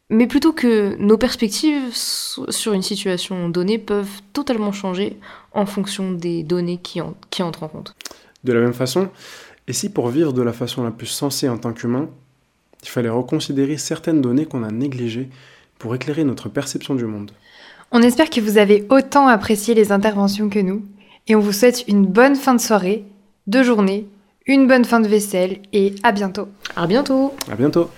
Mais 0.09 0.25
plutôt 0.25 0.53
que 0.53 0.95
nos 0.97 1.17
perspectives 1.17 1.93
sur 1.93 2.73
une 2.73 2.81
situation 2.81 3.47
donnée 3.49 3.77
peuvent 3.77 4.21
totalement 4.33 4.71
changer 4.71 5.19
en 5.51 5.67
fonction 5.67 6.11
des 6.11 6.41
données 6.41 6.79
qui, 6.81 6.99
qui 7.29 7.43
entrent 7.43 7.63
en 7.63 7.67
compte. 7.67 7.95
De 8.43 8.53
la 8.53 8.59
même 8.59 8.73
façon, 8.73 9.09
et 9.67 9.73
si 9.73 9.89
pour 9.89 10.07
vivre 10.07 10.33
de 10.33 10.41
la 10.41 10.53
façon 10.53 10.83
la 10.83 10.89
plus 10.89 11.05
sensée 11.05 11.47
en 11.47 11.59
tant 11.59 11.73
qu'humain, 11.73 12.09
il 12.81 12.89
fallait 12.89 13.09
reconsidérer 13.09 13.77
certaines 13.77 14.21
données 14.21 14.47
qu'on 14.47 14.63
a 14.63 14.71
négligées 14.71 15.29
pour 15.77 15.93
éclairer 15.93 16.23
notre 16.23 16.49
perception 16.49 16.95
du 16.95 17.05
monde? 17.05 17.31
On 17.91 18.01
espère 18.01 18.29
que 18.29 18.41
vous 18.41 18.57
avez 18.57 18.85
autant 18.89 19.27
apprécié 19.27 19.73
les 19.73 19.91
interventions 19.91 20.49
que 20.49 20.59
nous 20.59 20.83
et 21.27 21.35
on 21.35 21.39
vous 21.39 21.51
souhaite 21.51 21.85
une 21.87 22.05
bonne 22.05 22.35
fin 22.35 22.53
de 22.53 22.61
soirée, 22.61 23.05
de 23.47 23.63
journée, 23.63 24.07
une 24.45 24.67
bonne 24.67 24.85
fin 24.85 24.99
de 24.99 25.07
vaisselle 25.07 25.59
et 25.73 25.95
à 26.03 26.11
bientôt. 26.11 26.47
À 26.75 26.87
bientôt. 26.87 27.33
À 27.51 27.55
bientôt. 27.55 27.89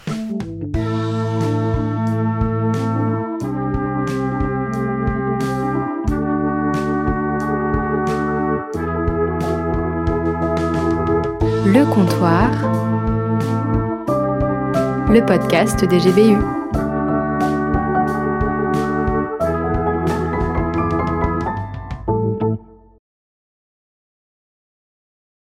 Le 11.66 11.86
comptoir, 11.86 12.50
le 15.10 15.26
podcast 15.26 15.86
des 15.86 16.00
GBU. 16.00 16.61